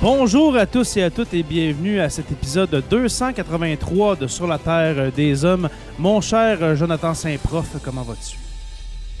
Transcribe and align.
Bonjour 0.00 0.56
à 0.56 0.64
tous 0.64 0.96
et 0.96 1.02
à 1.02 1.10
toutes 1.10 1.34
et 1.34 1.42
bienvenue 1.42 1.98
à 1.98 2.08
cet 2.08 2.30
épisode 2.30 2.84
283 2.88 4.14
de 4.14 4.28
Sur 4.28 4.46
la 4.46 4.56
Terre 4.56 5.10
des 5.10 5.44
Hommes. 5.44 5.68
Mon 5.98 6.20
cher 6.20 6.76
Jonathan 6.76 7.14
Saint-Prof, 7.14 7.78
comment 7.82 8.02
vas-tu? 8.02 8.38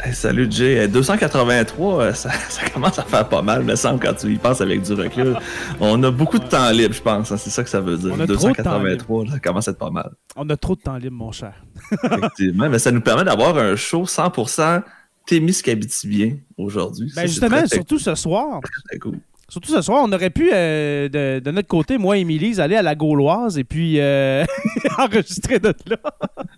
Hey, 0.00 0.14
salut 0.14 0.46
Jay. 0.48 0.86
283, 0.86 2.00
euh, 2.00 2.12
ça, 2.14 2.30
ça, 2.48 2.70
commence 2.70 2.96
à 2.96 3.02
faire 3.02 3.28
pas 3.28 3.42
mal, 3.42 3.64
me 3.64 3.74
semble, 3.74 3.98
quand 3.98 4.14
tu 4.14 4.32
y 4.32 4.36
penses 4.36 4.60
avec 4.60 4.82
du 4.82 4.92
recul. 4.92 5.36
On 5.80 6.00
a 6.04 6.12
beaucoup 6.12 6.38
de 6.38 6.46
temps 6.46 6.70
libre, 6.70 6.94
je 6.94 7.02
pense. 7.02 7.32
Hein, 7.32 7.36
c'est 7.38 7.50
ça 7.50 7.64
que 7.64 7.70
ça 7.70 7.80
veut 7.80 7.98
dire. 7.98 8.12
On 8.16 8.20
a 8.20 8.26
283, 8.26 9.32
ça 9.32 9.40
commence 9.40 9.66
à 9.66 9.72
être 9.72 9.78
pas 9.78 9.90
mal. 9.90 10.12
On 10.36 10.48
a 10.48 10.56
trop 10.56 10.76
de 10.76 10.80
temps 10.80 10.96
libre, 10.96 11.16
mon 11.16 11.32
cher. 11.32 11.54
Effectivement, 12.04 12.68
mais 12.68 12.78
ça 12.78 12.92
nous 12.92 13.00
permet 13.00 13.24
d'avoir 13.24 13.58
un 13.58 13.74
show 13.74 14.04
100% 14.04 14.84
Témiscabitibien 15.26 16.36
aujourd'hui. 16.56 17.12
Ben 17.16 17.26
justement, 17.26 17.66
surtout 17.66 17.98
ce 17.98 18.14
soir. 18.14 18.60
Très 18.88 18.98
cool. 18.98 19.18
Surtout 19.50 19.72
ce 19.72 19.80
soir, 19.80 20.02
on 20.04 20.12
aurait 20.12 20.28
pu, 20.28 20.50
euh, 20.52 21.08
de, 21.08 21.40
de, 21.40 21.50
notre 21.50 21.68
côté, 21.68 21.96
moi 21.96 22.18
et 22.18 22.20
Émilie, 22.20 22.60
aller 22.60 22.76
à 22.76 22.82
la 22.82 22.94
Gauloise 22.94 23.56
et 23.58 23.64
puis 23.64 23.98
euh, 23.98 24.44
enregistrer 24.98 25.58
de 25.58 25.72
là. 25.86 25.96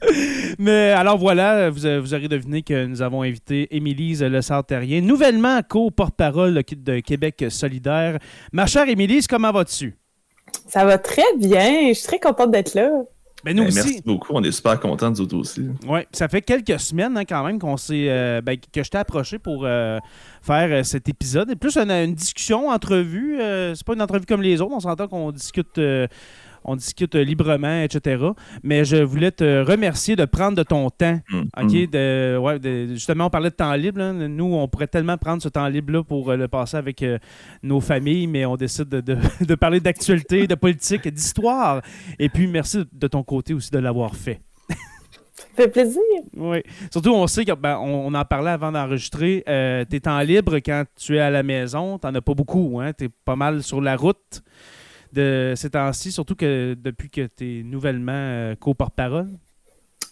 Mais 0.59 0.91
alors 0.91 1.17
voilà, 1.17 1.71
vous, 1.71 1.83
vous, 2.01 2.15
aurez 2.15 2.27
deviné 2.27 2.63
que 2.63 2.87
nous 2.87 3.01
avons 3.01 3.23
invité 3.23 3.77
Émilise 3.77 4.25
Le 4.25 4.43
Sartérien, 4.43 5.03
nouvellement 5.03 5.61
co-porte-parole 5.63 6.55
de 6.55 6.99
Québec 6.99 7.45
solidaire. 7.49 8.19
Ma 8.53 8.67
chère 8.67 8.89
Émilise, 8.89 9.29
comment 9.29 9.53
vas-tu? 9.53 9.97
Ça 10.67 10.85
va 10.85 10.99
très 10.99 11.37
bien. 11.39 11.91
Je 11.91 11.95
suis 11.95 12.09
très 12.09 12.19
contente 12.19 12.51
d'être 12.51 12.75
là. 12.75 12.91
Ben 13.45 13.57
nous 13.57 13.63
Ben, 13.63 13.69
aussi. 13.69 13.77
Merci 13.77 14.03
beaucoup, 14.05 14.33
on 14.35 14.43
est 14.43 14.53
super 14.53 14.79
contents 14.79 15.11
nous 15.11 15.21
autres 15.21 15.37
aussi. 15.37 15.67
Oui, 15.89 16.01
ça 16.13 16.29
fait 16.29 16.43
quelques 16.43 16.79
semaines 16.79 17.17
hein, 17.17 17.25
quand 17.25 17.43
même 17.45 17.59
qu'on 17.59 17.77
s'est, 17.77 18.07
euh, 18.09 18.41
ben, 18.43 18.59
que 18.59 18.83
je 18.83 18.91
t'ai 18.91 18.99
approché 18.99 19.39
pour 19.39 19.65
euh, 19.65 19.99
faire 20.43 20.69
euh, 20.71 20.83
cet 20.83 21.09
épisode. 21.09 21.51
Et 21.51 21.57
plus 21.57 21.77
une, 21.77 21.91
une 21.91 22.15
discussion, 22.15 22.69
entrevue. 22.69 23.41
euh, 23.41 23.75
c'est 23.75 23.87
pas 23.87 23.95
une 23.95 24.03
entrevue 24.03 24.27
comme 24.27 24.43
les 24.43 24.61
autres. 24.61 24.73
On 24.75 24.81
s'entend 24.81 25.09
qu'on 25.09 25.31
discute. 25.33 25.79
euh, 25.79 26.07
on 26.63 26.77
discute 26.77 27.15
librement, 27.15 27.81
etc. 27.81 28.23
Mais 28.63 28.85
je 28.85 28.97
voulais 28.97 29.31
te 29.31 29.63
remercier 29.65 30.15
de 30.15 30.27
prendre 30.27 30.59
de 30.59 30.63
ton 30.63 30.91
temps. 30.91 31.19
Mm, 31.31 31.39
mm. 31.63 31.87
De, 31.87 32.37
ouais, 32.39 32.59
de- 32.59 32.89
justement, 32.89 33.25
on 33.27 33.31
parlait 33.31 33.49
de 33.49 33.55
temps 33.55 33.73
libre. 33.73 33.99
là. 34.01 34.13
Nous, 34.13 34.45
on 34.45 34.69
pourrait 34.69 34.87
tellement 34.87 35.17
prendre 35.17 35.41
ce 35.43 35.49
temps 35.49 35.67
libre-là 35.69 36.05
pour 36.05 36.35
le 36.35 36.49
passer 36.49 36.77
avec 36.77 37.03
euh, 37.03 37.19
nos 37.63 37.81
familles, 37.81 38.27
mais 38.27 38.45
on 38.45 38.57
décide 38.57 38.91
de, 38.91 39.01
de- 39.01 39.17
de 39.47 39.55
parler 39.55 39.81
d'actualité, 39.81 40.47
de 40.47 40.55
politique, 40.55 41.09
d'histoire. 41.09 41.81
Et 42.19 42.29
puis, 42.29 42.47
merci 42.47 42.85
de 42.93 43.07
ton 43.07 43.23
côté 43.23 43.55
aussi 43.55 43.71
de 43.71 43.79
l'avoir 43.79 44.15
fait. 44.15 44.43
Ça 45.41 45.47
fait 45.57 45.69
plaisir. 45.69 46.03
Oui. 46.37 46.63
Surtout, 46.91 47.13
on 47.13 47.27
sait 47.27 47.45
qu'on 47.45 47.59
on 47.65 48.15
en 48.15 48.25
parlait 48.25 48.51
avant 48.51 48.73
d'enregistrer. 48.73 49.43
Euh, 49.49 49.85
tes 49.85 50.01
temps 50.01 50.21
libres 50.21 50.57
quand 50.57 50.85
tu 50.97 51.17
es 51.17 51.21
à 51.21 51.31
la 51.31 51.43
maison, 51.43 51.99
t'en 51.99 52.15
as 52.15 52.21
pas 52.21 52.35
beaucoup. 52.35 52.81
Hein? 52.81 52.93
Tu 52.97 53.05
es 53.05 53.09
pas 53.25 53.37
mal 53.37 53.63
sur 53.63 53.81
la 53.81 53.97
route 53.97 54.43
de 55.13 55.55
ces 55.57 55.71
temps-ci, 55.71 56.13
surtout 56.13 56.37
que 56.37 56.75
depuis 56.75 57.11
que 57.11 57.27
tu 57.27 57.61
es 57.61 57.63
nouvellement 57.63 58.13
euh, 58.15 58.55
co-porte-parole. 58.55 59.29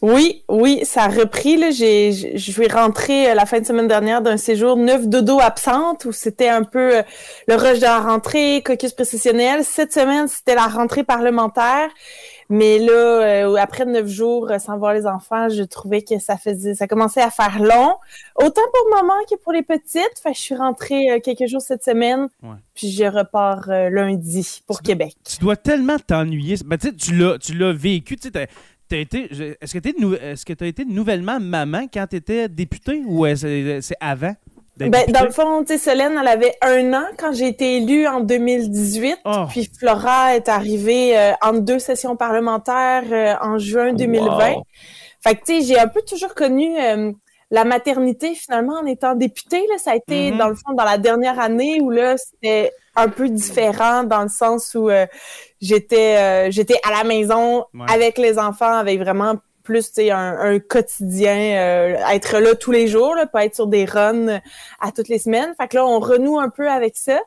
Oui, 0.01 0.45
oui, 0.49 0.81
ça 0.85 1.05
a 1.05 1.09
repris. 1.09 1.57
Là. 1.57 1.71
J'ai, 1.71 2.13
je 2.13 2.53
suis 2.53 2.69
rentrée 2.69 3.31
euh, 3.31 3.35
la 3.35 3.47
fin 3.47 3.61
de 3.61 3.67
semaine 3.67 3.89
dernière 3.89 4.23
d'un 4.23 4.37
séjour 4.37 4.77
neuf 4.77 5.09
dodo 5.09 5.41
absente 5.41 6.05
où 6.05 6.13
c'était 6.13 6.49
un 6.49 6.63
peu 6.63 7.03
le 7.49 7.55
rush 7.55 7.79
de 7.79 7.85
la 7.85 8.01
rentrée, 8.01 8.63
caucus 8.65 8.93
précessionnel. 8.93 9.65
Cette 9.65 9.93
semaine, 9.93 10.29
c'était 10.29 10.55
la 10.55 10.69
rentrée 10.69 11.03
parlementaire. 11.03 11.91
Mais 12.51 12.79
là, 12.79 12.93
euh, 13.45 13.55
après 13.57 13.85
neuf 13.85 14.07
jours 14.09 14.51
euh, 14.51 14.59
sans 14.59 14.79
voir 14.79 14.95
les 14.95 15.07
enfants, 15.07 15.49
je 15.51 15.63
trouvais 15.63 16.03
que 16.03 16.19
ça 16.19 16.37
faisait, 16.39 16.75
ça 16.75 16.87
commençait 16.87 17.21
à 17.21 17.31
faire 17.31 17.59
long. 17.63 17.95
Autant 18.37 18.63
pour 18.73 18.97
maman 18.97 19.13
que 19.31 19.37
pour 19.37 19.53
les 19.53 19.63
petites. 19.63 20.19
Fait 20.23 20.31
que 20.33 20.37
je 20.37 20.41
suis 20.43 20.55
rentrée 20.55 21.11
euh, 21.11 21.21
quelques 21.21 21.47
jours 21.47 21.61
cette 21.61 21.85
semaine. 21.85 22.29
Ouais. 22.43 22.57
Puis 22.75 22.91
je 22.91 23.05
repars 23.05 23.69
lundi 23.69 24.63
pour 24.67 24.79
Tu 24.79 24.83
dois- 24.85 24.95
Québec. 24.95 25.15
Tu 25.29 25.39
dois 25.41 25.57
tellement 25.57 25.99
t'ennuyer. 25.99 26.57
Ben, 26.65 26.79
tu 26.79 27.15
l'as, 27.15 27.39
tu 27.39 27.53
l'as 27.55 27.73
vécu. 27.73 28.17
Tu 28.17 28.29
est-ce 28.91 30.45
que 30.47 30.53
tu 30.55 30.65
as 30.65 30.67
été 30.67 30.85
nouvellement 30.87 31.39
maman 31.41 31.87
quand 31.93 32.07
tu 32.09 32.17
étais 32.17 32.49
députée 32.49 33.03
ou 33.07 33.27
est-ce- 33.27 33.43
c'est, 33.43 33.83
c'est 33.83 33.97
avant? 34.01 34.35
Ben, 34.79 35.05
dans 35.09 35.25
le 35.25 35.31
fond, 35.31 35.65
tu 35.65 35.73
sais, 35.77 35.79
Solène, 35.79 36.17
elle 36.21 36.29
avait 36.29 36.55
un 36.63 36.93
an 36.95 37.05
quand 37.19 37.33
j'ai 37.33 37.49
été 37.49 37.79
élue 37.79 38.07
en 38.07 38.21
2018. 38.21 39.19
Oh. 39.25 39.45
Puis 39.49 39.71
Flora 39.79 40.37
est 40.37 40.49
arrivée 40.49 41.19
euh, 41.19 41.33
entre 41.43 41.61
deux 41.61 41.79
sessions 41.79 42.17
parlementaires 42.17 43.03
euh, 43.11 43.35
en 43.41 43.59
juin 43.59 43.93
2020. 43.93 44.53
Wow. 44.55 44.63
Fait 45.21 45.35
que, 45.35 45.45
tu 45.45 45.61
sais, 45.61 45.67
j'ai 45.67 45.79
un 45.81 45.89
peu 45.89 46.01
toujours 46.03 46.35
connu 46.35 46.79
euh, 46.81 47.11
la 47.51 47.65
maternité, 47.65 48.35
finalement, 48.35 48.75
en 48.81 48.87
étant 48.87 49.15
députée. 49.15 49.65
Là, 49.69 49.79
ça 49.79 49.93
a 49.93 49.97
été, 49.97 50.31
Mhm. 50.31 50.39
dans 50.39 50.49
le 50.49 50.55
fond, 50.55 50.75
dans 50.75 50.85
la 50.85 50.99
dernière 50.99 51.41
année 51.41 51.81
où, 51.81 51.91
là, 51.91 52.17
c'était 52.17 52.71
un 52.95 53.09
peu 53.09 53.29
différent 53.29 54.05
dans 54.05 54.23
le 54.23 54.29
sens 54.29 54.75
où 54.75 54.89
euh, 54.91 55.07
j'étais 55.61 56.51
j'étais 56.51 56.79
à 56.85 56.91
la 56.91 57.05
maison 57.05 57.65
Ouais. 57.75 57.87
avec 57.93 58.19
les 58.19 58.39
enfants, 58.39 58.73
avec 58.75 58.99
vraiment 59.01 59.35
plus, 59.69 59.93
un, 59.99 60.39
un 60.41 60.59
quotidien, 60.59 61.37
euh, 61.37 61.97
être 62.11 62.39
là 62.39 62.55
tous 62.55 62.73
les 62.73 62.89
jours, 62.89 63.15
là, 63.15 63.27
pas 63.27 63.45
être 63.45 63.55
sur 63.55 63.67
des 63.67 63.85
runs 63.85 64.29
euh, 64.29 64.39
à 64.81 64.93
toutes 64.93 65.09
les 65.09 65.19
semaines. 65.19 65.53
Fait 65.61 65.69
que 65.69 65.77
là, 65.77 65.87
on 65.87 66.01
renoue 66.01 66.39
un 66.39 66.49
peu 66.49 66.71
avec 66.71 66.97
ça. 66.97 67.21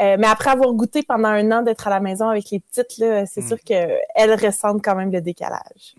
Euh, 0.00 0.16
mais 0.18 0.26
après 0.28 0.50
avoir 0.50 0.72
goûté 0.72 1.02
pendant 1.02 1.28
un 1.28 1.50
an 1.50 1.62
d'être 1.62 1.86
à 1.88 1.90
la 1.90 2.00
maison 2.00 2.28
avec 2.28 2.50
les 2.50 2.60
petites, 2.60 2.86
c'est 2.90 3.42
Mm. 3.42 3.48
sûr 3.48 3.58
qu'elles 3.64 4.34
ressentent 4.42 4.82
quand 4.82 4.94
même 4.94 5.10
le 5.12 5.20
décalage. 5.20 5.94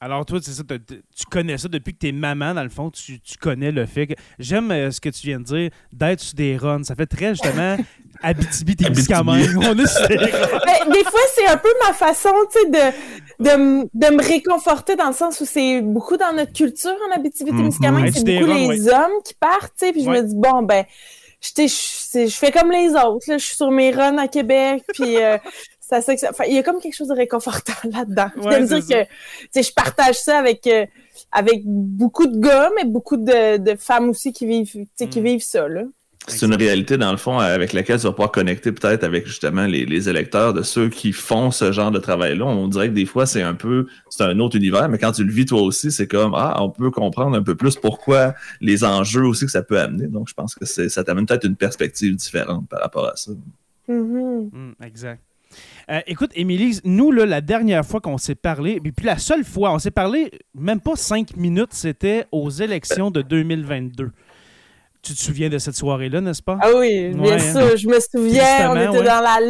Alors, 0.00 0.24
toi, 0.24 0.38
c'est 0.40 0.52
ça, 0.52 0.62
tu 0.64 1.24
connais 1.30 1.58
ça 1.58 1.66
depuis 1.68 1.92
que 1.92 1.98
t'es 1.98 2.12
maman, 2.12 2.54
dans 2.54 2.62
le 2.62 2.68
fond, 2.68 2.88
tu, 2.88 3.20
tu 3.20 3.36
connais 3.36 3.72
le 3.72 3.84
fait 3.84 4.06
que. 4.06 4.14
J'aime 4.38 4.70
euh, 4.70 4.90
ce 4.92 5.00
que 5.00 5.08
tu 5.08 5.26
viens 5.26 5.40
de 5.40 5.44
dire, 5.44 5.70
d'être 5.92 6.20
sur 6.20 6.36
des 6.36 6.56
runs. 6.56 6.84
Ça 6.84 6.94
fait 6.94 7.06
très, 7.06 7.30
justement, 7.34 7.76
Abitibi, 8.22 8.76
Témiscamingue. 8.76 9.56
On 9.58 9.78
est. 9.78 10.08
Ben, 10.08 10.92
des 10.92 11.04
fois, 11.04 11.20
c'est 11.34 11.46
un 11.46 11.56
peu 11.56 11.68
ma 11.86 11.92
façon, 11.92 12.30
tu 12.52 12.60
sais, 12.60 12.66
de, 12.68 13.44
de, 13.44 13.88
de 13.94 14.14
me 14.14 14.22
réconforter 14.22 14.96
dans 14.96 15.06
le 15.08 15.12
sens 15.14 15.40
où 15.40 15.44
c'est 15.44 15.80
beaucoup 15.82 16.16
dans 16.16 16.32
notre 16.32 16.52
culture 16.52 16.96
en 17.10 17.14
Abitibi-Témiscamingue. 17.16 18.06
Mhm. 18.06 18.12
C'est 18.12 18.18
Être 18.20 18.24
des 18.24 18.38
beaucoup 18.40 18.70
les 18.70 18.88
hommes 18.88 19.22
qui 19.24 19.34
partent, 19.34 19.72
tu 19.78 19.86
sais, 19.86 19.92
puis 19.92 20.02
je 20.04 20.10
Ouais. 20.10 20.22
me 20.22 20.26
dis, 20.28 20.34
bon, 20.36 20.62
ben, 20.62 20.84
je, 21.40 22.28
fais 22.30 22.50
comme 22.50 22.72
les 22.72 22.90
autres. 22.90 23.26
Là. 23.28 23.38
Je 23.38 23.44
suis 23.44 23.56
sur 23.56 23.70
mes 23.70 23.90
runs 23.92 24.18
à 24.18 24.26
Québec, 24.28 24.82
puis 24.94 25.16
euh, 25.22 25.38
ça, 25.80 26.00
ça, 26.02 26.16
ça, 26.16 26.46
il 26.46 26.54
y 26.54 26.58
a 26.58 26.62
comme 26.62 26.80
quelque 26.80 26.96
chose 26.96 27.08
de 27.08 27.14
réconfortant 27.14 27.72
là-dedans. 27.84 28.30
Ouais, 28.42 28.66
c'est 28.66 28.80
dire 28.80 29.06
que 29.54 29.62
je 29.62 29.72
partage 29.72 30.16
ça 30.16 30.38
avec, 30.38 30.66
euh, 30.66 30.84
avec 31.30 31.62
beaucoup 31.64 32.26
de 32.26 32.38
gars, 32.38 32.70
mais 32.76 32.84
beaucoup 32.84 33.16
de, 33.16 33.58
de 33.58 33.76
femmes 33.76 34.10
aussi 34.10 34.32
qui 34.32 34.46
vivent, 34.46 34.72
tu 34.72 34.86
sais, 34.96 35.06
qui 35.08 35.20
Mm. 35.20 35.24
vivent 35.24 35.42
ça. 35.44 35.68
Là. 35.68 35.82
C'est 36.28 36.46
une 36.46 36.54
réalité, 36.54 36.96
dans 36.96 37.10
le 37.10 37.16
fond, 37.16 37.38
avec 37.38 37.72
laquelle 37.72 37.98
tu 37.98 38.04
vas 38.04 38.12
pouvoir 38.12 38.30
connecter 38.30 38.72
peut-être 38.72 39.04
avec 39.04 39.26
justement 39.26 39.66
les, 39.66 39.84
les 39.84 40.08
électeurs 40.08 40.52
de 40.52 40.62
ceux 40.62 40.88
qui 40.88 41.12
font 41.12 41.50
ce 41.50 41.72
genre 41.72 41.90
de 41.90 41.98
travail-là. 41.98 42.44
On 42.44 42.68
dirait 42.68 42.88
que 42.88 42.94
des 42.94 43.06
fois, 43.06 43.26
c'est 43.26 43.42
un 43.42 43.54
peu, 43.54 43.86
c'est 44.10 44.24
un 44.24 44.38
autre 44.38 44.56
univers, 44.56 44.88
mais 44.88 44.98
quand 44.98 45.12
tu 45.12 45.24
le 45.24 45.32
vis 45.32 45.46
toi 45.46 45.62
aussi, 45.62 45.90
c'est 45.90 46.06
comme, 46.06 46.34
ah, 46.34 46.56
on 46.62 46.70
peut 46.70 46.90
comprendre 46.90 47.36
un 47.36 47.42
peu 47.42 47.54
plus 47.54 47.76
pourquoi 47.76 48.34
les 48.60 48.84
enjeux 48.84 49.24
aussi 49.24 49.46
que 49.46 49.50
ça 49.50 49.62
peut 49.62 49.80
amener. 49.80 50.06
Donc, 50.06 50.28
je 50.28 50.34
pense 50.34 50.54
que 50.54 50.64
ça 50.64 51.04
t'amène 51.04 51.26
peut-être 51.26 51.46
une 51.46 51.56
perspective 51.56 52.14
différente 52.16 52.68
par 52.68 52.80
rapport 52.80 53.06
à 53.06 53.16
ça. 53.16 53.32
Mhm. 53.88 54.50
Hum, 54.52 54.74
exact. 54.84 55.22
Euh, 55.90 56.00
écoute, 56.06 56.30
Émilie, 56.34 56.80
nous, 56.84 57.10
là, 57.10 57.24
la 57.24 57.40
dernière 57.40 57.84
fois 57.84 58.00
qu'on 58.00 58.18
s'est 58.18 58.34
parlé, 58.34 58.80
et 58.84 58.92
puis 58.92 59.06
la 59.06 59.18
seule 59.18 59.44
fois, 59.44 59.72
on 59.72 59.78
s'est 59.78 59.90
parlé 59.90 60.30
même 60.54 60.80
pas 60.80 60.96
cinq 60.96 61.36
minutes, 61.36 61.72
c'était 61.72 62.26
aux 62.30 62.50
élections 62.50 63.10
de 63.10 63.22
2022. 63.22 64.10
Tu 65.02 65.14
te 65.14 65.18
souviens 65.20 65.48
de 65.48 65.58
cette 65.58 65.76
soirée-là, 65.76 66.20
n'est-ce 66.20 66.42
pas? 66.42 66.58
Ah 66.60 66.70
oui, 66.74 67.10
bien 67.14 67.32
Ouais, 67.32 67.38
sûr, 67.38 67.76
je 67.76 67.86
me 67.88 67.98
souviens, 68.00 68.70
on 68.72 68.76
était 68.76 68.98
ouais. 68.98 69.04
dans 69.04 69.20
la 69.20 69.40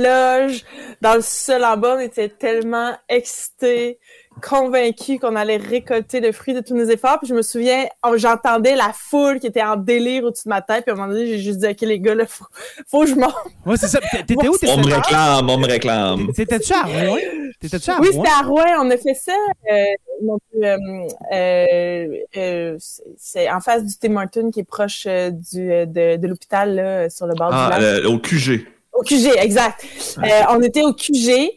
loge, 0.47 0.63
dans 1.01 1.15
le 1.15 1.23
sol 1.23 1.65
en 1.65 1.77
bas, 1.77 1.97
on 1.97 2.01
était 2.01 2.29
tellement 2.29 2.93
excités, 3.09 3.99
convaincus 4.41 5.19
qu'on 5.21 5.37
allait 5.37 5.57
récolter 5.57 6.21
le 6.21 6.33
fruit 6.33 6.55
de 6.55 6.61
tous 6.61 6.75
nos 6.75 6.85
efforts. 6.89 7.19
Puis 7.21 7.29
je 7.29 7.35
me 7.35 7.43
souviens, 7.43 7.87
oh, 8.07 8.17
j'entendais 8.17 8.77
la 8.77 8.93
foule 8.95 9.41
qui 9.41 9.47
était 9.47 9.63
en 9.63 9.77
délire 9.77 10.25
au-dessus 10.25 10.45
de 10.47 10.51
ma 10.51 10.63
tête, 10.63 10.85
puis 10.85 10.91
à 10.91 10.95
un 10.95 10.97
moment 10.97 11.13
donné, 11.13 11.27
j'ai 11.27 11.39
juste 11.39 11.59
dit, 11.59 11.67
OK, 11.67 11.81
les 11.83 12.01
gars, 12.01 12.15
là, 12.15 12.25
faut, 12.27 12.45
faut 12.87 13.01
que 13.03 13.07
je 13.11 13.15
monte. 13.15 13.35
Ouais, 13.67 13.77
c'est 13.77 13.89
ça. 13.89 13.99
T'étais 14.01 14.35
où? 14.49 14.57
On 14.67 14.77
me 14.79 14.83
T'étais- 14.85 14.95
réclame, 14.97 15.51
on 15.51 15.59
me 15.59 15.67
réclame. 15.67 16.33
T'étais-tu 16.33 16.73
à 16.73 16.83
Rouen? 16.83 17.17
T'étais-tu 17.61 17.91
à 17.91 17.99
Oui, 18.01 18.09
Rouen? 18.11 18.25
c'était 18.25 18.35
à 18.37 18.47
Rouen, 18.47 18.87
on 18.87 18.91
a 18.91 18.97
fait 18.97 19.15
ça. 19.15 19.33
Euh, 19.73 19.85
donc, 20.23 20.41
euh, 20.63 22.19
euh, 22.37 22.77
c'est- 23.17 23.51
en 23.51 23.61
face 23.61 23.85
du 23.85 23.95
Tim 23.99 24.17
Hortons 24.17 24.51
qui 24.51 24.61
est 24.61 24.65
proche 24.65 25.05
euh, 25.07 25.31
du, 25.31 25.67
de, 25.69 26.17
de 26.17 26.27
l'hôpital, 26.27 26.75
là, 26.75 27.11
sur 27.11 27.27
le 27.27 27.35
bord 27.35 27.51
du 27.51 27.57
Ah, 27.57 27.69
lac. 27.71 27.81
euh, 27.83 28.09
au 28.09 28.19
QG. 28.19 28.67
Au 28.93 29.03
QG, 29.03 29.31
exact. 29.39 29.85
Euh, 30.19 30.23
on 30.51 30.61
était 30.61 30.83
au 30.83 30.93
QG. 30.93 31.51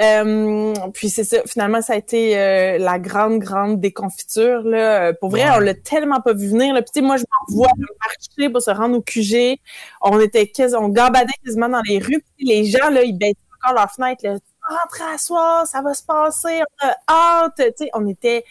Euh, 0.00 0.72
puis 0.94 1.10
c'est 1.10 1.24
ça, 1.24 1.38
finalement, 1.46 1.82
ça 1.82 1.92
a 1.92 1.96
été 1.96 2.38
euh, 2.38 2.78
la 2.78 2.98
grande, 2.98 3.38
grande 3.38 3.80
déconfiture. 3.80 4.62
Là. 4.62 5.08
Euh, 5.08 5.12
Pour 5.20 5.30
vrai, 5.30 5.42
Ouais. 5.44 5.56
on 5.56 5.60
l'a 5.60 5.74
tellement 5.74 6.20
pas 6.20 6.32
vu 6.32 6.48
venir. 6.48 6.74
Là. 6.74 6.82
Puis 6.82 6.90
tu 6.94 7.00
sais, 7.00 7.06
moi, 7.06 7.16
je 7.18 7.24
m'en 7.24 7.56
vois 7.56 7.68
marcher 7.78 8.50
pour 8.50 8.62
se 8.62 8.70
rendre 8.70 8.96
au 8.96 9.02
QG. 9.02 9.58
On 10.00 10.18
était 10.20 10.46
quasi, 10.48 10.74
on 10.74 10.88
gambadait 10.88 11.32
quasiment 11.44 11.68
dans 11.68 11.82
les 11.86 11.98
rues. 11.98 12.24
Puis 12.36 12.46
les 12.46 12.64
gens, 12.64 12.88
là, 12.90 13.02
ils 13.02 13.16
baissaient 13.16 13.36
encore 13.62 13.74
leurs 13.76 13.92
fenêtres. 13.92 14.24
Là. 14.24 14.38
Rentrez 14.68 15.14
à 15.14 15.18
soir, 15.18 15.66
ça 15.66 15.82
va 15.82 15.92
se 15.92 16.02
passer, 16.04 16.60
on 16.82 16.86
a 16.88 16.96
hâte. 17.44 17.52
Tu 17.56 17.84
sais, 17.84 17.90
on 17.94 18.06
était, 18.08 18.44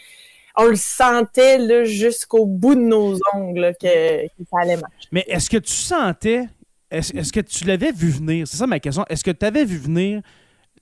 on 0.56 0.64
le 0.66 0.76
sentait 0.76 1.58
là, 1.58 1.84
jusqu'au 1.84 2.46
bout 2.46 2.74
de 2.76 2.80
nos 2.82 3.18
ongles 3.34 3.60
là, 3.60 3.72
que, 3.74 4.26
que 4.26 4.44
ça 4.50 4.58
allait 4.62 4.76
marcher. 4.76 5.08
Mais 5.10 5.24
est-ce 5.26 5.50
que 5.50 5.56
tu 5.56 5.72
sentais, 5.72 6.44
est-ce 6.90 7.16
est-ce 7.16 7.32
que 7.32 7.40
tu 7.40 7.64
l'avais 7.64 7.92
vu 7.92 8.10
venir? 8.10 8.46
C'est 8.46 8.58
ça 8.58 8.66
ma 8.66 8.78
question. 8.78 9.04
Est-ce 9.08 9.24
que 9.24 9.30
tu 9.30 9.44
avais 9.44 9.64
vu 9.64 9.78
venir 9.78 10.20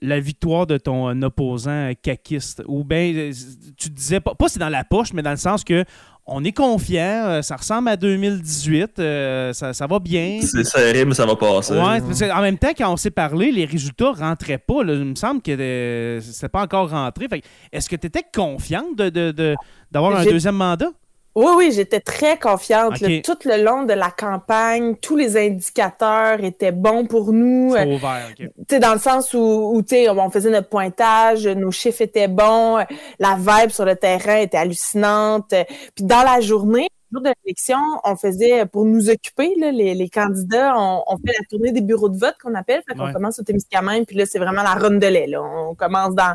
la 0.03 0.19
victoire 0.21 0.67
de 0.67 0.79
ton 0.79 1.09
euh, 1.09 1.27
opposant 1.27 1.93
caquiste? 2.03 2.63
Ou 2.67 2.85
bien 2.85 3.13
euh, 3.15 3.33
tu 3.77 3.91
disais, 3.91 4.21
pas, 4.21 4.35
pas 4.35 4.49
c'est 4.49 4.59
dans 4.61 4.69
la 4.69 4.85
poche, 4.85 5.13
mais 5.13 5.23
dans 5.23 5.31
le 5.31 5.37
sens 5.37 5.65
que 5.65 5.85
on 6.33 6.45
est 6.45 6.53
confiant, 6.53 7.25
euh, 7.27 7.43
ça 7.43 7.57
ressemble 7.57 7.89
à 7.89 7.97
2018, 7.97 8.99
euh, 9.01 9.53
ça, 9.53 9.73
ça 9.73 9.87
va 9.89 9.99
bien. 9.99 10.39
C'est 10.43 10.63
serré, 10.65 11.05
mais 11.05 11.15
ça 11.15 11.27
va 11.27 11.35
passer. 11.35 11.73
Ouais, 11.73 12.01
parce 12.01 12.21
que 12.21 12.31
en 12.33 12.41
même 12.41 12.57
temps, 12.59 12.71
quand 12.77 12.93
on 12.93 12.97
s'est 12.97 13.11
parlé, 13.11 13.51
les 13.51 13.65
résultats 13.65 14.13
rentraient 14.13 14.59
pas. 14.59 14.85
là. 14.85 14.93
Il 14.95 15.05
me 15.07 15.15
semble 15.17 15.43
que 15.43 15.51
euh, 15.51 16.21
c'était 16.21 16.49
pas 16.49 16.63
encore 16.63 16.91
rentré. 16.91 17.27
Est-ce 17.73 17.89
que 17.89 17.97
tu 17.97 18.07
étais 18.07 18.23
confiante 18.33 18.97
de, 18.97 19.09
de- 19.09 19.31
de- 19.33 19.57
d'avoir 19.91 20.13
un 20.17 20.25
deuxième 20.33 20.55
mandat? 20.57 20.91
Oui, 21.37 21.53
oui, 21.57 21.73
j'étais 21.73 22.01
très 22.01 22.39
confiante. 22.39 23.01
Là. 23.01 23.21
tout 23.23 23.39
le 23.45 23.63
long 23.63 23.85
de 23.85 23.93
la 23.93 24.11
campagne, 24.11 24.97
tous 24.97 25.17
les 25.17 25.37
indicateurs 25.37 26.43
étaient 26.43 26.73
bons 26.73 27.07
pour 27.07 27.33
nous. 27.33 27.75
C'est 27.75 27.87
Euh, 27.87 27.95
ouvert, 27.95 28.81
dans 28.81 28.93
le 28.95 28.99
sens 28.99 29.33
où, 29.35 29.39
où 29.39 29.83
on 29.93 30.31
faisait 30.31 30.51
notre 30.51 30.69
pointage, 30.69 31.47
nos 31.47 31.71
chiffres 31.71 32.03
étaient 32.03 32.29
bons, 32.29 32.79
la 33.19 33.37
vibe 33.39 33.71
sur 33.71 33.85
le 33.85 33.95
terrain 33.95 34.39
était 34.39 34.59
hallucinante. 34.59 35.55
Puis 35.95 36.05
dans 36.05 36.23
la 36.23 36.41
journée, 36.41 36.89
jour 37.13 37.21
de 37.23 37.31
l'élection, 37.45 37.79
on 38.05 38.17
faisait, 38.17 38.67
pour 38.67 38.85
nous 38.85 39.11
occuper, 39.11 39.55
là, 39.59 39.71
les, 39.73 39.95
les 39.95 40.09
candidats, 40.09 40.75
on, 40.77 41.03
on 41.07 41.17
fait 41.19 41.33
la 41.39 41.45
tournée 41.51 41.73
des 41.73 41.81
bureaux 41.81 42.09
de 42.09 42.19
vote 42.19 42.35
qu'on 42.43 42.55
appelle. 42.55 42.83
Fait 42.89 42.95
qu'on 42.95 43.07
Ouais. 43.07 43.13
commence 43.13 43.39
au 43.39 43.43
Témiscamingue, 43.43 44.05
puis 44.07 44.17
là, 44.17 44.27
c'est 44.27 44.39
vraiment 44.39 44.63
la 44.63 44.75
ronde 44.75 44.99
de 45.01 45.07
lait. 45.07 45.27
Là. 45.27 45.43
On 45.43 45.75
commence 45.75 46.15
dans 46.15 46.35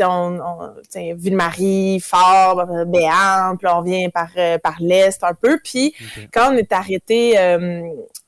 on, 0.00 0.38
on, 0.40 1.14
Ville-Marie, 1.16 2.00
Fort, 2.00 2.66
Béarn, 2.86 3.56
puis 3.56 3.66
là, 3.66 3.78
on 3.78 3.82
vient 3.82 4.08
par, 4.10 4.28
euh, 4.36 4.58
par 4.58 4.76
l'Est 4.80 5.22
un 5.24 5.34
peu. 5.34 5.58
Puis 5.62 5.94
quand 6.32 6.52
on 6.52 6.56
est 6.56 6.72
arrêté, 6.72 7.38
euh, 7.38 7.82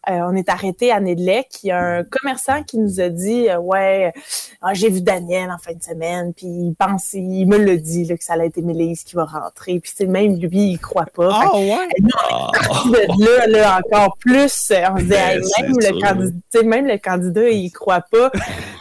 euh, 0.09 0.21
on 0.31 0.35
est 0.37 0.49
arrêté 0.49 0.93
à 0.93 1.01
Nedlec, 1.01 1.49
il 1.63 1.69
y 1.69 1.71
a 1.71 1.79
un 1.99 2.05
commerçant 2.05 2.63
qui 2.63 2.79
nous 2.79 3.01
a 3.01 3.09
dit 3.09 3.49
euh, 3.49 3.59
Ouais, 3.59 4.13
ah, 4.61 4.75
j'ai 4.75 4.91
vu 4.91 5.01
Daniel 5.01 5.51
en 5.51 5.59
fin 5.59 5.73
de 5.73 5.83
semaine, 5.83 6.33
puis 6.35 6.47
il 6.47 6.75
pense, 6.79 7.13
il 7.15 7.47
me 7.47 7.57
l'a 7.59 7.77
dit 7.77 8.05
là, 8.05 8.17
que 8.17 8.25
ça 8.25 8.35
allait 8.35 8.47
être 8.47 8.57
Mélise 8.59 9.03
qui 9.05 9.15
va 9.17 9.25
rentrer. 9.25 9.81
Puis 9.81 9.93
c'est 9.95 10.07
même 10.07 10.37
lui, 10.37 10.73
il 10.73 10.79
croit 10.79 11.07
pas. 11.07 11.29
Fait 11.41 11.49
Ah 11.53 11.57
ouais? 11.57 11.89
que 11.97 12.03
nous, 12.03 12.09
Ah. 12.31 12.51
de 12.87 13.25
là, 13.25 13.47
là, 13.47 13.79
encore 13.85 14.17
plus, 14.19 14.71
euh, 14.71 14.83
on 14.93 14.97
se 14.99 15.03
disait, 15.03 15.15
Ben, 15.17 15.43
Hey, 15.57 15.63
même, 15.63 15.77
le 15.79 16.01
candidat, 16.01 16.31
tu 16.53 16.59
sais, 16.59 16.65
même 16.65 16.87
le 16.87 16.99
candidat, 16.99 17.49
il 17.49 17.71
croit 17.71 18.03
pas. 18.11 18.31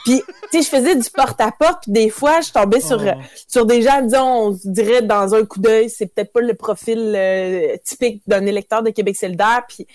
Puis, 0.05 0.21
tu 0.51 0.61
sais, 0.61 0.63
je 0.63 0.77
faisais 0.77 0.95
du 0.95 1.09
porte-à-porte, 1.09 1.83
puis 1.83 1.91
des 1.91 2.09
fois, 2.09 2.41
je 2.41 2.51
tombais 2.51 2.81
sur, 2.81 3.01
Oh. 3.01 3.19
sur 3.47 3.65
des 3.65 3.81
gens, 3.81 4.01
disons, 4.01 4.47
on 4.47 4.53
se 4.57 4.67
dirait 4.67 5.01
dans 5.01 5.33
un 5.35 5.45
coup 5.45 5.59
d'œil, 5.59 5.89
c'est 5.89 6.07
peut-être 6.07 6.31
pas 6.33 6.41
le 6.41 6.53
profil 6.53 7.13
euh, 7.15 7.75
typique 7.83 8.21
d'un 8.27 8.45
électeur 8.45 8.83
de 8.83 8.89
Québec 8.89 9.15
solidaire, 9.15 9.63
puis 9.67 9.87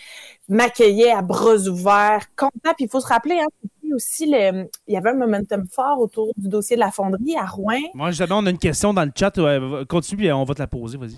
m'accueillait 0.48 1.10
à 1.12 1.22
bras 1.22 1.56
ouverts, 1.56 2.26
content. 2.36 2.72
Puis 2.76 2.84
il 2.86 2.88
faut 2.88 3.00
se 3.00 3.06
rappeler, 3.06 3.38
hein, 3.40 3.46
c'était 3.62 3.94
aussi, 3.94 4.26
le, 4.26 4.68
il 4.86 4.94
y 4.94 4.96
avait 4.96 5.10
un 5.10 5.14
momentum 5.14 5.64
fort 5.70 6.00
autour 6.00 6.28
du 6.36 6.48
dossier 6.48 6.76
de 6.76 6.80
la 6.80 6.90
fonderie 6.90 7.36
à 7.36 7.46
Rouen, 7.46 7.78
Moi, 7.94 8.10
je 8.10 8.24
on 8.30 8.46
a 8.46 8.50
une 8.50 8.58
question 8.58 8.92
dans 8.94 9.04
le 9.04 9.12
chat. 9.14 9.36
ouais, 9.38 9.58
continue, 9.88 10.18
puis 10.18 10.32
on 10.32 10.44
va 10.44 10.54
te 10.54 10.60
la 10.60 10.66
poser. 10.66 10.98
Vas-y. 10.98 11.16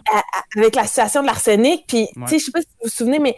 avec 0.57 0.75
la 0.75 0.85
situation 0.85 1.23
de 1.23 1.27
l'arsenic. 1.27 1.85
Puis, 1.87 2.09
Ouais. 2.17 2.25
tu 2.27 2.29
sais, 2.29 2.39
je 2.39 2.45
sais 2.47 2.51
pas 2.53 2.61
si 2.61 2.67
vous 2.69 2.85
vous 2.85 2.89
souvenez, 2.91 3.19
mais 3.21 3.37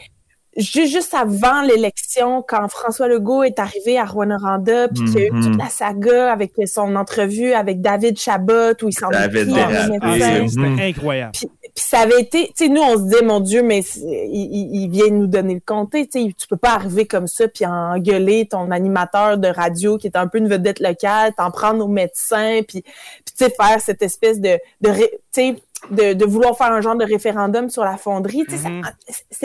ju- 0.57 0.87
juste 0.87 1.13
avant 1.15 1.61
l'élection, 1.63 2.43
quand 2.47 2.69
François 2.69 3.09
Legault 3.09 3.43
est 3.43 3.59
arrivé 3.59 3.99
à 3.99 4.05
Rouen-Noranda, 4.05 4.89
puis 4.89 5.05
qu'il 5.05 5.15
y 5.15 5.23
a 5.25 5.27
eu 5.29 5.31
Mhm. 5.33 5.43
toute 5.43 5.57
la 5.59 5.69
saga 5.69 6.33
avec 6.33 6.53
son 6.67 6.95
entrevue 6.97 7.53
avec 7.53 7.81
David 7.83 8.19
Chabot, 8.19 8.73
où 8.83 8.89
il 8.89 8.93
s'en 8.93 9.11
est. 9.11 10.49
C'était 10.49 10.83
incroyable. 10.83 11.33
Puis, 11.33 11.49
puis 11.75 11.85
ça 11.85 12.01
avait 12.01 12.21
été, 12.21 12.49
tu 12.57 12.67
sais, 12.67 12.69
nous, 12.69 12.83
on 12.83 12.97
se 12.99 13.03
disait, 13.05 13.23
mon 13.23 13.41
Dieu, 13.41 13.63
mais 13.63 13.81
il, 13.97 14.69
il- 14.75 14.91
vient 14.91 15.09
nous 15.09 15.27
donner 15.27 15.55
le 15.55 15.61
comté, 15.65 16.07
tu 16.07 16.23
sais, 16.27 16.35
tu 16.39 16.47
peux 16.47 16.57
pas 16.59 16.75
arriver 16.75 17.07
comme 17.07 17.27
ça 17.27 17.49
puis 17.49 17.65
engueuler 17.65 18.47
ton 18.47 18.71
animateur 18.71 19.39
de 19.39 19.49
radio 19.49 19.97
qui 19.97 20.07
est 20.07 20.17
un 20.17 20.27
peu 20.27 20.39
une 20.39 20.49
vedette 20.49 20.81
locale, 20.81 21.33
t'en 21.37 21.51
prendre 21.51 21.85
aux 21.85 21.89
médecins, 21.89 22.61
puis, 22.69 22.83
puis 22.83 23.35
tu 23.37 23.45
sais, 23.45 23.51
faire 23.51 23.81
cette 23.81 24.03
espèce 24.03 24.39
de, 24.41 24.59
tu 24.85 24.91
sais, 25.33 25.57
de, 25.91 26.13
de 26.13 26.25
vouloir 26.27 26.57
faire 26.57 26.73
un 26.73 26.81
genre 26.81 26.97
de 26.97 27.05
référendum 27.05 27.69
sur 27.71 27.85
la 27.85 27.97
fonderie, 27.97 28.45
tu 28.49 28.57
sais, 28.59 28.69
Mhm. 28.69 28.83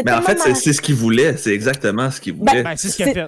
Mais 0.05 0.11
en 0.11 0.21
fait, 0.21 0.37
c'est 0.39 0.53
c'est 0.53 0.73
ce 0.73 0.81
qu'il 0.81 0.95
voulait. 0.95 1.35
C'est 1.37 1.53
exactement 1.53 2.11
ce 2.11 2.19
qu'il 2.21 2.33
voulait. 2.35 2.61
Ben, 2.63 2.75
c'est 2.77 2.89
ce 2.89 2.95
qu'il 2.97 3.05
a 3.05 3.07
c'est- 3.07 3.13
fait. 3.13 3.27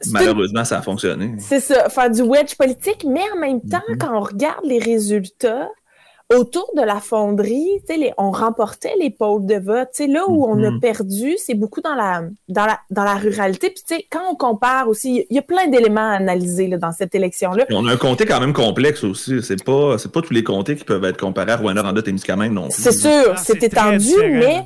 c'est- 0.00 0.10
Malheureusement, 0.12 0.64
ça 0.64 0.78
a 0.78 0.82
fonctionné. 0.82 1.34
C'est 1.38 1.60
ça, 1.60 1.88
faire 1.90 2.10
du 2.10 2.22
wedge 2.22 2.54
politique, 2.56 3.04
mais 3.06 3.22
en 3.34 3.38
même 3.40 3.60
temps, 3.60 3.82
Mhm. 3.88 3.98
quand 3.98 4.16
on 4.16 4.20
regarde 4.20 4.64
les 4.64 4.78
résultats, 4.78 5.68
autour 6.34 6.68
de 6.76 6.82
la 6.82 6.96
fonderie, 6.96 7.68
tu 7.86 7.94
sais, 7.94 7.96
les- 8.00 8.12
on 8.18 8.32
remportait 8.32 8.94
les 9.00 9.10
pôles 9.10 9.46
de 9.46 9.54
vote. 9.56 9.88
Tu 9.94 10.04
sais, 10.04 10.06
là 10.08 10.24
où 10.28 10.44
on 10.46 10.60
a 10.64 10.70
Mhm. 10.72 10.80
perdu, 10.80 11.36
c'est 11.38 11.54
beaucoup 11.54 11.80
dans 11.80 11.94
la, 11.94 12.22
dans 12.48 12.66
la, 12.66 12.80
dans 12.90 13.04
la 13.04 13.14
ruralité. 13.14 13.70
Puis, 13.70 13.84
tu 13.86 13.94
sais, 13.94 14.06
quand 14.10 14.22
on 14.30 14.34
compare 14.34 14.88
aussi, 14.88 15.24
il 15.30 15.36
y 15.36 15.38
a 15.38 15.42
plein 15.42 15.68
d'éléments 15.68 16.10
à 16.10 16.14
analyser 16.16 16.66
là, 16.66 16.78
dans 16.78 16.90
cette 16.90 17.14
élection-là. 17.14 17.64
On 17.70 17.86
a 17.86 17.92
un 17.92 17.96
comté 17.96 18.24
quand 18.26 18.40
même 18.40 18.52
complexe 18.52 19.04
aussi. 19.04 19.40
C'est 19.42 19.62
pas, 19.62 19.98
c'est 19.98 20.10
pas 20.10 20.20
tous 20.20 20.32
les 20.34 20.42
comtés 20.42 20.74
qui 20.74 20.82
peuvent 20.84 21.04
être 21.04 21.18
comparés 21.18 21.52
à 21.52 21.56
Rwanda, 21.58 22.02
Témiscamingue 22.02 22.52
non 22.52 22.68
plus. 22.70 22.82
C'est 22.82 22.90
sûr, 22.92 23.32
Ah, 23.32 23.36
c'est 23.36 23.62
étendu, 23.62 24.14
mais 24.18 24.64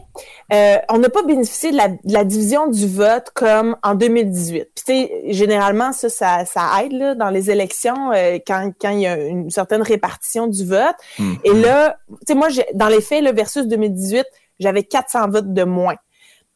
euh, 0.52 0.76
on 0.88 0.98
n'a 0.98 1.08
pas 1.08 1.22
bénéficié 1.22 1.70
de 1.70 1.76
la, 1.76 1.88
de 1.88 1.98
la 2.04 2.24
division 2.24 2.68
du 2.68 2.88
vote 2.88 3.30
comme 3.34 3.76
en 3.82 3.94
2018. 3.94 4.68
Puis, 4.84 5.08
généralement, 5.28 5.92
ça, 5.92 6.08
ça, 6.08 6.44
ça 6.44 6.70
aide 6.82 6.92
là, 6.92 7.14
dans 7.14 7.30
les 7.30 7.50
élections 7.50 8.12
euh, 8.12 8.38
quand, 8.46 8.72
quand 8.80 8.90
il 8.90 9.00
y 9.00 9.06
a 9.06 9.16
une 9.16 9.50
certaine 9.50 9.82
répartition 9.82 10.46
du 10.46 10.64
vote. 10.64 10.96
Mhm. 11.18 11.38
Et 11.44 11.52
là, 11.52 11.98
tu 12.08 12.16
sais, 12.28 12.34
moi, 12.34 12.48
dans 12.74 12.88
les 12.88 13.00
faits, 13.00 13.22
là, 13.22 13.32
versus 13.32 13.66
2018, 13.66 14.24
j'avais 14.58 14.82
400 14.82 15.28
votes 15.30 15.52
de 15.52 15.64
moins. 15.64 15.96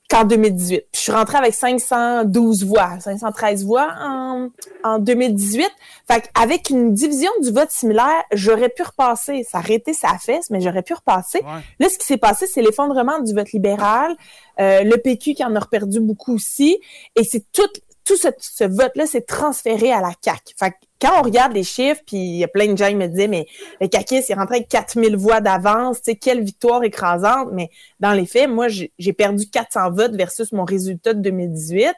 Qu'en 0.09 0.25
2018. 0.25 0.81
Puis 0.81 0.89
je 0.93 1.01
suis 1.01 1.13
rentrée 1.13 1.39
avec 1.39 1.55
512 1.55 2.65
voix, 2.65 3.01
513 3.01 3.65
voix 3.65 3.95
en, 4.01 4.49
en 4.83 4.99
2018. 4.99 5.71
Fait 6.11 6.21
qu'avec 6.21 6.71
une 6.71 6.93
division 6.93 7.31
du 7.43 7.51
vote 7.51 7.71
similaire, 7.71 8.23
j'aurais 8.33 8.69
pu 8.69 8.83
repasser. 8.83 9.45
Ça 9.49 9.59
aurait 9.59 9.75
été 9.75 9.95
sa 9.95 10.19
fesse, 10.19 10.51
mais 10.51 10.61
j'aurais 10.61 10.83
pu 10.83 10.95
repasser. 10.95 11.41
Là, 11.79 11.89
ce 11.89 11.99
qui 11.99 12.07
s'est 12.07 12.19
passé, 12.19 12.47
c'est 12.47 12.63
l'effondrement 12.63 13.21
du 13.21 13.35
vote 13.35 13.53
libéral, 13.53 14.15
euh, 14.61 14.83
le 14.83 14.97
PQ 14.97 15.35
qui 15.35 15.45
en 15.45 15.55
a 15.57 15.65
perdu 15.65 16.01
beaucoup 16.01 16.35
aussi, 16.35 16.79
et 17.17 17.25
c'est 17.25 17.45
tout, 17.53 17.63
tout 18.05 18.17
ce, 18.17 18.29
ce 18.39 18.65
vote-là 18.65 19.07
s'est 19.07 19.23
transféré 19.23 19.93
à 19.93 20.01
la 20.01 20.13
CAQ. 20.23 20.55
Fait 20.59 20.71
que 20.71 20.77
quand 21.01 21.21
on 21.21 21.23
regarde 21.23 21.53
les 21.53 21.65
chiffres, 21.65 22.01
puis 22.07 22.17
il 22.17 22.37
y 22.37 22.45
a 22.45 22.49
plein 22.49 22.67
de 22.73 22.79
gens 22.79 22.89
qui 22.89 22.97
me 22.97 23.07
disaient, 23.07 23.29
mais 23.29 23.47
le 23.81 23.89
CAQ, 23.93 24.17
est 24.17 24.35
rentré 24.35 24.57
avec 24.57 24.69
4000 24.69 25.17
voix 25.17 25.41
d'avance, 25.41 25.99
tu 25.99 26.13
sais, 26.13 26.17
quelle 26.17 26.43
victoire 26.43 26.83
écrasante. 26.83 27.49
Mais 27.53 27.71
dans 28.01 28.13
les 28.13 28.27
faits, 28.27 28.49
moi, 28.49 28.69
j'ai 28.69 29.13
perdu 29.13 29.49
400 29.49 29.91
votes 29.91 30.15
versus 30.17 30.53
mon 30.53 30.65
résultat 30.65 31.15
de 31.15 31.21
2018. 31.21 31.95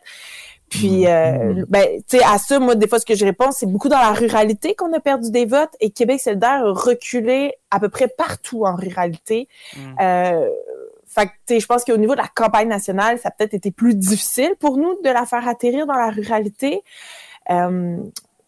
Puis, 0.68 1.02
mmh. 1.02 1.06
euh, 1.06 1.64
ben, 1.68 1.86
tu 2.08 2.18
sais, 2.18 2.24
à 2.24 2.38
ça, 2.38 2.58
moi, 2.58 2.74
des 2.74 2.88
fois, 2.88 2.98
ce 2.98 3.06
que 3.06 3.14
je 3.14 3.24
réponds, 3.24 3.52
c'est 3.52 3.66
beaucoup 3.66 3.88
dans 3.88 4.00
la 4.00 4.12
ruralité 4.12 4.74
qu'on 4.74 4.92
a 4.92 5.00
perdu 5.00 5.30
des 5.30 5.46
votes 5.46 5.74
et 5.80 5.90
Québec 5.90 6.20
solidaire 6.20 6.64
a 6.64 6.72
reculé 6.72 7.54
à 7.70 7.78
peu 7.78 7.88
près 7.88 8.08
partout 8.08 8.64
en 8.64 8.74
ruralité. 8.74 9.48
Mmh. 9.76 9.80
Euh, 10.00 10.48
fait 11.16 11.30
que, 11.46 11.58
je 11.58 11.66
pense 11.66 11.84
qu'au 11.84 11.96
niveau 11.96 12.14
de 12.14 12.20
la 12.20 12.28
campagne 12.28 12.68
nationale, 12.68 13.18
ça 13.18 13.28
a 13.28 13.30
peut-être 13.30 13.54
été 13.54 13.70
plus 13.70 13.94
difficile 13.94 14.50
pour 14.60 14.76
nous 14.76 15.00
de 15.02 15.08
la 15.08 15.24
faire 15.24 15.48
atterrir 15.48 15.86
dans 15.86 15.94
la 15.94 16.10
ruralité. 16.10 16.82
Euh, 17.50 17.96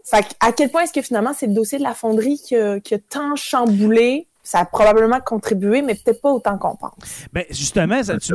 fait 0.04 0.36
à 0.40 0.52
quel 0.52 0.70
point 0.70 0.82
est-ce 0.82 0.92
que 0.92 1.02
finalement 1.02 1.32
c'est 1.32 1.46
le 1.46 1.54
dossier 1.54 1.78
de 1.78 1.82
la 1.82 1.94
fonderie 1.94 2.38
qui 2.38 2.54
a, 2.56 2.98
tant 3.08 3.36
chamboulé? 3.36 4.26
Ça 4.42 4.60
a 4.60 4.64
probablement 4.64 5.20
contribué, 5.20 5.82
mais 5.82 5.94
peut-être 5.94 6.22
pas 6.22 6.30
autant 6.30 6.56
qu'on 6.56 6.74
pense. 6.74 7.26
Ben 7.34 7.44
justement, 7.50 8.02
ça, 8.02 8.16
tu 8.16 8.32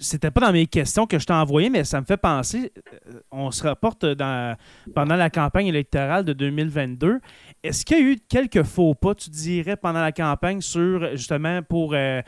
c'était 0.00 0.32
pas 0.32 0.40
dans 0.40 0.52
mes 0.52 0.66
questions 0.66 1.06
que 1.06 1.20
je 1.20 1.26
t'ai 1.26 1.32
envoyé, 1.32 1.70
mais 1.70 1.84
ça 1.84 2.00
me 2.00 2.04
fait 2.04 2.16
penser. 2.16 2.72
Euh, 2.76 3.20
on 3.30 3.52
se 3.52 3.62
rapporte 3.62 4.04
dans, 4.04 4.56
pendant 4.92 5.14
la 5.14 5.30
campagne 5.30 5.68
électorale 5.68 6.24
de 6.24 6.32
2022. 6.32 7.20
Est-ce 7.62 7.84
qu'il 7.84 7.96
y 7.96 8.00
a 8.00 8.02
eu 8.02 8.18
quelques 8.28 8.64
faux 8.64 8.94
pas, 8.94 9.14
tu 9.14 9.30
dirais, 9.30 9.76
pendant 9.76 10.00
la 10.00 10.10
campagne 10.10 10.60
sur 10.60 11.10
justement 11.12 11.62
pour 11.62 11.94
euh, 11.94 12.22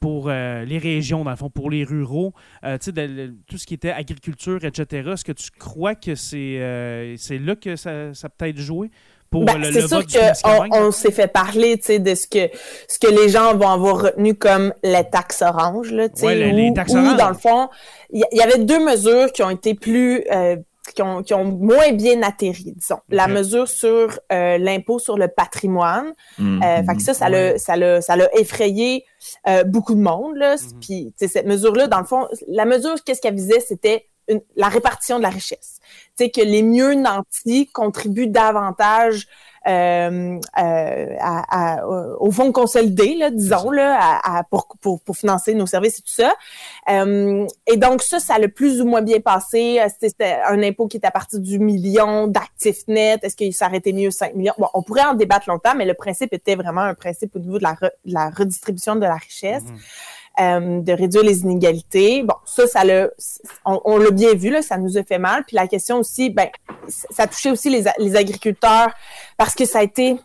pour 0.00 0.28
euh, 0.28 0.64
les 0.64 0.78
régions, 0.78 1.24
dans 1.24 1.30
le 1.30 1.36
fond, 1.36 1.50
pour 1.50 1.70
les 1.70 1.84
ruraux, 1.84 2.32
euh, 2.64 2.78
tout 3.46 3.58
ce 3.58 3.66
qui 3.66 3.74
était 3.74 3.90
agriculture, 3.90 4.64
etc. 4.64 5.10
Est-ce 5.12 5.24
que 5.24 5.32
tu 5.32 5.50
crois 5.50 5.94
que 5.94 6.14
c'est 6.14 6.56
euh, 6.58 7.16
là 7.30 7.54
que 7.54 7.76
ça, 7.76 8.14
ça 8.14 8.28
peut 8.30 8.48
être 8.48 8.58
joué? 8.58 8.90
pour 9.30 9.44
ben, 9.44 9.62
C'est 9.62 9.86
sûr 9.86 10.02
qu'on 10.04 10.86
on, 10.86 10.90
s'est 10.90 11.12
fait 11.12 11.28
parler 11.28 11.76
de 11.76 12.14
ce 12.14 12.26
que, 12.26 12.50
ce 12.88 12.98
que 12.98 13.06
les 13.06 13.28
gens 13.28 13.54
vont 13.56 13.68
avoir 13.68 14.02
retenu 14.02 14.34
comme 14.34 14.74
les 14.82 15.04
taxes 15.08 15.42
oranges. 15.42 15.92
Là, 15.92 16.08
ouais, 16.22 16.34
les, 16.34 16.72
taxes 16.74 16.94
oranges. 16.94 17.16
dans 17.16 17.28
le 17.28 17.36
fond, 17.36 17.68
il 18.10 18.24
y, 18.32 18.42
avait 18.42 18.58
deux 18.58 18.84
mesures 18.84 19.30
qui 19.30 19.44
ont 19.44 19.50
été 19.50 19.74
plus 19.74 20.24
qui 20.92 21.02
ont, 21.02 21.22
qui 21.22 21.34
ont 21.34 21.44
moins 21.44 21.92
bien 21.92 22.22
atterri, 22.22 22.74
disons. 22.76 23.00
La 23.08 23.26
mesure 23.28 23.68
sur 23.68 24.18
euh, 24.32 24.58
l'impôt 24.58 24.98
sur 24.98 25.16
le 25.16 25.28
patrimoine. 25.28 26.12
Mmh, 26.38 26.62
euh, 26.62 26.82
fait 26.84 26.96
que 26.96 27.02
ça, 27.02 27.14
ça 27.14 27.28
l'a, 27.28 27.58
ça 27.58 27.76
l'a, 27.76 28.00
ça 28.00 28.16
l'a 28.16 28.28
effrayé 28.38 29.04
euh, 29.48 29.64
beaucoup 29.64 29.94
de 29.94 30.00
monde, 30.00 30.36
là. 30.36 30.56
Mmh. 30.56 30.80
Puis, 30.80 31.14
cette 31.16 31.46
mesure-là, 31.46 31.86
dans 31.86 31.98
le 31.98 32.04
fond, 32.06 32.26
la 32.48 32.64
mesure, 32.64 32.94
qu'est-ce 33.04 33.20
qu'elle 33.20 33.34
visait? 33.34 33.60
C'était 33.60 34.06
la 34.56 34.68
répartition 34.68 35.18
de 35.18 35.22
la 35.22 35.30
richesse. 35.30 35.80
Tu 36.16 36.24
sais, 36.24 36.30
que 36.30 36.40
les 36.40 36.62
mieux 36.62 36.94
nantis 36.94 37.68
contribuent 37.72 38.28
davantage 38.28 39.26
euh, 39.68 40.40
euh, 40.58 42.16
au 42.18 42.30
fonds 42.30 42.52
consolidé, 42.52 43.14
là, 43.14 43.30
disons, 43.30 43.70
là, 43.70 44.42
pour, 44.50 44.68
pour, 44.80 45.00
pour, 45.00 45.16
financer 45.16 45.54
nos 45.54 45.66
services 45.66 45.98
et 45.98 46.02
tout 46.02 46.12
ça. 46.12 46.32
Euh, 46.88 47.46
et 47.66 47.76
donc, 47.76 48.02
ça, 48.02 48.20
ça 48.20 48.34
a 48.34 48.38
le 48.38 48.48
plus 48.48 48.80
ou 48.80 48.86
moins 48.86 49.02
bien 49.02 49.20
passé. 49.20 49.80
C'était 50.00 50.38
un 50.46 50.62
impôt 50.62 50.86
qui 50.88 50.96
était 50.96 51.06
à 51.06 51.10
partir 51.10 51.40
du 51.40 51.58
million 51.58 52.26
d'actifs 52.26 52.88
nets? 52.88 53.22
Est-ce 53.22 53.36
qu'il 53.36 53.52
s'arrêtait 53.52 53.92
mieux 53.92 54.10
5 54.10 54.34
millions? 54.34 54.54
Bon, 54.58 54.68
on 54.72 54.82
pourrait 54.82 55.04
en 55.04 55.14
débattre 55.14 55.48
longtemps, 55.48 55.74
mais 55.76 55.84
le 55.84 55.94
principe 55.94 56.32
était 56.32 56.54
vraiment 56.54 56.82
un 56.82 56.94
principe 56.94 57.36
au 57.36 57.38
niveau 57.38 57.58
de 57.58 57.64
la, 57.64 57.76
la 58.06 58.30
redistribution 58.30 58.96
de 58.96 59.02
la 59.02 59.16
richesse. 59.16 59.64
Mm-hmm. 59.64 60.19
Euh, 60.38 60.80
de 60.80 60.92
réduire 60.92 61.22
les 61.22 61.40
inégalités. 61.42 62.22
Bon, 62.22 62.36
ça, 62.46 62.66
ça 62.66 62.82
l'a, 62.82 63.08
on, 63.66 63.98
l'a 63.98 64.10
bien 64.10 64.32
vu, 64.32 64.48
là, 64.48 64.62
ça 64.62 64.78
nous 64.78 64.96
a 64.96 65.02
fait 65.02 65.18
mal. 65.18 65.44
Puis 65.46 65.54
la 65.54 65.66
question 65.66 65.98
aussi, 65.98 66.30
ben, 66.30 66.48
ça 66.88 67.26
touchait 67.26 67.50
aussi 67.50 67.68
les, 67.68 67.84
les 67.98 68.16
agriculteurs 68.16 68.90
parce 69.36 69.54
que 69.54 69.66
ça 69.66 69.80
a 69.80 69.82
été, 69.82 70.16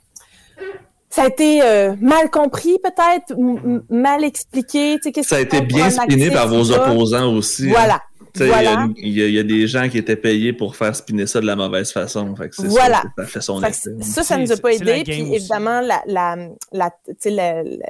ça 1.09 1.23
a 1.23 1.27
été 1.27 1.61
euh, 1.61 1.95
mal 1.99 2.29
compris 2.29 2.77
peut-être, 2.81 3.35
mal 3.89 4.23
expliqué. 4.23 4.99
Tu 5.03 5.11
sais, 5.13 5.23
ça 5.23 5.35
a 5.35 5.39
été 5.39 5.59
bien 5.59 5.89
spiné 5.89 6.31
par 6.31 6.47
vos 6.47 6.71
opposants 6.71 7.33
aussi. 7.33 7.67
Hein. 7.67 7.73
Voilà, 7.73 8.01
il 8.39 9.09
y, 9.09 9.39
a 9.39 9.43
des 9.43 9.67
gens 9.67 9.89
qui 9.89 9.97
étaient 9.97 10.15
payés 10.15 10.53
pour 10.53 10.75
faire 10.75 10.95
spinner 10.95 11.27
ça 11.27 11.41
de 11.41 11.45
la 11.45 11.55
mauvaise 11.55 11.91
façon. 11.91 12.35
Fait 12.35 12.49
voilà. 12.57 13.03
Ça, 13.17 13.25
fait 13.25 13.41
son 13.41 13.63
effet. 13.63 13.89
Ça, 14.01 14.23
ça 14.23 14.37
nous 14.37 14.51
a 14.51 14.57
pas 14.57 14.73
aidé. 14.73 15.03
Puis 15.03 15.33
évidemment, 15.33 15.81
la, 15.81 16.01
la, 16.07 16.35
la, 16.71 16.91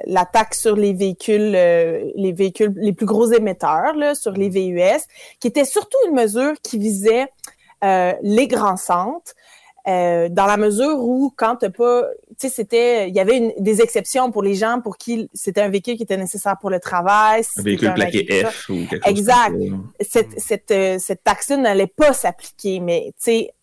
la, 0.06 0.26
taxe 0.26 0.62
sur 0.62 0.76
les 0.76 0.94
véhicules, 0.94 1.54
euh, 1.56 2.12
les 2.16 2.32
véhicules, 2.32 2.74
les 2.76 2.94
plus 2.94 3.06
gros 3.06 3.32
émetteurs, 3.32 3.96
là, 3.96 4.16
sur 4.16 4.32
les 4.32 4.50
VUS, 4.50 5.02
qui 5.40 5.48
était 5.48 5.66
surtout 5.66 5.98
une 6.08 6.16
mesure 6.16 6.54
qui 6.62 6.78
visait 6.78 7.28
euh, 7.84 8.14
les 8.24 8.48
grands 8.48 8.78
centres. 8.78 9.34
Euh, 9.88 10.30
dans 10.30 10.48
la 10.48 10.58
mesure 10.58 11.00
où 11.00 11.32
quand 11.36 11.58
t'as 11.58 11.70
pas, 11.70 12.06
tu 12.40 12.48
sais, 12.48 12.50
c'était, 12.50 13.08
il 13.08 13.16
y 13.16 13.20
avait 13.20 13.38
une, 13.38 13.54
des 13.60 13.82
exceptions 13.82 14.32
pour 14.32 14.42
les 14.42 14.56
gens 14.56 14.82
pour 14.82 14.98
qui 14.98 15.30
c'était 15.32 15.62
un 15.62 15.70
véhicule 15.70 15.96
qui 15.96 16.04
était 16.04 16.18
nécessaire 16.18 16.58
pour 16.60 16.72
le 16.72 16.80
travail. 16.80 17.44
Un 17.56 17.62
véhicule 17.62 17.94
plaqué 17.94 18.46
F 18.46 18.70
ou 18.70 18.88
quelque 18.90 19.06
chose 19.06 19.12
Exact. 19.12 19.56
Cette, 20.02 20.40
cette, 20.40 20.72
euh, 20.72 20.98
cette 20.98 21.24
taxe-là 21.24 21.58
n'allait 21.58 21.86
pas 21.86 22.14
s'appliquer, 22.14 22.80
mais 22.80 23.14
tu 23.18 23.26
sais, 23.26 23.54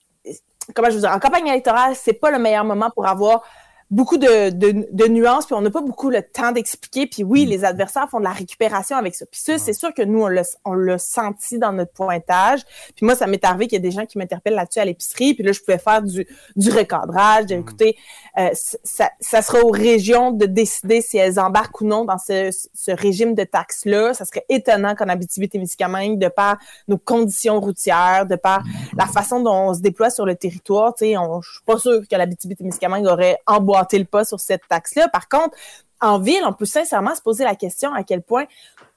comment 0.75 0.91
je 0.91 0.95
veux 0.95 1.00
dire, 1.00 1.11
en 1.11 1.19
campagne 1.19 1.49
électorale, 1.49 1.95
c'est 1.97 2.12
pas 2.12 2.31
le 2.31 2.38
meilleur 2.38 2.64
moment 2.64 2.91
pour 2.95 3.07
avoir 3.07 3.43
beaucoup 3.93 4.17
de, 4.17 4.49
de, 4.49 4.89
de, 4.91 5.09
nuances, 5.09 5.45
puis 5.45 5.55
on 5.55 5.61
n'a 5.61 5.71
pas 5.71 5.83
beaucoup 5.83 6.09
le 6.09 6.23
temps 6.23 6.51
d'expliquer. 6.51 7.07
Puis 7.07 7.23
oui, 7.23 7.45
mm. 7.45 7.49
les 7.51 7.65
adversaires 7.65 8.09
font 8.09 8.21
de 8.21 8.25
la 8.25 8.33
récupération 8.33 8.97
avec 8.97 9.15
ça. 9.15 9.27
Puis 9.31 9.39
ça, 9.39 9.59
c'est 9.59 9.75
sûr 9.75 9.93
que 9.93 10.01
nous, 10.01 10.25
on 10.65 10.75
l'a 10.75 10.99
senti 10.99 11.59
dans 11.59 11.73
notre 11.73 11.93
pointage. 11.93 12.63
Puis 12.97 13.05
moi, 13.05 13.15
ça 13.15 13.27
m'est 13.27 13.45
arrivé 13.45 13.67
qu'il 13.67 13.77
y 13.77 13.83
a 13.83 13.83
des 13.83 13.91
gens 13.91 14.07
qui 14.07 14.17
m'interpellent 14.17 14.55
là-dessus 14.55 14.79
à 14.79 14.87
l'épicerie. 14.87 15.35
Puis 15.35 15.45
là, 15.45 15.53
je 15.53 15.61
pouvais 15.61 15.79
faire 15.79 16.01
du, 16.01 16.27
du 16.57 16.71
recadrage, 16.71 17.47
dire, 17.47 17.59
mm. 17.59 17.61
écoutez, 17.61 17.97
euh, 18.39 18.49
ça, 18.55 19.11
ça 19.21 19.43
sera 19.43 19.61
aux 19.61 19.71
régions 19.71 20.31
de 20.31 20.47
décider 20.47 21.03
si 21.03 21.19
elles 21.19 21.39
embarquent 21.39 21.83
ou 21.83 21.85
non 21.85 22.07
dans 22.07 22.19
ce, 22.19 22.51
ce 22.73 22.93
régime 22.93 23.35
de 23.35 23.45
taxes-là. 23.45 24.15
Ça 24.15 24.25
serait 24.25 24.47
étonnant 24.49 24.95
qu'en 24.95 25.11
Abitibi-Témiscamingue, 25.11 26.19
de 26.19 26.29
par 26.29 26.57
nos 26.89 26.97
conditions 26.97 27.61
routières, 27.61 28.25
de 28.25 28.37
par 28.37 28.61
mm. 28.61 28.71
la 28.97 29.07
façon 29.07 29.41
dont 29.41 29.69
on 29.69 29.75
se 29.75 29.81
déploie 29.81 30.09
sur 30.09 30.25
le 30.25 30.35
territoire, 30.35 30.95
tu 30.95 31.05
sais, 31.05 31.13
je 31.13 31.51
suis 31.51 31.65
pas 31.67 31.77
sûr 31.77 32.01
que 32.11 32.17
l'Abitibi-Témiscamingue 32.17 33.05
aurait 33.05 33.39
emboîté 33.47 33.82
le 33.93 34.05
pas 34.05 34.25
sur 34.25 34.41
cette 34.41 34.62
taxe-là. 34.69 35.09
Par 35.09 35.29
contre, 35.29 35.57
en 36.03 36.19
ville, 36.19 36.43
on 36.45 36.53
peut 36.53 36.67
sincèrement 36.67 37.15
se 37.15 37.23
poser 37.23 37.45
la 37.45 37.55
question 37.55 37.95
à 37.95 38.03
quel 38.03 38.23
point 38.23 38.47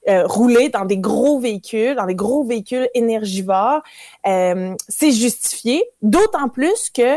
euh, 0.08 0.26
rouler 0.26 0.68
dans 0.68 0.84
des 0.84 0.98
gros 0.98 1.40
véhicules, 1.40 1.94
dans 1.94 2.06
des 2.06 2.14
gros 2.14 2.44
véhicules 2.44 2.88
énergivores, 2.94 3.82
euh, 4.26 4.74
c'est 4.88 5.12
justifié. 5.12 5.84
D'autant 6.02 6.48
plus 6.48 6.90
que, 6.90 7.16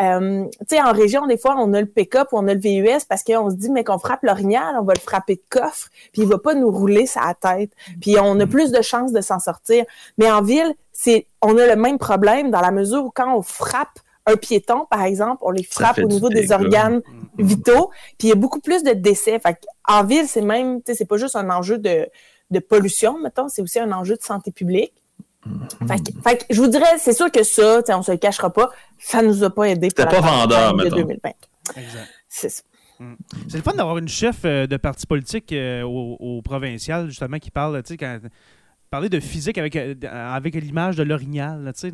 euh, 0.00 0.44
tu 0.60 0.66
sais, 0.68 0.80
en 0.80 0.92
région, 0.92 1.26
des 1.26 1.36
fois, 1.36 1.56
on 1.58 1.72
a 1.72 1.80
le 1.80 1.86
pick-up 1.86 2.28
ou 2.32 2.38
on 2.38 2.46
a 2.46 2.54
le 2.54 2.60
VUS 2.60 3.04
parce 3.08 3.24
qu'on 3.24 3.50
se 3.50 3.56
dit, 3.56 3.70
mais 3.70 3.82
qu'on 3.82 3.98
frappe 3.98 4.22
l'orignal, 4.22 4.76
on 4.78 4.84
va 4.84 4.94
le 4.94 5.00
frapper 5.00 5.36
de 5.36 5.42
coffre, 5.48 5.88
puis 6.12 6.22
il 6.22 6.28
va 6.28 6.38
pas 6.38 6.54
nous 6.54 6.70
rouler 6.70 7.06
sa 7.06 7.34
tête. 7.40 7.70
Puis 8.00 8.16
on 8.20 8.38
a 8.38 8.46
plus 8.46 8.70
de 8.70 8.82
chances 8.82 9.12
de 9.12 9.20
s'en 9.20 9.40
sortir. 9.40 9.84
Mais 10.16 10.30
en 10.30 10.42
ville, 10.42 10.74
c'est, 10.92 11.26
on 11.42 11.56
a 11.58 11.66
le 11.66 11.76
même 11.76 11.98
problème 11.98 12.50
dans 12.50 12.60
la 12.60 12.70
mesure 12.70 13.04
où 13.04 13.10
quand 13.10 13.36
on 13.36 13.42
frappe 13.42 13.98
un 14.28 14.36
piéton, 14.36 14.86
par 14.90 15.02
exemple, 15.02 15.38
on 15.42 15.50
les 15.50 15.62
frappe 15.62 15.98
au 15.98 16.06
niveau 16.06 16.28
des 16.28 16.52
organes 16.52 16.98
mm-hmm. 16.98 17.44
vitaux, 17.44 17.90
puis 18.18 18.28
il 18.28 18.30
y 18.30 18.32
a 18.32 18.36
beaucoup 18.36 18.60
plus 18.60 18.82
de 18.82 18.92
décès. 18.92 19.40
en 19.88 20.04
ville, 20.04 20.26
c'est 20.26 20.42
même, 20.42 20.80
c'est 20.86 21.06
pas 21.06 21.16
juste 21.16 21.36
un 21.36 21.50
enjeu 21.50 21.78
de, 21.78 22.08
pollution, 22.68 23.18
mettons, 23.18 23.48
c'est 23.48 23.62
aussi 23.62 23.78
un 23.78 23.92
enjeu 23.92 24.16
de 24.16 24.22
santé 24.22 24.52
publique. 24.52 24.92
Mm-hmm. 25.46 26.22
Fait, 26.22 26.46
je 26.50 26.60
vous 26.60 26.68
dirais, 26.68 26.98
c'est 26.98 27.14
sûr 27.14 27.32
que 27.32 27.42
ça, 27.42 27.82
on 27.88 28.02
se 28.02 28.12
le 28.12 28.18
cachera 28.18 28.52
pas, 28.52 28.70
ça 28.98 29.22
nous 29.22 29.42
a 29.44 29.50
pas 29.50 29.64
aidé 29.64 29.88
pour 29.88 30.06
pas 30.06 30.20
vendeur, 30.20 30.74
de 30.74 30.88
2020. 30.88 31.30
C'est 32.28 32.48
ça. 32.50 32.62
Mm. 33.00 33.14
C'est 33.48 33.56
le 33.56 33.62
fun 33.62 33.74
d'avoir 33.74 33.98
une 33.98 34.08
chef 34.08 34.38
euh, 34.44 34.66
de 34.66 34.76
parti 34.76 35.06
politique 35.06 35.52
euh, 35.52 35.82
au, 35.82 36.42
provincial, 36.42 37.08
justement, 37.08 37.38
qui 37.38 37.50
parle, 37.50 37.82
tu 37.82 37.94
sais, 37.94 37.96
quand 37.96 38.18
parler 38.90 39.08
de 39.08 39.20
physique 39.20 39.58
avec, 39.58 39.76
euh, 39.76 39.94
avec 40.04 40.54
l'image 40.54 40.96
de 40.96 41.02
l'orignal. 41.02 41.72
Tu 41.74 41.90
sais, 41.90 41.92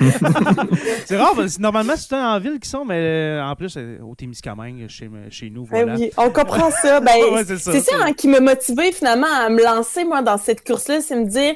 c'est 1.06 1.16
rare, 1.16 1.34
parce 1.36 1.56
que 1.56 1.62
normalement, 1.62 1.94
c'est 1.96 2.14
en 2.14 2.38
ville 2.38 2.58
qui 2.58 2.68
sont, 2.68 2.84
mais 2.84 2.96
euh, 2.96 3.44
en 3.44 3.54
plus, 3.54 3.76
euh, 3.76 3.98
au 4.02 4.14
Témiscamingue, 4.14 4.88
chez, 4.88 5.10
chez 5.30 5.50
nous, 5.50 5.66
ben 5.66 5.84
voilà. 5.84 6.06
on 6.16 6.30
comprend 6.30 6.70
ça. 6.70 7.00
Ben, 7.10 7.44
c'est 7.44 7.80
ça, 7.80 7.96
hein, 8.00 8.12
qui 8.12 8.28
m'a 8.28 8.40
motivé 8.40 8.92
finalement 8.92 9.26
à 9.26 9.48
me 9.48 9.62
lancer, 9.62 10.04
moi, 10.04 10.22
dans 10.22 10.36
cette 10.36 10.66
course-là, 10.66 11.00
c'est 11.00 11.16
me 11.16 11.24
dire, 11.24 11.54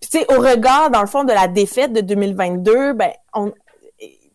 puis 0.00 0.10
tu 0.10 0.18
sais, 0.18 0.26
au 0.32 0.40
regard, 0.40 0.90
dans 0.90 1.02
le 1.02 1.06
fond, 1.06 1.24
de 1.24 1.32
la 1.32 1.48
défaite 1.48 1.92
de 1.92 2.00
2022, 2.00 2.94
ben, 2.94 3.10
on, 3.34 3.52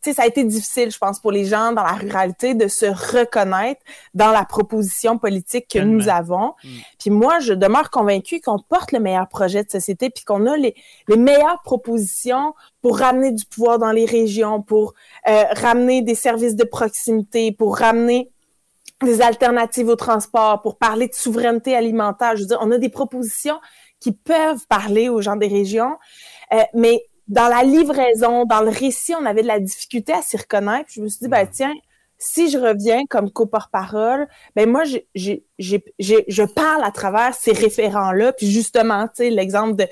sais, 0.09 0.13
ça 0.13 0.23
a 0.23 0.25
été 0.25 0.43
difficile, 0.43 0.91
je 0.91 0.97
pense, 0.97 1.19
pour 1.19 1.31
les 1.31 1.45
gens 1.45 1.71
dans 1.71 1.83
la 1.83 1.93
ruralité 1.93 2.53
de 2.53 2.67
se 2.67 2.85
reconnaître 2.85 3.81
dans 4.13 4.31
la 4.31 4.45
proposition 4.45 5.17
politique 5.17 5.67
que 5.67 5.79
nous 5.79 6.09
avons. 6.09 6.53
Mm. 6.63 6.69
Puis 6.99 7.09
moi, 7.09 7.39
je 7.39 7.53
demeure 7.53 7.89
convaincue 7.89 8.41
qu'on 8.41 8.59
porte 8.59 8.91
le 8.91 8.99
meilleur 8.99 9.27
projet 9.27 9.63
de 9.63 9.69
société, 9.69 10.09
puis 10.09 10.23
qu'on 10.23 10.45
a 10.47 10.57
les, 10.57 10.75
les 11.07 11.17
meilleures 11.17 11.61
propositions 11.63 12.53
pour 12.81 12.99
ramener 12.99 13.31
du 13.31 13.45
pouvoir 13.45 13.79
dans 13.79 13.91
les 13.91 14.05
régions, 14.05 14.61
pour 14.61 14.93
euh, 15.27 15.43
ramener 15.51 16.01
des 16.01 16.15
services 16.15 16.55
de 16.55 16.63
proximité, 16.63 17.51
pour 17.51 17.77
ramener 17.77 18.31
des 19.03 19.21
alternatives 19.21 19.87
au 19.87 19.95
transport, 19.95 20.61
pour 20.61 20.77
parler 20.77 21.07
de 21.07 21.13
souveraineté 21.13 21.75
alimentaire. 21.75 22.35
Je 22.35 22.41
veux 22.41 22.47
dire, 22.47 22.59
on 22.61 22.71
a 22.71 22.77
des 22.77 22.89
propositions 22.89 23.59
qui 23.99 24.11
peuvent 24.11 24.65
parler 24.67 25.09
aux 25.09 25.21
gens 25.21 25.35
des 25.35 25.47
régions, 25.47 25.97
euh, 26.53 26.61
mais 26.73 27.03
dans 27.27 27.47
la 27.47 27.63
livraison, 27.63 28.45
dans 28.45 28.61
le 28.61 28.69
récit, 28.69 29.13
on 29.15 29.25
avait 29.25 29.41
de 29.43 29.47
la 29.47 29.59
difficulté 29.59 30.13
à 30.13 30.21
s'y 30.21 30.37
reconnaître. 30.37 30.89
je 30.93 31.01
me 31.01 31.07
suis 31.07 31.19
dit, 31.21 31.27
ben 31.27 31.47
tiens, 31.49 31.73
si 32.17 32.49
je 32.49 32.57
reviens 32.57 33.01
comme 33.09 33.31
co-porte-parole, 33.31 34.27
ben 34.55 34.69
moi, 34.69 34.83
j'ai 35.15 35.45
je 35.61 36.45
parle 36.45 36.83
à 36.83 36.91
travers 36.91 37.33
ces 37.33 37.53
référents-là, 37.53 38.33
puis 38.33 38.49
justement, 38.49 39.07
tu 39.07 39.23
sais, 39.23 39.29
l'exemple 39.29 39.75
de, 39.75 39.85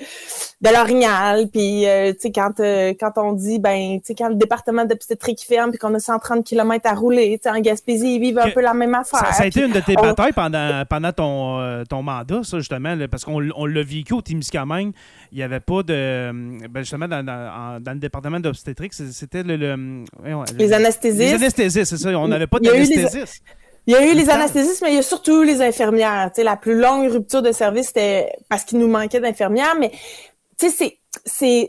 de 0.60 0.68
l'Orignal, 0.70 1.48
puis 1.50 1.86
euh, 1.86 2.12
tu 2.12 2.20
sais, 2.20 2.32
quand, 2.32 2.60
euh, 2.60 2.92
quand 2.98 3.12
on 3.16 3.32
dit, 3.32 3.58
ben, 3.58 3.98
tu 4.00 4.08
sais, 4.08 4.14
quand 4.14 4.28
le 4.28 4.34
département 4.34 4.84
d'obstétrique 4.84 5.40
ferme, 5.40 5.70
puis 5.70 5.78
qu'on 5.78 5.94
a 5.94 5.98
130 5.98 6.44
km 6.44 6.90
à 6.90 6.94
rouler, 6.94 7.38
tu 7.42 7.48
sais, 7.48 7.56
en 7.56 7.60
Gaspésie, 7.60 8.16
ils 8.16 8.20
vivent 8.20 8.38
un 8.38 8.50
peu 8.50 8.60
la 8.60 8.74
même 8.74 8.94
affaire. 8.94 9.34
Ça, 9.34 9.42
a 9.42 9.46
été 9.46 9.62
une 9.62 9.72
de 9.72 9.80
tes 9.80 9.94
batailles 9.94 10.32
pendant, 10.32 10.84
pendant 10.88 11.12
ton, 11.12 11.60
euh, 11.60 11.84
ton 11.84 12.02
mandat, 12.02 12.42
ça, 12.42 12.58
justement, 12.58 12.96
parce 13.10 13.24
qu'on 13.24 13.40
on 13.54 13.66
l'a 13.66 13.82
vécu 13.82 14.12
au 14.12 14.22
Témiscamingue, 14.22 14.92
il 15.32 15.38
n'y 15.38 15.42
avait 15.42 15.60
pas 15.60 15.82
de, 15.82 16.30
ben, 16.68 16.80
justement, 16.80 17.08
dans, 17.08 17.24
dans, 17.24 17.80
dans 17.80 17.92
le 17.92 17.98
département 17.98 18.40
d'obstétrique, 18.40 18.92
c'était 18.92 19.42
le, 19.42 19.56
le, 19.56 20.04
Les 20.58 20.72
anesthésistes. 20.72 21.20
Les 21.20 21.34
anesthésistes, 21.34 21.96
c'est 21.96 22.02
ça, 22.02 22.10
on 22.10 22.28
n'avait 22.28 22.46
pas 22.46 22.58
d'anesthésistes. 22.58 23.42
Il 23.90 23.94
y 23.94 23.96
a 23.96 24.06
eu 24.06 24.14
les 24.14 24.30
anesthésistes, 24.30 24.82
mais 24.82 24.92
il 24.92 24.94
y 24.94 24.98
a 24.98 25.02
surtout 25.02 25.42
les 25.42 25.62
infirmières. 25.62 26.30
La 26.38 26.56
plus 26.56 26.78
longue 26.78 27.10
rupture 27.10 27.42
de 27.42 27.50
service, 27.50 27.88
c'était 27.88 28.30
parce 28.48 28.62
qu'il 28.62 28.78
nous 28.78 28.86
manquait 28.86 29.18
d'infirmières. 29.18 29.74
Mais 29.80 29.90
c'est, 30.56 30.96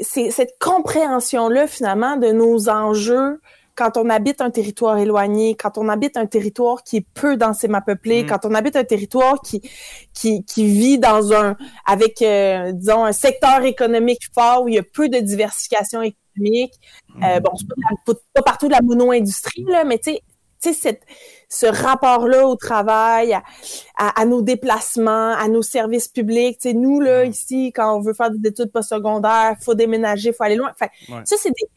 cette 0.06 0.60
compréhension-là, 0.60 1.66
finalement, 1.66 2.18
de 2.18 2.28
nos 2.32 2.70
enjeux 2.70 3.42
quand 3.74 3.98
on 3.98 4.08
habite 4.12 4.40
un 4.42 4.52
territoire 4.52 5.00
éloigné, 5.00 5.56
quand 5.56 5.80
on 5.80 5.90
habite 5.90 6.16
un 6.16 6.28
territoire 6.28 6.84
qui 6.84 6.98
est 6.98 7.06
peu 7.16 7.38
densément 7.38 7.82
peuplé, 7.82 8.22
mm. 8.22 8.28
quand 8.28 8.46
on 8.46 8.54
habite 8.54 8.76
un 8.76 8.84
territoire 8.84 9.42
qui, 9.42 9.68
qui, 10.14 10.46
qui 10.46 10.68
vit 10.68 11.00
dans 11.00 11.34
un, 11.34 11.56
avec, 11.88 12.22
euh, 12.22 12.72
disons, 12.72 13.04
un 13.04 13.14
secteur 13.14 13.64
économique 13.64 14.30
fort 14.36 14.64
où 14.64 14.68
il 14.68 14.76
y 14.76 14.78
a 14.78 14.84
peu 14.84 15.10
de 15.10 15.18
diversification 15.18 16.04
économique. 16.04 16.76
Euh, 17.24 17.40
mm. 17.40 17.40
bon, 17.40 17.52
c'est 17.58 17.68
pas, 18.06 18.14
pas, 18.36 18.42
partout 18.44 18.68
de 18.68 18.74
la 18.74 18.82
mono-industrie, 18.84 19.66
là, 19.68 19.86
mais 19.86 19.98
tu 19.98 20.12
sais, 20.60 20.74
sais, 20.74 21.00
ce 21.52 21.66
rapport-là 21.66 22.48
au 22.48 22.56
travail, 22.56 23.38
à, 23.98 24.26
nos 24.26 24.42
déplacements, 24.42 25.34
à 25.34 25.50
nos 25.50 25.62
services 25.62 26.08
publics. 26.08 26.58
Tu 26.60 26.70
sais, 26.70 26.74
nous, 26.74 27.02
là, 27.02 27.26
ici, 27.26 27.74
quand 27.76 27.94
on 27.98 28.00
veut 28.00 28.14
faire 28.14 28.32
des 28.32 28.50
études 28.50 28.72
postsecondaires, 28.72 29.58
faut 29.60 29.76
déménager, 29.76 30.32
faut 30.32 30.46
aller 30.46 30.56
loin. 30.56 30.72
Enfin, 30.72 30.88
ça, 31.26 31.36
c'est 31.38 31.50
des, 31.50 31.68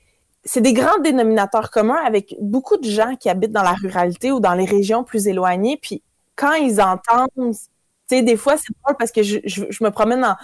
c'est 0.44 0.60
des 0.60 0.74
grands 0.74 0.98
dénominateurs 1.00 1.70
communs 1.70 2.00
avec 2.06 2.36
beaucoup 2.40 2.76
de 2.76 2.88
gens 2.88 3.16
qui 3.16 3.28
habitent 3.28 3.50
dans 3.50 3.64
la 3.64 3.72
ruralité 3.72 4.30
ou 4.30 4.38
dans 4.38 4.54
les 4.54 4.64
régions 4.64 5.02
plus 5.02 5.26
éloignées. 5.26 5.76
Puis 5.76 6.02
quand 6.36 6.54
ils 6.54 6.80
entendent, 6.80 7.30
tu 7.36 7.58
sais, 8.06 8.22
des 8.22 8.36
fois, 8.36 8.56
c'est 8.56 8.72
drôle 8.84 8.96
parce 8.96 9.10
que 9.10 9.24
je, 9.24 9.38
je, 9.44 9.82
me 9.82 9.90
promène 9.90 10.20
dans, 10.20 10.36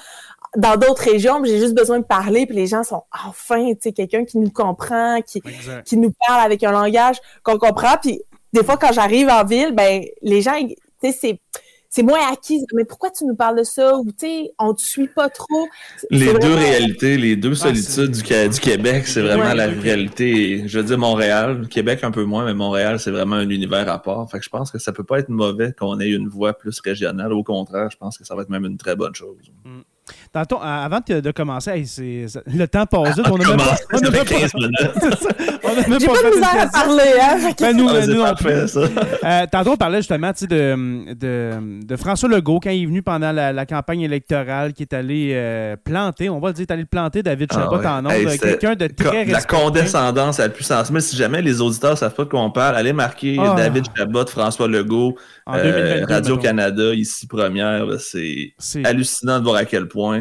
dans 0.57 0.77
d'autres 0.77 1.03
régions, 1.03 1.41
j'ai 1.45 1.61
juste 1.61 1.77
besoin 1.77 2.01
de 2.01 2.05
parler, 2.05 2.47
puis 2.47 2.57
les 2.57 2.67
gens 2.67 2.83
sont 2.83 3.05
enfin, 3.27 3.75
tu 3.75 3.79
sais, 3.83 3.93
quelqu'un 3.93 4.25
qui 4.25 4.39
nous 4.39 4.51
comprend, 4.51 5.21
qui, 5.23 5.41
qui 5.85 5.97
nous 5.97 6.13
parle 6.27 6.41
avec 6.41 6.65
un 6.65 6.73
langage 6.73 7.19
qu'on 7.45 7.59
comprend. 7.59 7.97
Puis 8.03 8.23
des 8.53 8.65
fois, 8.65 8.77
quand 8.77 8.93
j'arrive 8.93 9.29
en 9.29 9.45
ville, 9.45 9.73
ben, 9.75 10.03
les 10.23 10.43
gens, 10.43 10.57
tu 10.61 10.75
sais, 11.03 11.13
c'est, 11.13 11.41
c'est 11.89 12.03
moins 12.03 12.33
acquis. 12.33 12.65
Mais 12.75 12.85
pourquoi 12.85 13.11
tu 13.11 13.25
nous 13.25 13.35
parles 13.35 13.59
de 13.59 13.65
ça? 13.65 13.97
Ou, 13.97 14.07
tu 14.07 14.27
sais, 14.27 14.53
on 14.59 14.75
te 14.75 14.81
suit 14.81 15.09
pas 15.09 15.29
trop. 15.29 15.69
Les 16.11 16.33
deux 16.35 16.55
réalités, 16.55 17.17
les 17.17 17.37
deux 17.37 17.53
ah, 17.53 17.75
solitudes 17.75 18.13
du, 18.13 18.23
du, 18.23 18.61
Québec, 18.61 19.07
c'est 19.07 19.23
vraiment 19.23 19.53
la 19.55 19.67
réalité. 19.67 20.67
Je 20.67 20.79
veux 20.79 20.85
dire, 20.85 20.99
Montréal, 20.99 21.69
Québec 21.69 22.03
un 22.03 22.11
peu 22.11 22.25
moins, 22.25 22.45
mais 22.45 22.55
Montréal, 22.55 22.99
c'est 23.01 23.11
vraiment 23.11 23.37
un 23.37 23.49
univers 23.49 23.89
à 23.89 24.01
part. 24.01 24.29
Fait 24.31 24.39
que 24.39 24.45
je 24.45 24.51
pense 24.51 24.71
que 24.71 24.79
ça 24.79 24.93
peut 24.93 25.05
pas 25.05 25.19
être 25.19 25.29
mauvais 25.29 25.73
qu'on 25.79 25.99
ait 26.01 26.11
une 26.11 26.29
voix 26.29 26.53
plus 26.53 26.81
régionale. 26.81 27.33
Au 27.33 27.43
contraire, 27.43 27.91
je 27.91 27.97
pense 27.97 28.19
que 28.19 28.25
ça 28.25 28.35
va 28.35 28.43
être 28.43 28.51
même 28.51 28.65
une 28.65 28.79
très 28.79 28.97
bonne 28.97 29.15
chose. 29.15 29.51
Mm. 29.65 29.81
Tantôt, 30.33 30.59
avant 30.63 31.01
de, 31.09 31.31
commencer, 31.33 31.85
le 32.47 32.67
temps 32.67 32.87
passe 32.87 33.17
vite. 33.17 33.27
On 33.29 33.35
a 33.35 33.49
même 33.49 33.57
pas, 33.57 33.77
on 33.93 33.99
a 33.99 34.25
15 34.25 34.55
minutes. 34.55 34.71
J'ai 36.01 36.07
pas, 36.07 36.23
de 36.23 36.35
misère 36.35 36.61
à 36.61 36.67
parler. 36.67 37.03
Hein, 37.21 37.51
ben, 37.59 37.77
nous, 37.77 37.89
ah, 37.89 38.07
nous 38.07 38.23
on 38.23 38.37
fait 38.37 38.67
ça. 38.69 38.81
Euh, 38.81 39.47
tantôt, 39.51 39.73
on 39.73 39.77
parlait 39.77 39.99
justement 39.99 40.31
de, 40.31 41.15
de, 41.15 41.85
de, 41.85 41.97
François 41.97 42.29
Legault 42.29 42.61
quand 42.61 42.71
il 42.71 42.85
est 42.85 42.87
venu 42.87 43.03
pendant 43.03 43.33
la, 43.33 43.67
campagne 43.67 44.03
électorale, 44.03 44.73
qui 44.73 44.83
est 44.83 44.95
allé 44.95 45.33
euh, 45.35 45.77
planter, 45.77 46.31
on 46.31 46.39
va 46.39 46.49
le 46.49 46.55
dire, 46.55 46.63
est 46.63 46.73
allé 46.73 46.85
planter 46.85 47.25
David 47.25 47.49
ah, 47.53 47.55
Chabot 47.55 47.85
en 47.85 48.03
nombre. 48.03 48.37
Quelqu'un 48.37 48.77
de 48.77 48.87
très 48.87 49.25
La 49.25 49.43
condescendance 49.43 50.39
la 50.39 50.49
puissance. 50.49 50.93
Mais 50.93 51.01
si 51.01 51.17
jamais 51.17 51.43
les 51.43 51.61
auditeurs 51.61 51.93
ne 51.93 51.97
savent 51.97 52.15
pas 52.15 52.25
de 52.25 52.29
quoi 52.29 52.41
on 52.41 52.51
parle, 52.53 52.77
allez 52.77 52.93
marquer 52.93 53.37
ah. 53.41 53.55
David 53.57 53.85
Chabot, 53.97 54.27
François 54.27 54.69
Legault, 54.69 55.17
euh, 55.49 56.05
Radio-Canada, 56.09 56.95
ici 56.95 57.27
première. 57.27 57.85
C'est 57.99 58.55
hallucinant 58.85 59.41
de 59.41 59.45
voir 59.45 59.57
à 59.57 59.65
quel 59.65 59.89
point 59.89 60.20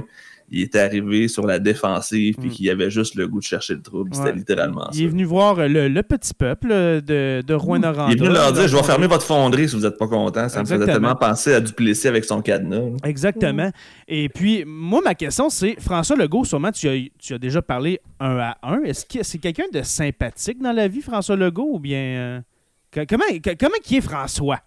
il 0.52 0.62
était 0.62 0.80
arrivé 0.80 1.28
sur 1.28 1.46
la 1.46 1.60
défensive 1.60 2.36
puis 2.40 2.50
mm. 2.50 2.52
qu'il 2.52 2.70
avait 2.70 2.90
juste 2.90 3.16
le 3.16 3.28
goût 3.28 3.40
de 3.40 3.44
chercher 3.44 3.76
le 3.76 3.82
trouble. 3.82 4.14
C'était 4.14 4.32
littéralement 4.32 4.86
ça. 4.86 4.92
Il 4.94 5.04
est 5.04 5.08
venu 5.08 5.24
voir 5.24 5.56
le, 5.68 6.02
petit 6.02 6.34
peuple 6.34 6.70
de, 6.70 7.44
de 7.46 7.54
Rouen-Noranda. 7.54 8.14
Il 8.14 8.18
est 8.18 8.20
venu 8.20 8.34
leur 8.34 8.52
dire 8.52 8.68
Je 8.68 8.76
vais 8.76 8.84
fermer 8.84 9.08
votre 9.08 9.26
fonderie 9.26 9.70
si 9.70 9.76
vous 9.76 9.84
n'êtes 9.84 9.98
pas 9.98 10.08
content. 10.08 10.50
Ça 10.50 10.62
me 10.62 10.66
faisait 10.66 10.86
tellement 10.86 11.16
penser 11.16 11.54
à 11.54 11.62
Duplessis 11.62 12.08
avec 12.08 12.26
son 12.26 12.42
cadenas. 12.42 12.98
Exactement. 13.04 13.72
Et 14.08 14.30
puis, 14.30 14.64
moi, 14.66 15.02
ma 15.04 15.14
question, 15.14 15.50
c'est 15.50 15.80
François 15.80 16.16
Legault, 16.16 16.46
sûrement, 16.46 16.72
tu 16.72 16.90
as, 16.90 16.98
tu 17.20 17.34
as 17.34 17.38
déjà 17.38 17.62
parlé 17.62 18.00
un 18.20 18.38
à 18.40 18.58
un. 18.64 18.82
Est-ce 18.84 19.06
que 19.06 19.24
c'est 19.24 19.38
quelqu'un 19.38 19.66
de 19.72 19.84
sympathique 19.84 20.62
dans 20.62 20.74
la 20.74 20.88
vie, 20.88 21.02
François 21.02 21.36
Legault, 21.36 21.70
ou 21.74 21.80
bien. 21.80 22.00
Euh, 22.00 23.06
comment, 23.08 23.26
comment 23.60 23.78
qui 23.84 23.98
est 23.98 24.02
François? 24.02 24.60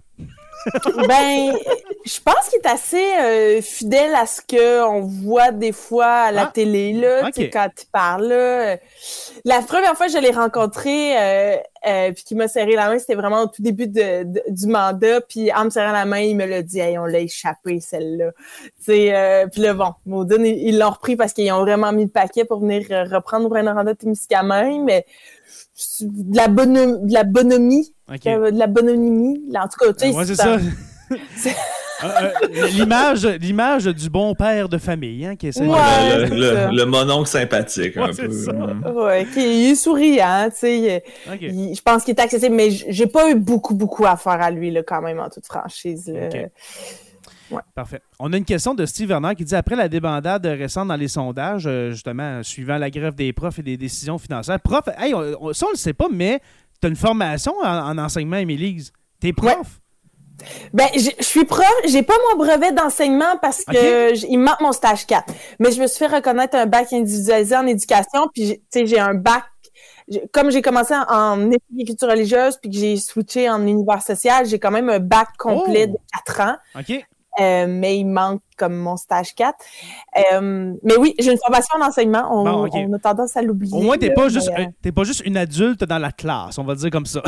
Ben, 1.08 1.54
je 2.04 2.20
pense 2.20 2.48
qu'il 2.48 2.58
est 2.58 2.68
assez 2.68 3.04
euh, 3.20 3.62
fidèle 3.62 4.14
à 4.14 4.26
ce 4.26 4.40
qu'on 4.40 5.02
voit 5.02 5.52
des 5.52 5.72
fois 5.72 6.06
à 6.06 6.32
la 6.32 6.42
ah, 6.42 6.50
télé, 6.52 6.92
là, 6.92 7.30
quand 7.52 7.68
il 7.80 7.86
parle. 7.92 8.26
Là. 8.26 8.76
La 9.44 9.60
première 9.60 9.96
fois 9.96 10.06
que 10.06 10.12
je 10.12 10.18
l'ai 10.18 10.30
rencontré, 10.30 11.16
euh, 11.16 11.56
euh, 11.86 12.12
puis 12.12 12.24
qu'il 12.24 12.36
m'a 12.36 12.48
serré 12.48 12.74
la 12.74 12.88
main, 12.88 12.98
c'était 12.98 13.14
vraiment 13.14 13.42
au 13.42 13.46
tout 13.46 13.62
début 13.62 13.86
de, 13.86 14.24
du 14.48 14.66
mandat. 14.66 15.20
Puis 15.20 15.52
en 15.52 15.66
me 15.66 15.70
serrant 15.70 15.92
la 15.92 16.04
main, 16.04 16.20
il 16.20 16.36
me 16.36 16.46
l'a 16.46 16.62
dit, 16.62 16.80
hey, 16.80 16.98
on 16.98 17.04
l'a 17.04 17.20
échappé 17.20 17.80
celle-là. 17.80 18.32
Euh, 18.88 19.46
puis 19.46 19.60
là, 19.60 19.74
bon, 19.74 19.92
Maudine, 20.06 20.44
ils 20.44 20.78
l'ont 20.78 20.90
repris 20.90 21.16
parce 21.16 21.32
qu'ils 21.32 21.52
ont 21.52 21.60
vraiment 21.60 21.92
mis 21.92 22.04
le 22.04 22.10
paquet 22.10 22.44
pour 22.44 22.60
venir 22.60 22.86
reprendre 23.10 23.48
Brenda 23.48 23.94
Témiscamingue, 23.94 24.82
mais 24.84 25.06
de 26.00 26.36
la, 26.36 26.48
bonhomie, 26.48 26.98
de 27.06 27.14
la 27.14 27.24
bonhomie, 27.24 27.94
de 28.08 28.58
la 28.58 28.66
bonhomie. 28.66 29.42
Là, 29.50 29.64
en 29.64 29.68
tout 29.68 29.84
cas, 29.84 29.92
tu 29.92 30.12
sais, 30.12 30.24
c'est 30.26 30.34
ça. 30.34 30.58
Euh, 32.04 32.30
euh, 32.42 32.66
l'image, 32.68 33.26
l'image 33.26 33.84
du 33.84 34.10
bon 34.10 34.34
père 34.34 34.68
de 34.68 34.78
famille, 34.78 35.26
hein, 35.26 35.36
qui 35.36 35.46
ouais, 35.46 36.28
le, 36.28 36.74
le, 36.74 36.84
mononcle 36.84 37.28
sympathique, 37.28 37.96
un 37.96 38.12
peu. 38.12 38.30
Ça. 38.30 38.52
Ouais, 38.92 39.26
qui 39.32 39.70
est 39.70 39.74
souriant, 39.74 40.48
tu 40.50 40.58
sais. 40.58 41.04
Je 41.26 41.80
pense 41.82 42.04
qu'il 42.04 42.14
est 42.14 42.20
accessible, 42.20 42.54
mais 42.54 42.70
j'ai 42.70 43.06
pas 43.06 43.30
eu 43.30 43.34
beaucoup, 43.34 43.74
beaucoup 43.74 44.04
à 44.06 44.16
faire 44.16 44.40
à 44.40 44.50
lui, 44.50 44.70
là, 44.70 44.82
quand 44.82 45.02
même, 45.02 45.20
en 45.20 45.28
toute 45.28 45.46
franchise. 45.46 46.12
Parfait. 47.74 48.00
On 48.18 48.32
a 48.32 48.36
une 48.36 48.44
question 48.44 48.74
de 48.74 48.86
Steve 48.86 49.08
Werner 49.08 49.34
qui 49.36 49.44
dit 49.44 49.54
après 49.54 49.76
la 49.76 49.88
débandade 49.88 50.46
récente 50.46 50.88
dans 50.88 50.96
les 50.96 51.08
sondages, 51.08 51.66
euh, 51.66 51.90
justement, 51.90 52.42
suivant 52.42 52.78
la 52.78 52.90
grève 52.90 53.14
des 53.14 53.32
profs 53.32 53.58
et 53.58 53.62
des 53.62 53.76
décisions 53.76 54.18
financières. 54.18 54.60
Prof, 54.60 54.84
hey, 54.96 55.14
on, 55.14 55.52
ça, 55.52 55.66
on 55.66 55.70
le 55.70 55.76
sait 55.76 55.92
pas, 55.92 56.08
mais 56.10 56.40
tu 56.80 56.86
as 56.86 56.90
une 56.90 56.96
formation 56.96 57.54
en, 57.62 57.98
enseignement, 57.98 58.36
Émilise. 58.36 58.92
T'es 59.20 59.32
prof? 59.32 59.81
Ben, 60.72 60.88
je 60.94 61.10
suis 61.22 61.44
prof. 61.44 61.66
J'ai 61.86 62.02
pas 62.02 62.14
mon 62.30 62.44
brevet 62.44 62.72
d'enseignement 62.72 63.36
parce 63.40 63.64
que 63.64 64.14
il 64.26 64.38
manque 64.38 64.60
mon 64.60 64.72
stage 64.72 65.06
4. 65.06 65.32
Mais 65.58 65.72
je 65.72 65.80
me 65.80 65.86
suis 65.86 65.98
fait 65.98 66.14
reconnaître 66.14 66.56
un 66.56 66.66
bac 66.66 66.92
individualisé 66.92 67.56
en 67.56 67.66
éducation. 67.66 68.28
Puis, 68.34 68.58
tu 68.58 68.60
sais, 68.70 68.86
j'ai 68.86 68.98
un 68.98 69.14
bac. 69.14 69.44
Comme 70.32 70.50
j'ai 70.50 70.62
commencé 70.62 70.94
en 71.08 71.50
écriture 71.78 72.08
religieuse 72.08 72.58
puis 72.60 72.70
que 72.70 72.76
j'ai 72.76 72.96
switché 72.96 73.48
en 73.48 73.64
univers 73.66 74.02
social, 74.02 74.46
j'ai 74.46 74.58
quand 74.58 74.72
même 74.72 74.90
un 74.90 74.98
bac 74.98 75.28
complet 75.38 75.86
oh! 75.88 75.92
de 75.92 75.98
4 76.34 76.40
ans. 76.40 76.56
OK. 76.78 77.04
Euh, 77.40 77.66
mais 77.66 77.98
il 77.98 78.04
manque 78.04 78.42
comme 78.62 78.76
mon 78.76 78.96
stage 78.96 79.34
4. 79.34 79.56
Euh, 80.34 80.72
mais 80.84 80.96
oui, 80.96 81.14
j'ai 81.18 81.32
une 81.32 81.38
formation 81.38 81.74
en 81.80 81.84
enseignement. 81.84 82.28
On, 82.30 82.94
a 82.94 82.98
tendance 83.00 83.36
à 83.36 83.42
l'oublier. 83.42 83.76
Au 83.76 83.82
moins, 83.82 83.98
t'es 83.98 84.10
pas, 84.10 84.28
juste, 84.28 84.52
pas 84.94 85.02
juste 85.02 85.22
une 85.26 85.36
adulte 85.36 85.82
dans 85.82 85.98
la 85.98 86.12
classe, 86.12 86.58
on 86.58 86.64
va 86.64 86.76
dire 86.76 86.90
comme 86.90 87.06
ça. 87.06 87.24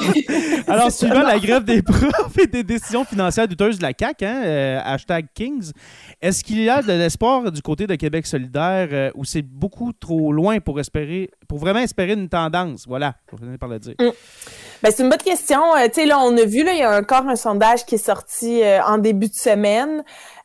Alors, 0.66 0.90
suivant 0.90 1.22
la 1.22 1.38
grève 1.38 1.62
des 1.62 1.80
profs 1.82 2.38
et 2.42 2.48
des 2.48 2.64
décisions 2.64 3.04
financières 3.04 3.46
douteuses 3.46 3.78
de 3.78 3.84
la 3.84 3.92
CAQ, 3.96 4.24
hein, 4.24 4.82
hashtag 4.84 5.26
Kings, 5.32 5.70
est-ce 6.20 6.42
qu'il 6.42 6.60
y 6.60 6.68
a 6.68 6.82
de 6.82 6.92
l'espoir 6.92 7.52
du 7.52 7.62
côté 7.62 7.86
de 7.86 7.94
Québec 7.94 8.26
solidaire 8.26 9.12
où 9.14 9.24
c'est 9.24 9.42
beaucoup 9.42 9.92
trop 9.92 10.32
loin 10.32 10.58
pour 10.58 10.80
espérer, 10.80 11.30
pour 11.46 11.58
vraiment 11.58 11.80
espérer 11.80 12.14
une 12.14 12.28
tendance? 12.28 12.84
Voilà, 12.88 13.14
pour 13.28 13.38
finir 13.38 13.58
par 13.60 13.68
le 13.68 13.78
dire. 13.78 13.94
Mm. 14.00 14.10
Ben, 14.82 14.90
c'est 14.90 15.04
une 15.04 15.08
bonne 15.08 15.18
question. 15.18 15.60
tu 15.84 15.92
sais, 15.92 16.06
là, 16.06 16.18
on 16.18 16.36
a 16.36 16.44
vu, 16.44 16.64
là, 16.64 16.72
il 16.72 16.80
y 16.80 16.82
a 16.82 16.98
encore 16.98 17.28
un 17.28 17.36
sondage 17.36 17.86
qui 17.86 17.94
est 17.94 18.04
sorti 18.04 18.60
en 18.84 18.98
début 18.98 19.28
de 19.28 19.34
semaine. 19.34 20.02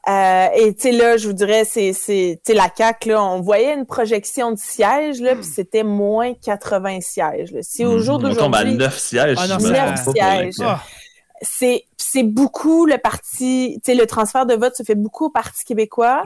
Euh, 0.08 0.48
et 0.56 0.74
tu 0.74 0.82
sais 0.82 0.92
là, 0.94 1.18
je 1.18 1.28
vous 1.28 1.34
dirais, 1.34 1.66
c'est 1.66 1.92
c'est 1.94 2.40
la 2.54 2.70
CAC 2.70 3.06
là, 3.06 3.22
on 3.22 3.42
voyait 3.42 3.74
une 3.74 3.86
projection 3.86 4.52
de 4.52 4.58
sièges 4.58 5.20
là, 5.20 5.36
puis 5.36 5.42
hmm. 5.42 5.52
c'était 5.54 5.84
moins 5.84 6.34
80 6.34 7.02
sièges. 7.02 7.52
Là. 7.52 7.60
Si 7.62 7.84
au 7.84 8.00
jour 8.00 8.18
d'aujourd'hui, 8.18 8.42
on 8.42 8.46
tombe 8.46 8.56
à 8.56 8.64
9 8.64 8.98
sièges, 8.98 9.38
ah, 9.40 9.48
9 9.48 10.14
sièges. 10.14 10.56
C'est 11.42 11.86
c'est 11.98 12.24
beaucoup 12.24 12.86
le 12.86 12.98
parti, 12.98 13.80
tu 13.84 13.92
sais, 13.92 13.98
le 13.98 14.06
transfert 14.08 14.46
de 14.46 14.56
vote 14.56 14.76
se 14.76 14.84
fait 14.84 14.96
beaucoup 14.96 15.26
au 15.26 15.30
Parti 15.30 15.64
québécois. 15.64 16.24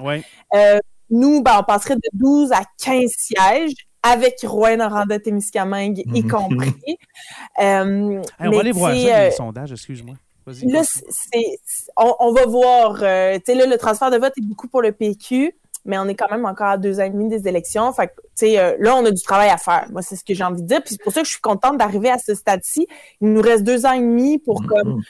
Euh, 0.56 0.80
nous, 1.10 1.44
ben, 1.44 1.58
on 1.60 1.64
passerait 1.64 1.96
de 1.96 2.10
12 2.14 2.52
à 2.54 2.62
15 2.82 3.12
sièges 3.18 3.74
avec 4.02 4.36
Rouen 4.44 4.78
Noranda 4.78 5.20
Témiscamingue 5.20 6.04
y 6.14 6.24
mhm. 6.24 6.32
compris. 6.32 6.98
euh, 7.62 8.22
on 8.40 8.50
va 8.50 8.60
aller 8.60 8.72
voir 8.72 8.92
ça, 8.92 9.26
les 9.26 9.32
sondages, 9.32 9.72
excuse-moi. 9.72 10.16
Là, 10.46 10.82
c'est, 10.84 11.60
on, 11.98 12.34
va 12.34 12.46
voir. 12.46 13.00
Euh, 13.02 13.36
tu 13.36 13.44
sais, 13.46 13.56
là, 13.56 13.66
le 13.66 13.78
transfert 13.78 14.12
de 14.12 14.18
vote 14.18 14.34
est 14.38 14.46
beaucoup 14.46 14.68
pour 14.68 14.82
le 14.82 14.92
PQ, 14.92 15.56
mais 15.86 15.98
on 15.98 16.08
est 16.08 16.16
quand 16.16 16.30
même 16.30 16.46
encore 16.46 16.68
à 16.68 16.78
deux 16.78 17.00
ans 17.00 17.04
et 17.04 17.10
demi 17.10 17.30
des 17.30 17.48
élections. 17.48 17.92
Fait 17.94 18.08
tu 18.08 18.22
sais, 18.36 18.60
euh, 18.60 18.76
là, 18.80 18.96
on 18.96 19.06
a 19.06 19.12
du 19.12 19.22
travail 19.22 19.50
à 19.50 19.58
faire. 19.58 19.88
Moi, 19.92 20.02
c'est 20.02 20.16
ce 20.16 20.24
que 20.24 20.34
j'ai 20.34 20.44
envie 20.44 20.62
de 20.62 20.68
dire. 20.68 20.82
Puis 20.82 20.96
c'est 20.96 21.04
pour 21.04 21.14
ça 21.14 21.22
que 21.22 21.28
je 21.28 21.32
suis 21.32 21.42
contente 21.42 21.78
d'arriver 21.78 22.10
à 22.10 22.18
ce 22.18 22.36
stade-ci. 22.36 22.88
Il 23.22 23.32
nous 23.32 23.42
reste 23.42 23.64
deux 23.64 23.86
ans 23.86 23.94
et 23.94 24.02
demi 24.02 24.38
pour 24.40 24.62
mm-hmm. 24.62 24.68
comme. 24.68 25.02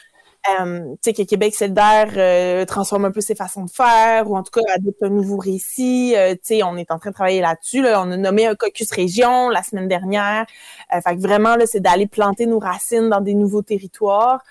Euh, 0.60 0.96
tu 0.96 0.98
sais, 1.06 1.14
que 1.14 1.22
Québec 1.22 1.56
solidaire 1.56 2.68
transforme 2.68 3.06
un 3.06 3.12
peu 3.12 3.22
ses 3.22 3.34
façons 3.34 3.64
de 3.64 3.72
faire, 3.72 4.30
ou 4.30 4.36
en 4.36 4.44
tout 4.44 4.52
cas 4.52 4.74
adopte 4.76 5.02
un 5.02 5.10
nouveau 5.10 5.38
récit. 5.38 6.16
tu 6.18 6.38
sais, 6.44 6.64
on 6.64 6.76
est 6.76 6.92
en 6.92 7.00
train 7.00 7.12
de 7.12 7.16
travailler 7.16 7.40
là-dessus. 7.40 7.82
Là. 7.82 8.04
On 8.06 8.12
a 8.12 8.18
nommé 8.18 8.46
un 8.46 8.54
caucus 8.54 8.92
région 8.92 9.48
la 9.48 9.64
semaine 9.64 9.88
dernière. 9.88 10.46
fait 10.92 11.16
que 11.16 11.22
vraiment, 11.22 11.56
là, 11.56 11.66
c'est 11.66 11.80
d'aller 11.80 12.08
planter 12.08 12.46
nos 12.46 12.60
racines 12.60 13.08
dans 13.08 13.22
des 13.22 13.36
nouveaux 13.36 13.62
territoires. 13.62 14.44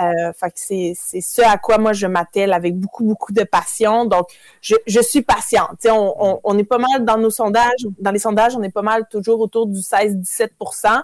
Euh, 0.00 0.32
fait 0.34 0.50
que 0.50 0.58
c'est, 0.58 0.92
c'est 0.94 1.22
ce 1.22 1.40
à 1.40 1.56
quoi 1.56 1.78
moi 1.78 1.94
je 1.94 2.06
m'attelle 2.06 2.52
avec 2.52 2.78
beaucoup, 2.78 3.04
beaucoup 3.04 3.32
de 3.32 3.44
passion. 3.44 4.04
Donc, 4.04 4.28
je, 4.60 4.74
je 4.86 5.00
suis 5.00 5.22
patiente. 5.22 5.86
On, 5.86 6.14
on, 6.18 6.40
on, 6.44 6.58
est 6.58 6.64
pas 6.64 6.78
mal 6.78 7.04
dans 7.04 7.16
nos 7.16 7.30
sondages, 7.30 7.86
dans 7.98 8.10
les 8.10 8.18
sondages, 8.18 8.56
on 8.56 8.62
est 8.62 8.72
pas 8.72 8.82
mal 8.82 9.06
toujours 9.10 9.40
autour 9.40 9.66
du 9.66 9.80
16-17% 9.80 11.02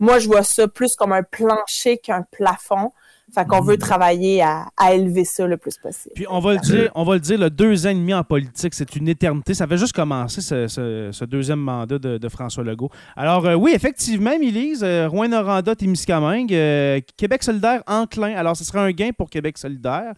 Moi, 0.00 0.18
je 0.18 0.26
vois 0.26 0.42
ça 0.42 0.66
plus 0.66 0.96
comme 0.96 1.12
un 1.12 1.22
plancher 1.22 1.98
qu'un 1.98 2.22
plafond. 2.22 2.92
Fait 3.34 3.46
qu'on 3.46 3.62
veut 3.62 3.76
mm. 3.76 3.78
travailler 3.78 4.42
à, 4.42 4.68
élever 4.92 5.24
ça 5.24 5.46
le 5.46 5.56
plus 5.56 5.78
possible. 5.78 6.14
Puis 6.14 6.26
on 6.28 6.40
va 6.40 6.54
le 6.54 6.58
dire, 6.60 6.90
on 6.94 7.04
va 7.04 7.14
le 7.14 7.20
dire, 7.20 7.38
le 7.38 7.48
deux 7.48 7.86
ans 7.86 7.90
et 7.90 7.94
demi 7.94 8.12
en 8.12 8.24
politique, 8.24 8.74
c'est 8.74 8.94
une 8.94 9.08
éternité. 9.08 9.54
Ça 9.54 9.66
fait 9.66 9.78
juste 9.78 9.94
commencer 9.94 10.40
ce, 10.42 11.24
deuxième 11.24 11.60
mandat 11.60 11.98
de, 11.98 12.28
François 12.28 12.64
Legault. 12.64 12.90
Alors 13.16 13.46
euh, 13.46 13.54
oui, 13.54 13.72
effectivement, 13.74 14.38
Mélise, 14.38 14.82
euh, 14.84 15.08
Rouen-Noranda, 15.08 15.74
Témiscamingue, 15.74 16.52
euh, 16.52 17.00
Québec 17.16 17.42
solidaire 17.42 17.82
enclin. 17.86 18.34
Alors 18.34 18.56
ce 18.56 18.64
sera 18.64 18.82
un 18.82 18.90
gain 18.90 19.10
pour 19.16 19.30
Québec 19.30 19.56
solidaire. 19.56 20.12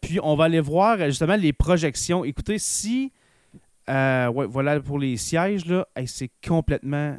puis 0.00 0.18
on 0.22 0.36
va 0.36 0.44
aller 0.44 0.60
voir 0.60 0.98
justement 1.06 1.36
les 1.36 1.52
projections. 1.52 2.24
Écoutez, 2.24 2.58
si 2.58 3.12
ouais, 3.88 4.46
voilà 4.46 4.78
pour 4.80 4.98
les 4.98 5.16
sièges 5.16 5.64
là, 5.66 5.86
c'est 6.06 6.30
complètement 6.46 7.16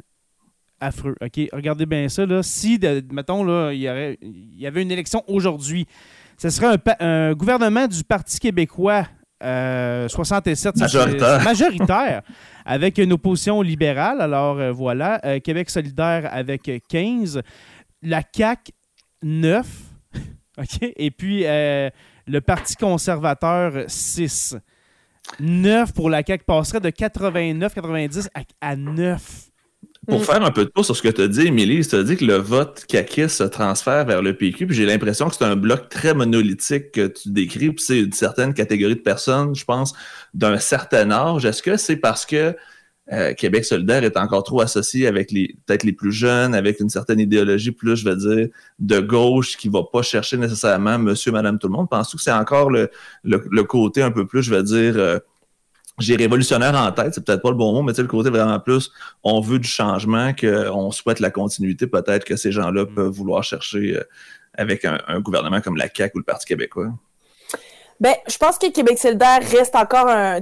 affreux. 0.80 1.14
OK? 1.20 1.48
Regardez 1.52 1.86
bien 1.86 2.08
ça. 2.08 2.26
Là. 2.26 2.42
Si, 2.42 2.78
mettons, 3.10 3.44
là, 3.44 3.72
il, 3.72 3.80
y 3.80 3.88
aurait, 3.88 4.18
il 4.20 4.58
y 4.60 4.66
avait 4.66 4.82
une 4.82 4.90
élection 4.90 5.22
aujourd'hui, 5.28 5.86
ce 6.38 6.50
serait 6.50 6.78
un, 7.00 7.32
gouvernement 7.32 7.86
du 7.86 8.04
Parti 8.04 8.38
québécois 8.38 9.06
67 9.40 10.76
euh, 10.76 11.40
majoritaire. 11.42 12.22
avec 12.64 12.98
une 12.98 13.12
opposition 13.12 13.62
libérale. 13.62 14.20
Alors 14.20 14.58
euh, 14.58 14.72
voilà, 14.72 15.20
euh, 15.24 15.40
Québec 15.40 15.70
solidaire 15.70 16.28
avec 16.30 16.70
15, 16.88 17.42
la 18.02 18.22
CAC 18.22 18.72
9, 19.22 19.66
OK, 20.58 20.78
et 20.80 21.10
puis 21.10 21.44
le 21.44 22.40
Parti 22.40 22.76
conservateur 22.76 23.84
6. 23.86 24.56
9 25.40 25.92
pour 25.92 26.08
la 26.08 26.22
CAC 26.22 26.44
passerait 26.44 26.80
de 26.80 26.90
89-90 26.90 28.28
à, 28.34 28.42
à 28.60 28.76
9. 28.76 29.50
Pour 30.08 30.20
mm. 30.20 30.24
faire 30.24 30.42
un 30.42 30.50
peu 30.50 30.64
de 30.64 30.70
pouce 30.70 30.86
sur 30.86 30.96
ce 30.96 31.02
que 31.02 31.08
tu 31.08 31.20
as 31.20 31.28
dit, 31.28 31.48
Émilie, 31.48 31.86
tu 31.86 31.96
as 31.96 32.02
dit 32.02 32.16
que 32.16 32.24
le 32.24 32.36
vote 32.36 32.84
CAQIS 32.88 33.28
se 33.28 33.44
transfère 33.44 34.04
vers 34.04 34.22
le 34.22 34.36
PQ, 34.36 34.66
puis 34.66 34.76
j'ai 34.76 34.86
l'impression 34.86 35.28
que 35.28 35.34
c'est 35.34 35.44
un 35.44 35.56
bloc 35.56 35.88
très 35.88 36.14
monolithique 36.14 36.92
que 36.92 37.08
tu 37.08 37.30
décris, 37.30 37.70
puis 37.70 37.84
c'est 37.84 38.00
une 38.00 38.12
certaine 38.12 38.54
catégorie 38.54 38.94
de 38.94 39.00
personnes, 39.00 39.54
je 39.54 39.64
pense, 39.64 39.94
d'un 40.34 40.58
certain 40.58 41.10
âge. 41.10 41.44
Est-ce 41.44 41.62
que 41.62 41.76
c'est 41.76 41.96
parce 41.96 42.24
que 42.24 42.54
euh, 43.12 43.34
Québec 43.34 43.64
solidaire 43.64 44.02
est 44.02 44.16
encore 44.16 44.42
trop 44.42 44.60
associé 44.60 45.06
avec 45.06 45.30
les 45.30 45.56
peut-être 45.64 45.84
les 45.84 45.92
plus 45.92 46.10
jeunes, 46.10 46.54
avec 46.54 46.80
une 46.80 46.88
certaine 46.88 47.20
idéologie 47.20 47.70
plus, 47.70 47.96
je 47.96 48.04
vais 48.04 48.16
dire, 48.16 48.48
de 48.80 49.00
gauche 49.00 49.56
qui 49.56 49.68
va 49.68 49.82
pas 49.84 50.02
chercher 50.02 50.36
nécessairement 50.36 50.98
monsieur, 50.98 51.30
madame, 51.30 51.58
tout 51.58 51.68
le 51.68 51.74
monde? 51.74 51.88
Penses-tu 51.88 52.16
que 52.16 52.22
c'est 52.22 52.32
encore 52.32 52.70
le, 52.70 52.90
le, 53.22 53.62
côté 53.62 54.02
un 54.02 54.10
peu 54.10 54.26
plus, 54.26 54.42
je 54.42 54.52
vais 54.52 54.62
dire, 54.64 54.94
euh, 54.96 55.18
j'ai 55.98 56.16
révolutionnaire 56.16 56.74
en 56.74 56.92
tête, 56.92 57.14
c'est 57.14 57.24
peut-être 57.24 57.42
pas 57.42 57.50
le 57.50 57.56
bon 57.56 57.72
mot, 57.72 57.82
mais 57.82 57.92
tu 57.92 57.96
sais, 57.96 58.02
le 58.02 58.08
côté 58.08 58.30
vraiment 58.30 58.60
plus, 58.60 58.90
on 59.22 59.40
veut 59.40 59.58
du 59.58 59.68
changement, 59.68 60.32
qu'on 60.34 60.90
souhaite 60.90 61.20
la 61.20 61.30
continuité, 61.30 61.86
peut-être 61.86 62.24
que 62.24 62.36
ces 62.36 62.52
gens-là 62.52 62.84
mm. 62.84 62.94
peuvent 62.94 63.12
vouloir 63.12 63.42
chercher 63.42 63.96
euh, 63.96 64.04
avec 64.54 64.84
un, 64.84 65.20
gouvernement 65.20 65.60
comme 65.60 65.76
la 65.76 65.88
CAQ 65.92 66.16
ou 66.16 66.18
le 66.18 66.24
Parti 66.24 66.46
québécois. 66.46 66.88
Ben, 67.98 68.14
je 68.28 68.36
pense 68.36 68.58
que 68.58 68.70
Québec 68.70 68.98
solidaire 68.98 69.40
reste 69.50 69.74
encore 69.74 70.08
un, 70.08 70.40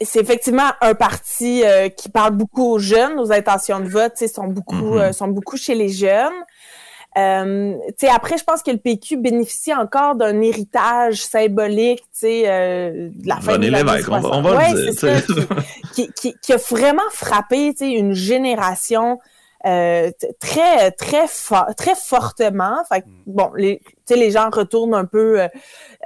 c'est 0.00 0.20
effectivement 0.20 0.70
un 0.80 0.94
parti 0.94 1.62
euh, 1.62 1.90
qui 1.90 2.08
parle 2.08 2.34
beaucoup 2.34 2.64
aux 2.64 2.78
jeunes, 2.78 3.18
aux 3.18 3.30
intentions 3.30 3.80
de 3.80 3.88
vote, 3.88 4.16
sont 4.16 4.46
beaucoup, 4.46 4.96
mm-hmm. 4.96 5.00
euh, 5.00 5.12
sont 5.12 5.28
beaucoup 5.28 5.58
chez 5.58 5.74
les 5.74 5.90
jeunes. 5.90 6.32
Euh, 7.16 7.74
après, 8.10 8.38
je 8.38 8.44
pense 8.44 8.62
que 8.62 8.70
le 8.70 8.78
PQ 8.78 9.18
bénéficie 9.18 9.72
encore 9.72 10.16
d'un 10.16 10.40
héritage 10.40 11.24
symbolique, 11.24 12.00
tu 12.00 12.20
sais, 12.20 12.42
euh, 12.46 13.10
de 13.14 13.28
la 13.28 13.36
fin 13.36 13.58
de 13.58 13.68
la 13.68 13.80
on, 13.80 14.42
va, 14.42 14.56
ouais, 14.56 14.72
le 14.72 14.90
dire. 14.90 15.46
qui, 15.94 16.10
qui, 16.12 16.34
qui, 16.42 16.52
a 16.52 16.56
vraiment 16.56 17.02
frappé, 17.12 17.72
tu 17.72 17.84
sais, 17.84 17.90
une 17.92 18.14
génération 18.14 19.20
euh, 19.66 20.10
très, 20.40 20.90
très, 20.90 21.26
très 21.76 21.94
fortement. 21.94 22.84
Fait 22.88 23.02
que, 23.02 23.06
mm. 23.06 23.22
bon, 23.26 23.50
les, 23.56 23.80
les 24.10 24.30
gens 24.30 24.50
retournent 24.50 24.94
un 24.94 25.06
peu 25.06 25.40
euh, 25.40 25.48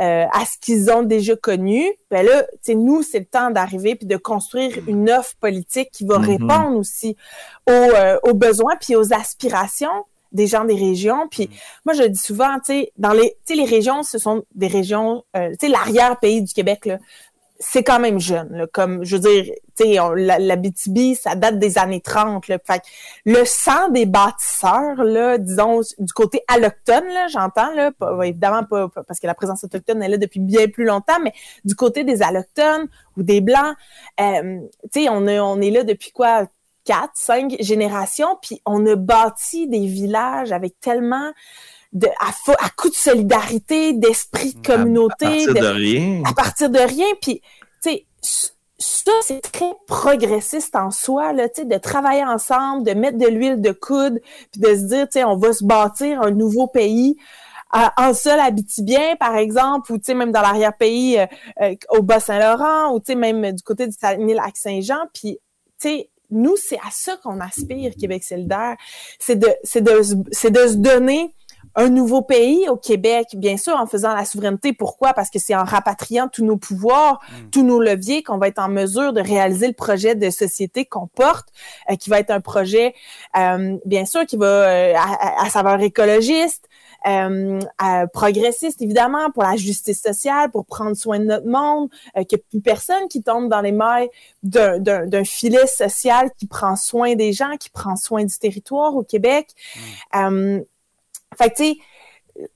euh, 0.01 0.27
à 0.33 0.45
ce 0.45 0.59
qu'ils 0.61 0.91
ont 0.91 1.03
déjà 1.03 1.35
connu. 1.35 1.85
Ben 2.11 2.25
là, 2.25 2.45
nous, 2.69 3.03
c'est 3.03 3.19
le 3.19 3.25
temps 3.25 3.51
d'arriver 3.51 3.97
puis 3.97 4.07
de 4.07 4.17
construire 4.17 4.77
mm. 4.77 4.89
une 4.89 5.11
offre 5.11 5.35
politique 5.41 5.91
qui 5.91 6.07
va 6.07 6.19
mm-hmm. 6.19 6.27
répondre 6.27 6.77
aussi 6.79 7.17
aux, 7.67 7.73
euh, 7.73 8.19
aux 8.23 8.35
besoins 8.35 8.77
puis 8.81 8.95
aux 8.95 9.13
aspirations 9.13 10.05
des 10.33 10.47
gens 10.47 10.65
des 10.65 10.75
régions. 10.75 11.29
Puis 11.31 11.45
mm. 11.45 11.51
moi, 11.87 11.95
je 11.95 12.05
dis 12.05 12.21
souvent, 12.21 12.57
tu 12.57 12.73
sais, 12.73 12.93
dans 12.97 13.13
les, 13.13 13.37
les 13.49 13.65
régions, 13.65 14.03
ce 14.03 14.19
sont 14.19 14.45
des 14.55 14.69
régions, 14.69 15.25
euh, 15.37 15.51
tu 15.51 15.67
sais, 15.67 15.69
l'arrière-pays 15.69 16.43
du 16.43 16.53
Québec, 16.53 16.87
là, 16.87 16.99
c'est 17.61 17.83
quand 17.83 17.99
même 17.99 18.21
jeune. 18.21 18.51
Là, 18.53 18.67
comme, 18.69 19.05
je 19.05 19.17
veux 19.17 19.23
dire, 19.23 19.53
tu 19.77 19.85
sais, 19.85 19.99
la, 20.17 20.39
la 20.39 20.57
BTB, 20.57 21.15
ça 21.15 21.35
date 21.35 21.59
des 21.59 21.77
années 21.77 22.01
30. 22.01 22.47
Là, 22.47 22.59
fait 22.65 22.83
le 23.25 23.45
sang 23.45 23.89
des 23.89 24.07
bâtisseurs, 24.07 25.03
là, 25.03 25.39
disons, 25.39 25.81
du 25.99 26.13
côté 26.13 26.43
allochtone, 26.47 27.07
là, 27.07 27.27
j'entends, 27.29 27.75
là, 27.75 27.91
évidemment 28.25 28.65
pas, 28.65 28.89
parce 28.89 29.19
que 29.19 29.27
la 29.27 29.35
présence 29.35 29.65
autochtone 29.65 30.03
est 30.03 30.09
là 30.09 30.19
depuis 30.19 30.41
bien 30.41 30.69
plus 30.69 30.85
longtemps, 30.85 31.19
mais 31.23 31.33
du 31.65 31.75
côté 31.75 32.05
des 32.05 32.23
allochtones 32.23 32.87
ou 33.17 33.25
des 33.25 33.41
blancs, 33.41 33.75
euh, 34.21 34.61
tu 34.93 35.03
sais, 35.03 35.09
on, 35.09 35.27
on 35.27 35.61
est 35.61 35.71
là 35.71 35.83
depuis 35.83 36.13
quoi 36.13 36.47
quatre, 36.89 37.13
cinq 37.13 37.55
générations, 37.61 38.39
puis 38.41 38.63
on 38.65 38.87
a 38.87 38.97
bâti 38.97 39.69
des 39.69 39.87
villages 39.87 40.53
avec 40.53 40.81
tellement 40.81 41.33
de, 41.93 42.07
à, 42.19 42.31
à 42.65 42.71
coup 42.71 42.89
de 42.89 42.95
solidarité, 42.95 43.93
d'esprit 43.93 44.55
de 44.55 44.67
communauté. 44.67 45.27
À, 45.27 45.53
partir 45.53 45.55
de, 45.55 45.67
rien. 45.67 46.23
À 46.25 46.33
partir 46.33 46.71
de 46.71 46.79
rien, 46.79 47.07
puis, 47.21 47.43
tu 47.83 47.91
sais, 47.91 48.07
ça, 48.79 49.13
c'est 49.21 49.43
très 49.43 49.71
progressiste 49.87 50.77
en 50.77 50.91
soi, 50.91 51.35
là, 51.35 51.51
tu 51.51 51.61
sais, 51.61 51.67
de 51.67 51.77
travailler 51.77 52.25
ensemble, 52.25 52.87
de 52.87 52.95
mettre 52.95 53.19
de 53.19 53.27
l'huile 53.27 53.61
de 53.61 53.73
coude, 53.73 54.23
puis 54.51 54.61
de 54.63 54.69
se 54.69 54.87
dire, 54.87 55.05
tu 55.09 55.19
sais, 55.19 55.25
on 55.25 55.37
va 55.37 55.53
se 55.53 55.65
bâtir 55.65 56.23
un 56.23 56.31
nouveau 56.31 56.69
pays. 56.69 57.19
Euh, 57.77 57.81
en 57.99 58.15
seul 58.15 58.41
bien 58.79 59.15
par 59.17 59.37
exemple, 59.37 59.93
ou 59.93 59.99
tu 59.99 60.05
sais, 60.05 60.15
même 60.15 60.33
dans 60.33 60.41
l'arrière-pays, 60.41 61.19
euh, 61.19 61.27
euh, 61.61 61.75
au 61.91 62.01
Bas-Saint-Laurent, 62.01 62.95
ou 62.95 63.01
tu 63.01 63.13
sais, 63.13 63.15
même 63.15 63.53
du 63.53 63.63
côté 63.63 63.87
du 63.87 63.93
Saguenay-Lac-Saint-Jean, 63.93 65.05
puis, 65.13 65.39
tu 65.79 65.89
sais, 65.89 66.11
nous, 66.31 66.57
c'est 66.57 66.79
à 66.79 66.91
ça 66.91 67.17
qu'on 67.23 67.41
aspire, 67.41 67.93
Québec 67.99 68.25
solidaire. 68.25 68.77
C'est 69.19 69.37
de, 69.37 69.49
c'est 69.63 69.81
de, 69.81 70.01
c'est 70.31 70.51
de 70.51 70.67
se 70.67 70.75
donner 70.75 71.35
un 71.75 71.91
nouveau 71.91 72.23
pays 72.23 72.69
au 72.69 72.77
Québec, 72.77 73.29
bien 73.37 73.57
sûr, 73.57 73.75
en 73.77 73.87
faisant 73.87 74.15
la 74.15 74.25
souveraineté. 74.25 74.73
Pourquoi? 74.73 75.13
Parce 75.13 75.31
que 75.31 75.39
c'est 75.39 75.55
en 75.55 75.65
rapatriant 75.65 76.29
tous 76.29 76.45
nos 76.45 76.57
pouvoirs, 76.57 77.21
mm. 77.21 77.51
tous 77.51 77.63
nos 77.63 77.81
leviers 77.81 78.23
qu'on 78.23 78.39
va 78.39 78.49
être 78.49 78.59
en 78.59 78.69
mesure 78.69 79.13
de 79.13 79.21
réaliser 79.21 79.69
le 79.69 79.75
projet 79.75 80.15
de 80.15 80.31
société 80.31 80.85
qu'on 80.85 81.07
porte, 81.07 81.49
euh, 81.91 81.97
qui 81.97 82.11
va 82.11 82.19
être 82.19 82.31
un 82.31 82.41
projet, 82.41 82.95
euh, 83.37 83.77
bien 83.85 84.05
sûr, 84.07 84.27
qui 84.27 84.37
va 84.37 84.47
euh, 84.47 84.95
à, 84.97 85.45
à, 85.45 85.51
saveur 85.51 85.81
écologiste, 85.81 86.68
euh, 87.07 87.61
progressiste, 88.13 88.83
évidemment, 88.83 89.31
pour 89.31 89.45
la 89.45 89.57
justice 89.57 90.03
sociale, 90.03 90.51
pour 90.51 90.67
prendre 90.67 90.97
soin 90.97 91.19
de 91.19 91.25
notre 91.25 91.47
monde, 91.47 91.91
euh, 92.17 92.25
qu'il 92.25 92.39
n'y 92.39 92.41
ait 92.41 92.45
plus 92.51 92.61
personne 92.61 93.09
qui 93.09 93.23
tombe 93.23 93.49
dans 93.49 93.61
les 93.61 93.73
mailles 93.73 94.09
d'un 94.43 95.25
filet 95.25 95.67
social 95.67 96.31
qui 96.37 96.47
prend 96.47 96.77
soin 96.77 97.15
des 97.15 97.33
gens, 97.33 97.57
qui 97.59 97.71
prend 97.71 97.97
soin 97.97 98.25
du 98.25 98.37
territoire 98.37 98.95
au 98.97 99.05
Québec. 99.05 99.51
Mm. 100.15 100.61
Fait 101.37 101.51
que, 101.51 101.57
tu 101.57 101.65
sais, 101.65 101.79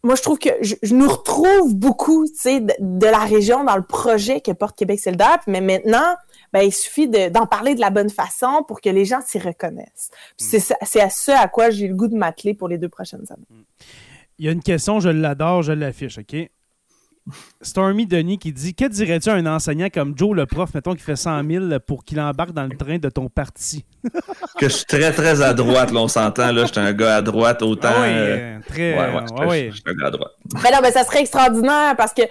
moi, 0.03 0.15
je 0.15 0.23
trouve 0.23 0.39
que 0.39 0.51
je, 0.61 0.95
nous 0.95 1.09
retrouve 1.09 1.75
beaucoup, 1.75 2.27
tu 2.27 2.35
sais, 2.37 2.61
de, 2.61 3.07
la 3.07 3.21
région 3.21 3.65
dans 3.65 3.77
le 3.77 3.83
projet 3.83 4.41
que 4.41 4.53
porte 4.53 4.77
Québec 4.77 5.01
solidaire. 5.01 5.39
Mais 5.47 5.61
maintenant, 5.61 6.17
ben, 6.53 6.61
il 6.61 6.73
suffit 6.73 7.09
d'en 7.09 7.47
parler 7.47 7.75
de 7.75 7.81
la 7.81 7.91
bonne 7.91 8.11
façon 8.11 8.65
pour 8.67 8.81
que 8.81 8.91
les 8.91 9.05
gens 9.05 9.21
s'y 9.25 9.39
reconnaissent. 9.39 10.11
Mm. 10.41 10.59
C'est 10.83 11.01
à 11.01 11.11
ce 11.11 11.31
à 11.33 11.49
quoi 11.49 11.71
j'ai 11.71 11.89
le 11.89 11.95
goût 11.95 12.09
de 12.09 12.17
m'atteler 12.17 12.55
pour 12.55 12.69
les 12.69 12.79
deux 12.79 12.89
prochaines 12.89 13.27
années. 13.31 13.47
Mm. 13.51 13.63
Il 14.43 14.47
y 14.47 14.49
a 14.49 14.53
une 14.53 14.61
question, 14.61 14.99
je 14.99 15.09
l'adore, 15.09 15.63
je 15.63 15.71
l'affiche, 15.71 16.19
OK? 16.19 16.35
Stormy 17.61 18.09
Denis 18.09 18.39
qui 18.39 18.53
dit 18.53 18.75
Que 18.75 18.87
dirais-tu 18.87 19.29
à 19.29 19.35
un 19.35 19.47
enseignant 19.47 19.87
comme 19.89 20.19
Joe, 20.19 20.35
le 20.35 20.47
prof, 20.47 20.75
mettons, 20.75 20.97
qui 20.97 21.03
fait 21.05 21.15
100 21.15 21.49
000 21.49 21.67
pour 21.87 22.05
qu'il 22.05 22.21
embarque 22.21 22.51
dans 22.51 22.65
le 22.65 22.77
train 22.77 22.99
de 22.99 23.09
ton 23.09 23.29
parti? 23.29 23.85
Que 24.59 24.69
je 24.69 24.75
suis 24.75 24.85
très, 24.85 25.13
très 25.13 25.43
à 25.43 25.55
droite, 25.55 25.93
là, 25.93 26.01
on 26.01 26.09
s'entend. 26.09 26.51
Là, 26.51 26.65
je 26.65 26.73
suis 26.73 26.81
un 26.81 26.93
gars 26.93 27.19
à 27.19 27.23
droite 27.23 27.63
autant. 27.63 27.89
Ah 27.95 28.03
oui, 28.03 28.09
euh, 28.11 28.59
très. 28.69 28.99
Ouais, 28.99 29.47
ouais, 29.47 29.71
je 29.71 29.77
suis 29.77 29.85
un 29.87 29.95
gars 29.95 30.07
à 30.09 30.11
droite. 30.11 30.33
Mais 30.63 30.71
non, 30.73 30.79
mais 30.83 30.91
ça 30.91 31.05
serait 31.05 31.21
extraordinaire 31.21 31.95
parce 31.97 32.13
que, 32.13 32.23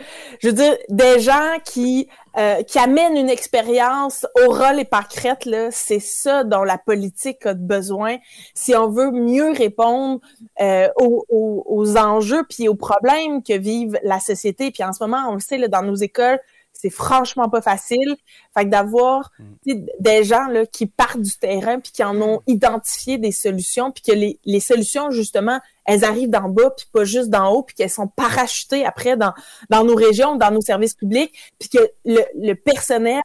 je 0.41 0.50
veux 0.50 0.54
dire, 0.54 0.74
des 0.89 1.21
gens 1.21 1.58
qui 1.63 2.10
euh, 2.38 2.63
qui 2.63 2.80
amène 2.80 3.17
une 3.17 3.30
expérience 3.30 4.26
au 4.46 4.52
rôle 4.52 4.80
et 4.80 4.86
pâquerettes, 4.86 5.46
là, 5.46 5.70
c'est 5.72 6.00
ça 6.00 6.44
dont 6.44 6.63
la 6.63 6.78
politique 6.78 7.46
a 7.46 7.54
besoin 7.54 8.17
si 8.54 8.74
on 8.74 8.89
veut 8.89 9.12
mieux 9.12 9.52
répondre 9.52 10.22
euh, 10.62 10.88
aux, 10.98 11.26
aux, 11.30 11.98
enjeux 11.98 12.44
puis 12.50 12.70
aux 12.70 12.76
problèmes 12.76 13.44
que 13.44 13.58
vivent 13.58 14.00
la 14.04 14.20
société. 14.20 14.72
Puis 14.72 14.84
en 14.84 14.94
ce 14.94 15.04
moment, 15.04 15.28
on 15.30 15.34
le 15.34 15.39
sait, 15.41 15.58
là, 15.58 15.67
dans 15.67 15.84
nos 15.84 15.96
écoles, 15.96 16.39
c'est 16.82 16.89
franchement 16.89 17.48
pas 17.48 17.62
facile. 17.62 18.15
Fait 18.58 18.65
que 18.65 18.70
d'avoir 18.70 19.32
mm. 19.38 19.86
des 20.00 20.24
gens 20.24 20.48
là, 20.48 20.65
qui 20.65 20.88
partent 20.88 21.22
du 21.22 21.38
terrain 21.38 21.80
puis 21.80 21.91
qui 21.91 22.04
en 22.04 22.20
ont 22.22 22.41
identifié 22.48 23.17
des 23.20 23.32
solutions 23.32 23.91
puis 23.91 24.02
que 24.02 24.12
les, 24.12 24.39
les 24.46 24.60
solutions, 24.60 25.12
justement, 25.12 25.60
elles 25.86 26.04
arrivent 26.04 26.32
d'en 26.32 26.50
bas 26.50 26.72
puis 26.76 26.88
pas 26.91 27.04
juste 27.04 27.30
d'en 27.30 27.52
haut 27.54 27.63
puis 27.63 27.76
qu'elles 27.76 27.91
sont 27.91 28.08
parachutées 28.08 28.84
après 28.86 29.15
dans, 29.15 29.34
dans 29.70 29.84
nos 29.84 29.96
régions, 29.96 30.36
dans 30.38 30.52
nos 30.52 30.62
services 30.62 30.96
publics 30.96 31.34
puis 31.60 31.70
que 31.70 31.91
le, 32.06 32.22
le 32.36 32.54
personnel 32.56 33.22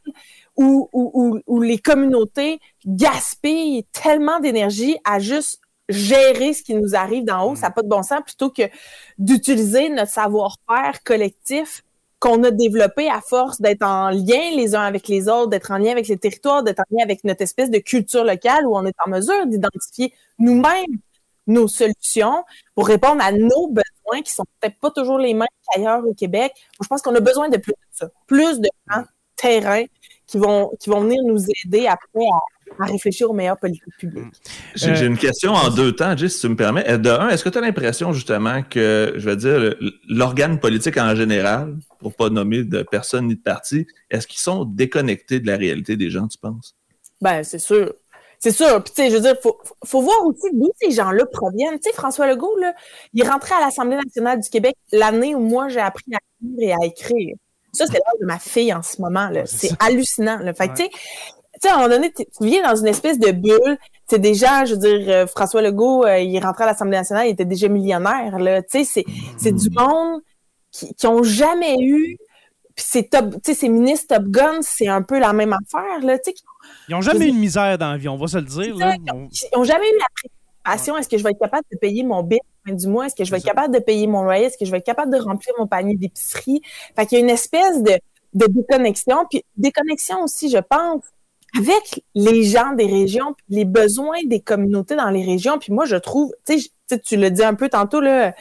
ou, 0.57 0.89
ou, 0.93 1.41
ou, 1.47 1.61
les 1.61 1.79
communautés 1.79 2.61
gaspillent 2.87 3.85
tellement 3.93 4.41
d'énergie 4.41 4.97
à 5.05 5.19
juste 5.19 5.61
gérer 5.89 6.55
ce 6.55 6.63
qui 6.63 6.75
nous 6.75 6.95
arrive 6.95 7.25
d'en 7.25 7.45
haut, 7.45 7.53
mm. 7.53 7.57
ça 7.57 7.67
n'a 7.69 7.71
pas 7.73 7.83
de 7.83 7.89
bon 7.89 8.03
sens, 8.03 8.21
plutôt 8.25 8.51
que 8.51 8.63
d'utiliser 9.19 9.89
notre 9.91 10.11
savoir-faire 10.11 11.03
collectif 11.05 11.83
qu'on 12.19 12.43
a 12.45 12.51
développé 12.51 13.11
à 13.11 13.21
force 13.21 13.61
d'être 13.61 13.83
en 13.83 14.11
lien 14.11 14.51
les 14.57 14.75
uns 14.75 14.83
avec 14.83 15.09
les 15.09 15.29
autres, 15.29 15.49
d'être 15.49 15.71
en 15.71 15.79
lien 15.79 15.93
avec 15.93 16.09
les 16.09 16.17
territoires, 16.17 16.63
d'être 16.63 16.81
en 16.81 16.97
lien 16.97 17.03
avec 17.05 17.25
notre 17.25 17.43
espèce 17.43 17.71
de 17.71 17.79
culture 17.79 18.25
locale 18.25 18.67
où 18.67 18.77
on 18.77 18.87
est 18.87 18.95
en 19.05 19.11
mesure 19.11 19.47
d'identifier 19.47 20.13
nous-mêmes 20.39 20.99
nos 21.47 21.69
solutions 21.69 22.45
pour 22.75 22.87
répondre 22.87 23.23
à 23.23 23.33
nos 23.33 23.69
besoins 23.69 24.23
qui 24.25 24.33
sont 24.33 24.45
peut-être 24.61 24.79
pas 24.81 24.91
toujours 24.91 25.19
les 25.19 25.35
mêmes 25.35 25.47
qu'ailleurs 25.71 26.05
au 26.05 26.15
Québec. 26.15 26.53
je 26.81 26.87
pense 26.89 27.03
qu'on 27.03 27.15
a 27.15 27.21
besoin 27.21 27.49
de 27.49 27.57
plus 27.57 27.73
de 27.73 27.79
ça, 27.93 28.09
plus 28.27 28.61
de 28.61 28.69
gens 28.91 29.05
terrain 29.37 29.85
qui 30.27 30.39
vont 30.39 30.73
qui 30.81 30.91
vont 30.91 31.03
venir 31.03 31.23
nous 31.25 31.45
aider 31.65 31.87
après 31.87 32.25
à 32.25 32.39
à 32.79 32.85
réfléchir 32.87 33.31
aux 33.31 33.33
meilleures 33.33 33.59
politiques 33.59 33.97
publiques. 33.99 34.35
J'ai 34.75 35.07
une 35.07 35.19
question 35.19 35.53
en 35.53 35.71
deux 35.71 35.93
temps, 35.93 36.17
Jess, 36.17 36.35
si 36.35 36.41
tu 36.41 36.49
me 36.49 36.57
permets. 36.57 36.89
Euh, 36.89 36.99
de 36.99 37.11
un, 37.11 37.29
est-ce 37.29 37.45
que 37.45 37.49
tu 37.49 37.59
as 37.59 37.61
l'impression 37.61 38.13
justement 38.13 38.63
que, 38.63 39.15
je 39.17 39.29
veux 39.29 39.37
dire, 39.37 39.75
l'organe 40.09 40.59
politique 40.61 40.97
en 40.99 41.15
général, 41.15 41.77
pour 41.99 42.15
pas 42.15 42.29
nommer 42.29 42.65
de 42.65 42.83
personne 42.83 43.29
ni 43.29 43.37
de 43.37 43.41
parti, 43.41 43.87
est-ce 44.11 44.27
qu'ils 44.27 44.41
sont 44.41 44.65
déconnectés 44.65 45.41
de 45.41 45.47
la 45.47 45.57
réalité 45.57 45.97
des 45.97 46.11
gens, 46.11 46.27
tu 46.29 46.39
penses? 46.39 46.75
Ben, 47.21 47.43
c'est 47.43 47.59
sûr. 47.59 47.95
C'est 48.39 48.53
sûr. 48.53 48.83
Puis, 48.85 48.93
tu 48.95 49.03
sais, 49.03 49.11
je 49.11 49.17
veux 49.17 49.23
dire, 49.23 49.35
faut, 49.43 49.59
faut 49.85 50.03
voir 50.03 50.27
aussi 50.27 50.51
d'où 50.53 50.71
ces 50.81 50.91
gens-là 50.91 51.25
proviennent. 51.27 51.79
Tu 51.79 51.89
sais, 51.89 51.95
François 51.95 52.27
Legault, 52.27 52.57
là, 52.59 52.75
il 53.15 53.23
est 53.23 53.29
rentré 53.29 53.55
à 53.55 53.61
l'Assemblée 53.61 53.97
nationale 53.97 54.41
du 54.41 54.49
Québec 54.51 54.77
l'année 54.93 55.35
où 55.35 55.41
moi, 55.41 55.69
j'ai 55.69 55.81
appris 55.81 56.13
à 56.15 56.19
lire 56.43 56.61
et 56.61 56.73
à 56.73 56.87
écrire. 56.87 57.35
Ça, 57.73 57.87
c'est 57.87 57.95
l'âge 57.95 58.21
de 58.21 58.27
ma 58.27 58.39
fille 58.39 58.73
en 58.73 58.83
ce 58.83 59.01
moment. 59.01 59.29
là. 59.29 59.45
c'est 59.47 59.71
hallucinant. 59.81 60.39
Là. 60.39 60.55
Fait 60.55 60.91
sais, 61.63 61.69
à 61.69 61.75
un 61.75 61.77
moment 61.77 61.89
donné, 61.89 62.13
tu 62.13 62.25
viens 62.41 62.69
dans 62.69 62.77
une 62.77 62.89
espèce 62.89 63.19
de 63.19 63.31
bulle. 63.33 63.79
C'est 64.09 64.21
déjà, 64.21 64.65
je 64.65 64.75
veux 64.75 64.81
dire, 64.81 65.09
euh, 65.09 65.27
François 65.27 65.63
Legault, 65.63 66.05
euh, 66.05 66.19
il 66.19 66.35
est 66.35 66.41
rentré 66.41 66.65
à 66.65 66.67
l'Assemblée 66.69 66.97
nationale, 66.97 67.27
il 67.27 67.31
était 67.31 67.45
déjà 67.45 67.69
millionnaire. 67.69 68.39
Là, 68.39 68.63
tu 68.63 68.79
sais, 68.79 68.85
c'est, 68.85 69.05
c'est 69.37 69.53
du 69.53 69.71
monde 69.71 70.21
qui, 70.71 70.95
qui 70.95 71.07
ont 71.07 71.23
jamais 71.23 71.77
eu. 71.81 72.17
Puis 72.75 72.85
c'est 72.87 73.11
top, 73.11 73.31
tu 73.31 73.39
sais, 73.45 73.55
ces 73.55 73.69
ministres 73.71 74.15
Top 74.15 74.25
Gun, 74.25 74.59
c'est 74.61 74.87
un 74.87 75.01
peu 75.03 75.19
la 75.19 75.33
même 75.33 75.55
affaire. 75.55 76.01
Là, 76.03 76.19
tu 76.19 76.31
sais, 76.31 76.37
ils 76.89 76.95
ont 76.95 77.01
jamais 77.01 77.27
eu 77.27 77.29
une 77.29 77.39
misère 77.39 77.79
dans 77.79 77.93
la 77.93 77.97
vie, 77.97 78.09
on 78.09 78.17
va 78.17 78.27
se 78.27 78.37
le 78.37 78.45
dire. 78.45 78.77
Là. 78.77 78.95
Ils 78.97 79.59
ont 79.59 79.65
jamais 79.65 79.89
eu 79.89 79.99
la 79.99 80.07
préoccupation. 80.15 80.97
Est-ce 80.97 81.09
que 81.09 81.17
je 81.17 81.23
vais 81.25 81.31
être 81.31 81.41
capable 81.41 81.65
de 81.73 81.79
payer 81.79 82.03
mon 82.05 82.23
bill 82.23 82.39
fin 82.67 82.75
du 82.75 82.87
mois? 82.87 83.07
Est-ce 83.07 83.15
que 83.15 83.25
je 83.25 83.31
vais 83.31 83.39
être 83.39 83.45
capable 83.45 83.73
de 83.75 83.81
payer 83.81 84.07
mon 84.07 84.23
loyer? 84.23 84.45
Est-ce 84.47 84.59
que 84.59 84.65
je 84.65 84.71
vais 84.71 84.79
être 84.79 84.87
capable 84.87 85.13
de 85.13 85.19
remplir 85.19 85.55
mon 85.59 85.67
panier 85.67 85.97
d'épicerie? 85.97 86.61
Fait 86.95 87.07
qu'il 87.07 87.19
y 87.19 87.21
a 87.21 87.25
une 87.25 87.31
espèce 87.31 87.83
de, 87.83 87.99
de 88.35 88.47
déconnexion. 88.47 89.25
Puis 89.31 89.43
déconnexion 89.57 90.23
aussi, 90.23 90.51
je 90.51 90.59
pense, 90.59 91.03
avec 91.57 92.05
les 92.15 92.43
gens 92.45 92.73
des 92.73 92.87
régions, 92.87 93.35
les 93.49 93.65
besoins 93.65 94.19
des 94.27 94.41
communautés 94.41 94.97
dans 94.97 95.11
les 95.11 95.25
régions. 95.25 95.59
Puis 95.59 95.73
moi, 95.73 95.85
je 95.85 95.97
trouve, 95.97 96.33
tu 96.47 96.61
sais, 96.61 96.71
tu 97.05 97.17
le 97.17 97.31
dis 97.31 97.43
un 97.43 97.55
peu 97.55 97.69
tantôt, 97.69 98.01
là, 98.01 98.35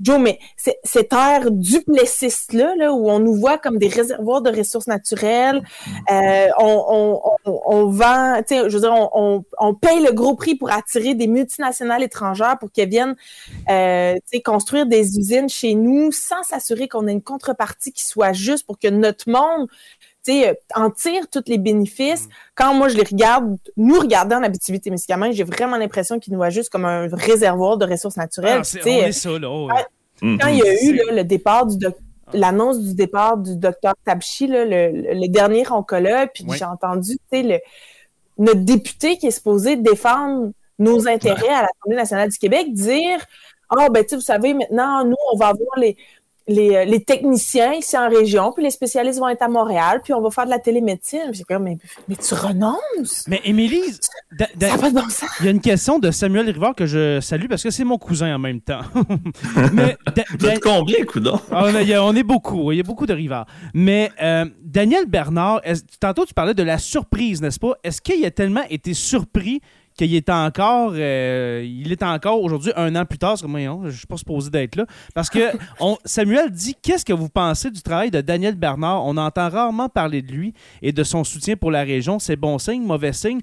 Joe, 0.00 0.18
mais 0.18 0.38
cette 0.56 1.12
ère 1.12 1.50
duplessiste-là, 1.50 2.74
là, 2.76 2.92
où 2.92 3.10
on 3.10 3.18
nous 3.18 3.34
voit 3.34 3.58
comme 3.58 3.78
des 3.78 3.88
réservoirs 3.88 4.40
de 4.40 4.50
ressources 4.50 4.86
naturelles, 4.86 5.62
euh, 6.10 6.46
on, 6.58 7.86
vend, 7.86 8.40
je 8.48 8.72
veux 8.72 8.80
dire, 8.80 8.94
on, 9.12 9.74
paye 9.74 10.02
le 10.02 10.12
gros 10.12 10.34
prix 10.34 10.54
pour 10.54 10.72
attirer 10.72 11.14
des 11.14 11.26
multinationales 11.26 12.02
étrangères 12.02 12.58
pour 12.58 12.72
qu'elles 12.72 12.88
viennent, 12.88 13.16
euh, 13.68 14.14
construire 14.44 14.86
des 14.86 15.18
usines 15.18 15.48
chez 15.48 15.74
nous 15.74 16.10
sans 16.12 16.42
s'assurer 16.42 16.88
qu'on 16.88 17.06
ait 17.06 17.12
une 17.12 17.22
contrepartie 17.22 17.92
qui 17.92 18.04
soit 18.04 18.32
juste 18.32 18.66
pour 18.66 18.78
que 18.78 18.88
notre 18.88 19.28
monde 19.30 19.68
en 20.74 20.90
tire 20.90 21.28
tous 21.30 21.44
les 21.46 21.58
bénéfices. 21.58 22.26
Mm. 22.26 22.30
Quand 22.54 22.74
moi, 22.74 22.88
je 22.88 22.96
les 22.96 23.04
regarde, 23.04 23.56
nous 23.76 23.98
regarder 23.98 24.34
en 24.36 24.42
Abitibi-Témiscamingue, 24.42 25.32
j'ai 25.32 25.44
vraiment 25.44 25.76
l'impression 25.76 26.18
qu'ils 26.18 26.32
nous 26.32 26.38
voient 26.38 26.50
juste 26.50 26.70
comme 26.70 26.84
un 26.84 27.08
réservoir 27.12 27.76
de 27.78 27.86
ressources 27.86 28.16
naturelles. 28.16 28.62
Ah, 28.64 29.06
on 29.08 29.12
ça, 29.12 29.38
là. 29.38 29.48
Oh, 29.50 29.68
quand 30.22 30.48
il 30.48 30.58
y 30.58 30.62
a 30.62 30.84
eu 30.84 31.00
le 31.14 31.24
départ 31.24 31.66
du 31.66 31.78
l'annonce 32.32 32.80
du 32.80 32.94
départ 32.94 33.36
du 33.36 33.56
docteur 33.56 33.94
Tabchi, 34.04 34.46
le, 34.46 35.28
dernier 35.28 35.68
oncologue, 35.70 36.30
puis 36.34 36.44
j'ai 36.56 36.64
entendu 36.64 37.18
le, 37.32 37.58
notre 38.38 38.60
député 38.60 39.16
qui 39.16 39.26
est 39.26 39.32
supposé 39.32 39.76
défendre 39.76 40.52
nos 40.78 41.06
intérêts 41.08 41.48
à 41.48 41.62
l'Assemblée 41.62 41.96
nationale 41.96 42.30
du 42.30 42.38
Québec 42.38 42.72
dire 42.72 43.18
Ah, 43.68 43.86
oh, 43.86 43.90
ben, 43.90 44.04
tu 44.04 44.14
vous 44.14 44.20
savez, 44.20 44.54
maintenant, 44.54 45.04
nous, 45.04 45.16
on 45.32 45.36
va 45.36 45.48
avoir 45.48 45.76
les, 45.76 45.96
euh, 46.50 46.84
les, 46.84 47.04
techniciens 47.04 47.74
ici 47.74 47.96
en 47.96 48.08
région, 48.08 48.52
puis 48.52 48.64
les 48.64 48.70
spécialistes 48.70 49.18
vont 49.18 49.28
être 49.28 49.42
à 49.42 49.48
Montréal, 49.48 50.00
puis 50.02 50.12
on 50.12 50.20
va 50.20 50.30
faire 50.30 50.44
de 50.44 50.50
la 50.50 50.58
télémédecine. 50.58 51.30
J'ai 51.32 51.44
mais, 51.58 51.78
mais, 52.08 52.16
tu 52.16 52.34
renonces? 52.34 53.24
Mais 53.28 53.40
Émilie, 53.44 53.82
il 54.38 55.44
y 55.44 55.48
a 55.48 55.50
une 55.50 55.60
question 55.60 55.98
de 55.98 56.10
Samuel 56.10 56.50
Rivard 56.50 56.74
que 56.74 56.86
je 56.86 57.20
salue 57.20 57.46
parce 57.48 57.62
que 57.62 57.70
c'est 57.70 57.84
mon 57.84 57.98
cousin 57.98 58.34
en 58.34 58.38
même 58.38 58.60
temps. 58.60 58.80
mais, 59.72 59.96
Vous 60.38 60.46
êtes 60.46 60.60
combien, 60.60 61.04
coudon? 61.04 61.40
Ah, 61.50 61.64
on 62.02 62.14
est 62.14 62.22
beaucoup, 62.22 62.72
il 62.72 62.76
y 62.76 62.80
a 62.80 62.84
beaucoup 62.84 63.06
de 63.06 63.12
Rivard. 63.12 63.46
Mais 63.74 64.10
euh, 64.22 64.46
Daniel 64.62 65.06
Bernard, 65.06 65.60
tantôt 65.98 66.24
tu 66.24 66.34
parlais 66.34 66.54
de 66.54 66.62
la 66.62 66.78
surprise, 66.78 67.40
n'est-ce 67.42 67.58
pas? 67.58 67.74
Est-ce 67.84 68.00
qu'il 68.00 68.24
a 68.24 68.30
tellement 68.30 68.64
été 68.70 68.94
surpris 68.94 69.60
qu'il 70.06 70.14
est 70.14 70.30
encore, 70.30 70.92
euh, 70.94 71.62
il 71.66 71.92
est 71.92 72.02
encore 72.02 72.42
aujourd'hui, 72.42 72.72
un 72.76 72.96
an 72.96 73.04
plus 73.04 73.18
tard, 73.18 73.36
je 73.36 73.46
ne 73.46 73.90
suis 73.90 74.06
pas 74.06 74.16
supposé 74.16 74.50
d'être 74.50 74.76
là. 74.76 74.86
Parce 75.14 75.28
que 75.28 75.40
Samuel 76.04 76.50
dit 76.50 76.74
Qu'est-ce 76.80 77.04
que 77.04 77.12
vous 77.12 77.28
pensez 77.28 77.70
du 77.70 77.82
travail 77.82 78.10
de 78.10 78.20
Daniel 78.20 78.54
Bernard? 78.54 79.04
On 79.04 79.16
entend 79.16 79.48
rarement 79.48 79.88
parler 79.88 80.22
de 80.22 80.32
lui 80.32 80.54
et 80.80 80.92
de 80.92 81.04
son 81.04 81.24
soutien 81.24 81.56
pour 81.56 81.70
la 81.70 81.82
région. 81.82 82.18
C'est 82.18 82.36
bon 82.36 82.58
signe, 82.58 82.82
mauvais 82.82 83.12
signe. 83.12 83.40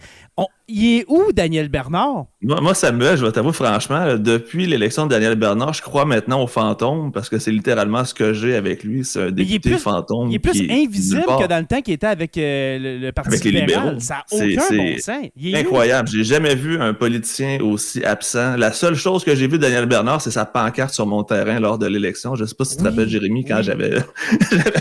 Il 0.70 1.00
est 1.00 1.06
où, 1.08 1.32
Daniel 1.34 1.70
Bernard? 1.70 2.26
Moi, 2.42 2.60
moi 2.62 2.74
Samuel, 2.74 3.18
je 3.18 3.26
vais 3.26 3.32
t'avouer 3.32 3.54
franchement, 3.54 4.16
depuis 4.18 4.68
l'élection 4.68 5.06
de 5.06 5.12
Daniel 5.12 5.36
Bernard, 5.36 5.74
je 5.74 5.82
crois 5.82 6.06
maintenant 6.06 6.44
au 6.44 6.48
fantôme 6.48 7.12
parce 7.12 7.30
que 7.30 7.40
c'est 7.40 7.52
littéralement 7.52 8.04
ce 8.06 8.14
que 8.14 8.34
j'ai 8.34 8.56
avec 8.56 8.84
lui. 8.84 9.04
C'est 9.06 9.22
un 9.22 9.28
il 9.28 9.34
député 9.34 9.70
plus- 9.72 9.80
fantôme. 9.80 10.30
Il 10.30 10.36
est 10.36 10.40
plus 10.40 10.62
invisible 10.70 11.24
que 11.40 11.48
dans 11.48 11.60
le 11.60 11.66
temps 11.66 11.82
qu'il 11.82 11.94
était 11.94 12.08
avec 12.08 12.38
euh, 12.38 12.78
le, 12.80 12.98
le 13.00 13.12
Parti 13.12 13.30
Avec 13.30 13.44
les 13.46 13.52
libéral. 13.52 13.84
libéraux. 13.86 14.00
Ça 14.00 14.16
n'a 14.16 14.26
aucun 14.46 14.76
bon 14.78 14.98
sens. 15.00 15.26
Il 15.36 15.56
est 15.56 15.58
où? 15.58 15.62
Incroyable. 15.62 16.10
J'ai 16.10 16.24
jamais 16.24 16.56
vu 16.56 16.80
un 16.80 16.94
politicien 16.94 17.60
aussi 17.62 18.04
absent. 18.04 18.56
La 18.58 18.72
seule 18.72 18.96
chose 18.96 19.24
que 19.24 19.36
j'ai 19.36 19.48
vu 19.48 19.54
de 19.58 19.64
Daniel 19.64 19.86
Bernard, 19.86 20.22
c'est 20.22 20.32
sa 20.32 20.46
pancarte 20.46 20.94
sur 20.94 21.06
mon 21.08 21.24
terrain 21.24 21.60
lors 21.60 21.78
de 21.78 21.88
l'élection. 21.88 22.36
Je 22.36 22.46
sais 22.46 22.56
pas 22.56 22.66
si 22.66 22.78
tu 22.78 22.84
te 22.84 22.88
rappelles, 22.90 23.10
Jérémy, 23.10 23.46
quand 23.46 23.58
oui. 23.58 23.64
j'avais 23.64 23.92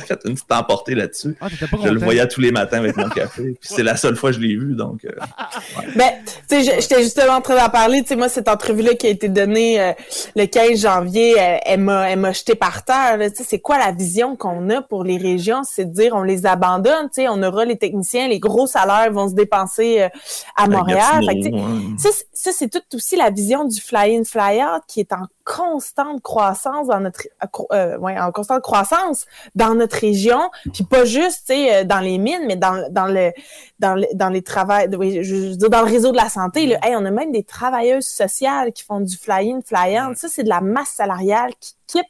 fait 0.00 0.18
une 0.26 0.34
petite 0.34 0.52
emportée 0.52 0.94
là-dessus. 0.94 1.36
Ah, 1.40 1.48
Je 1.48 1.88
le 1.90 1.98
voyais 2.00 2.26
tous 2.28 2.40
les 2.40 2.50
matins 2.52 2.78
avec 2.78 2.96
mon 2.96 3.08
café. 3.08 3.42
Puis 3.60 3.68
c'est 3.74 3.82
la 3.82 3.96
seule 3.96 4.16
fois 4.16 4.30
que 4.30 4.36
je 4.36 4.40
l'ai 4.42 4.56
vu, 4.56 4.74
donc. 4.74 5.04
euh, 5.04 5.10
Ben, 5.96 6.10
tu 6.24 6.32
sais, 6.48 6.62
je- 6.64 6.80
j'étais 6.80 7.02
justement 7.02 7.34
en 7.34 7.40
train 7.40 7.56
d'en 7.56 7.68
parler. 7.70 8.02
Tu 8.02 8.08
sais, 8.08 8.16
moi, 8.16 8.28
cette 8.28 8.48
entrevue-là 8.48 8.94
qui 8.94 9.06
a 9.06 9.10
été 9.10 9.28
donnée 9.28 9.80
euh, 9.80 9.92
le 10.34 10.46
15 10.46 10.80
janvier, 10.80 11.34
euh, 11.38 11.56
elle 11.64 11.80
m'a, 11.80 12.10
elle 12.10 12.18
m'a 12.18 12.32
jeté 12.32 12.54
par 12.54 12.84
terre. 12.84 13.18
Tu 13.18 13.36
sais, 13.36 13.44
c'est 13.48 13.58
quoi 13.60 13.78
la 13.78 13.92
vision 13.92 14.36
qu'on 14.36 14.68
a 14.70 14.82
pour 14.82 15.04
les 15.04 15.16
régions? 15.18 15.62
C'est 15.64 15.84
de 15.86 15.92
dire, 15.94 16.14
on 16.14 16.22
les 16.22 16.46
abandonne. 16.46 17.06
Tu 17.12 17.22
sais, 17.22 17.28
on 17.28 17.42
aura 17.42 17.64
les 17.64 17.76
techniciens, 17.76 18.28
les 18.28 18.38
gros 18.38 18.66
salaires 18.66 19.10
vont 19.12 19.28
se 19.28 19.34
dépenser 19.34 20.02
euh, 20.02 20.08
à 20.56 20.66
Montréal. 20.68 21.24
Fait 21.26 21.50
ouais. 21.54 21.60
ça, 21.98 22.08
c'est- 22.12 22.28
ça, 22.32 22.50
c'est 22.52 22.68
tout 22.68 22.82
aussi 22.94 23.16
la 23.16 23.30
vision 23.30 23.64
du 23.64 23.80
fly-in, 23.80 24.24
fly-out 24.24 24.82
qui 24.88 25.00
est 25.00 25.12
en 25.12 25.26
constante 25.46 26.20
croissance 26.22 26.88
dans 26.88 26.98
notre 27.00 27.22
euh, 27.72 27.96
ouais, 27.98 28.18
en 28.18 28.32
constante 28.32 28.62
croissance 28.62 29.26
dans 29.54 29.74
notre 29.76 29.96
région, 29.96 30.50
puis 30.74 30.82
pas 30.84 31.04
juste 31.04 31.44
tu 31.46 31.54
sais 31.54 31.74
euh, 31.76 31.84
dans 31.84 32.00
les 32.00 32.18
mines, 32.18 32.44
mais 32.48 32.56
dans, 32.56 32.86
dans 32.90 33.06
le 33.06 33.30
dans 33.78 33.94
le, 33.94 34.06
dans 34.14 34.28
les 34.28 34.42
travails 34.42 34.88
oui, 34.98 35.18
je, 35.18 35.22
je 35.22 35.34
veux 35.50 35.56
dire 35.56 35.70
dans 35.70 35.82
le 35.82 35.90
réseau 35.90 36.10
de 36.10 36.16
la 36.16 36.28
santé 36.28 36.66
là, 36.66 36.78
hey, 36.82 36.96
on 36.96 37.04
a 37.04 37.10
même 37.12 37.30
des 37.30 37.44
travailleuses 37.44 38.06
sociales 38.06 38.72
qui 38.72 38.82
font 38.82 39.00
du 39.00 39.16
fly-in, 39.16 39.60
fly-out. 39.64 40.16
Ça 40.16 40.26
c'est 40.28 40.42
de 40.42 40.48
la 40.48 40.60
masse 40.60 40.88
salariale 40.90 41.52
qui 41.60 41.74
quitte 41.86 42.06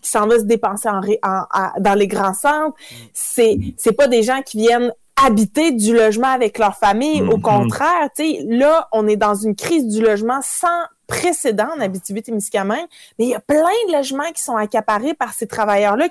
qui 0.00 0.08
s'en 0.10 0.28
va 0.28 0.38
se 0.38 0.44
dépenser 0.44 0.88
en, 0.88 1.00
ré- 1.00 1.18
en- 1.24 1.44
en- 1.52 1.72
dans 1.80 1.94
les 1.94 2.06
grands 2.06 2.34
centres. 2.34 2.76
C'est 3.12 3.58
c'est 3.76 3.92
pas 3.92 4.06
des 4.06 4.22
gens 4.22 4.42
qui 4.42 4.58
viennent 4.58 4.92
habiter 5.24 5.72
du 5.72 5.94
logement 5.94 6.28
avec 6.28 6.58
leur 6.58 6.76
famille. 6.76 7.22
Au 7.22 7.36
Mhm. 7.38 7.42
contraire, 7.42 8.08
tu 8.14 8.22
sais, 8.36 8.44
là, 8.46 8.86
on 8.92 9.08
est 9.08 9.16
dans 9.16 9.34
une 9.34 9.56
crise 9.56 9.88
du 9.88 10.02
logement 10.02 10.40
sans 10.42 10.82
précédent 11.06 11.68
en 11.76 11.80
Abitibi-Témiscamingue, 11.80 12.86
mais 13.18 13.26
il 13.26 13.30
y 13.30 13.34
a 13.34 13.40
plein 13.40 13.60
de 13.88 13.92
logements 13.92 14.30
qui 14.32 14.42
sont 14.42 14.56
accaparés 14.56 15.14
par 15.14 15.32
ces 15.32 15.46
travailleurs-là 15.46 16.08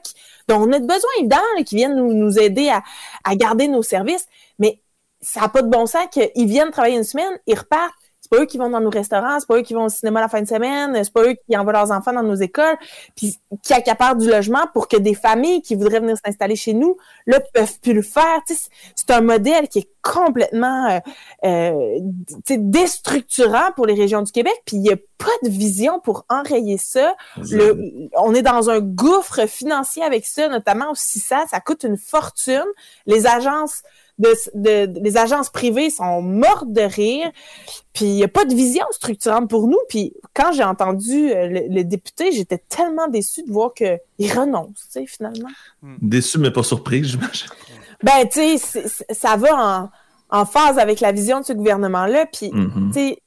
dont 0.48 0.62
on 0.62 0.72
a 0.72 0.80
besoin, 0.80 1.10
évidemment, 1.20 1.44
là, 1.58 1.64
qui 1.64 1.76
viennent 1.76 1.96
nous, 1.96 2.14
nous 2.14 2.40
aider 2.40 2.70
à, 2.70 2.84
à 3.24 3.36
garder 3.36 3.68
nos 3.68 3.84
services, 3.84 4.28
mais 4.60 4.82
ça 5.22 5.42
n'a 5.42 5.50
pas 5.50 5.62
de 5.62 5.70
bon 5.70 5.86
sens 5.86 6.06
qu'ils 6.12 6.48
viennent 6.48 6.72
travailler 6.72 6.98
une 6.98 7.04
semaine, 7.04 7.40
ils 7.48 7.58
repartent. 7.58 7.94
C'est 8.26 8.36
pas 8.36 8.42
eux 8.42 8.46
qui 8.48 8.58
vont 8.58 8.72
dans 8.72 8.80
nos 8.80 8.90
restaurants, 8.90 9.40
c'est 9.40 9.48
pas 9.48 9.58
eux 9.58 9.62
qui 9.62 9.76
vont 9.76 9.84
au 9.86 9.90
cinéma 9.90 10.20
la 10.20 10.28
fin 10.28 10.42
de 10.42 10.48
semaine, 10.48 11.00
c'est 11.04 11.14
pas 11.14 11.22
eux 11.26 11.36
qui 11.48 11.56
envoient 11.56 11.74
leurs 11.74 11.92
enfants 11.92 12.12
dans 12.12 12.24
nos 12.24 12.34
écoles, 12.34 12.76
puis 13.16 13.38
qui 13.62 13.72
accaparent 13.74 14.16
du 14.16 14.28
logement 14.28 14.66
pour 14.74 14.88
que 14.88 14.98
des 14.98 15.14
familles 15.14 15.62
qui 15.62 15.76
voudraient 15.76 16.00
venir 16.00 16.18
s'installer 16.26 16.56
chez 16.56 16.74
nous, 16.74 16.98
là, 17.28 17.40
peuvent 17.54 17.80
plus 17.82 17.94
le 17.94 18.02
faire. 18.02 18.42
C'est- 18.48 19.12
un 19.12 19.22
modèle 19.22 19.68
qui 19.70 19.80
est 19.80 19.90
complètement 20.02 20.90
euh, 20.90 21.00
euh, 21.46 22.00
déstructurant 22.50 23.72
pour 23.76 23.86
les 23.86 23.94
régions 23.94 24.22
du 24.22 24.32
Québec, 24.32 24.54
puis 24.66 24.78
il 24.78 24.82
n'y 24.82 24.92
a 24.92 24.98
pas 25.18 25.32
de 25.44 25.50
vision 25.50 26.00
pour 26.00 26.26
enrayer 26.30 26.78
ça. 26.78 27.16
Le, 27.52 28.10
on 28.18 28.34
est 28.34 28.42
dans 28.42 28.70
un 28.70 28.80
gouffre 28.80 29.48
financier 29.48 30.04
avec 30.04 30.26
ça, 30.26 30.48
notamment 30.50 30.92
aussi 30.92 31.20
ça, 31.20 31.46
ça 31.50 31.60
coûte 31.60 31.84
une 31.84 31.98
fortune. 31.98 32.66
Les 33.06 33.28
agences 33.28 33.84
de, 34.17 34.34
de- 34.86 34.99
les 35.01 35.17
agences 35.17 35.49
privées 35.49 35.89
sont 35.89 36.21
mortes 36.21 36.71
de 36.71 36.82
rire, 36.82 37.30
puis 37.93 38.06
il 38.06 38.15
n'y 38.15 38.23
a 38.23 38.28
pas 38.30 38.45
de 38.45 38.54
vision 38.56 38.86
structurante 38.91 39.49
pour 39.49 39.67
nous. 39.67 39.80
Puis 39.89 40.13
quand 40.34 40.51
j'ai 40.54 40.63
entendu 40.63 41.32
euh, 41.32 41.47
le, 41.47 41.67
le 41.69 41.84
député, 41.84 42.32
j'étais 42.32 42.60
tellement 42.69 43.08
déçue 43.08 43.43
de 43.43 43.51
voir 43.51 43.73
qu'il 43.73 43.99
renonce, 44.19 44.88
tu 44.91 45.01
sais, 45.01 45.06
finalement. 45.06 45.49
Déçu, 46.01 46.38
mais 46.39 46.51
pas 46.51 46.63
surpris, 46.63 47.04
j'imagine. 47.04 47.49
Ben, 48.04 48.28
tu 48.32 48.58
sais, 48.58 48.84
ça 49.12 49.36
va 49.38 49.89
en, 50.32 50.39
en 50.39 50.45
phase 50.45 50.78
avec 50.80 50.99
la 51.01 51.12
vision 51.12 51.39
de 51.41 51.45
ce 51.45 51.54
gouvernement-là, 51.54 52.25
puis 52.28 52.51
Mhm. 52.54 52.91
tu 52.93 52.99
sais, 52.99 53.17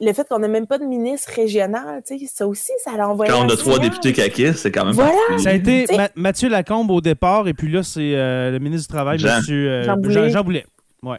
le 0.00 0.12
fait 0.12 0.26
qu'on 0.28 0.38
n'a 0.40 0.48
même 0.48 0.66
pas 0.66 0.78
de 0.78 0.84
ministre 0.84 1.30
régional, 1.34 2.02
tu 2.06 2.18
sais, 2.18 2.26
ça 2.26 2.46
aussi, 2.46 2.72
ça 2.82 2.96
l'a 2.96 3.08
envoyé. 3.08 3.30
Quand 3.32 3.44
on 3.44 3.48
a 3.48 3.56
trois 3.56 3.78
députés 3.78 4.12
caquistes, 4.12 4.56
c'est 4.58 4.72
quand 4.72 4.84
même 4.86 4.94
Voilà. 4.94 5.12
Ça 5.38 5.50
a 5.50 5.52
été 5.52 5.86
Ma- 5.96 6.08
Mathieu 6.16 6.48
Lacombe 6.48 6.90
au 6.90 7.00
départ, 7.00 7.46
et 7.48 7.54
puis 7.54 7.70
là, 7.70 7.82
c'est 7.82 8.14
euh, 8.16 8.50
le 8.50 8.58
ministre 8.58 8.88
du 8.88 8.94
Travail, 8.94 9.18
Jean. 9.18 9.36
Monsieur 9.38 9.70
euh, 9.70 9.84
Jean 9.84 9.96
Boulet. 9.96 10.14
Jean, 10.14 10.28
Jean 10.28 10.42
Boulet. 10.44 10.66
Ouais. 11.02 11.18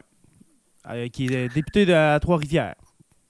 Euh, 0.92 1.08
qui 1.08 1.26
est 1.28 1.54
député 1.54 1.86
de 1.86 2.20
Trois-Rivières. 2.20 2.76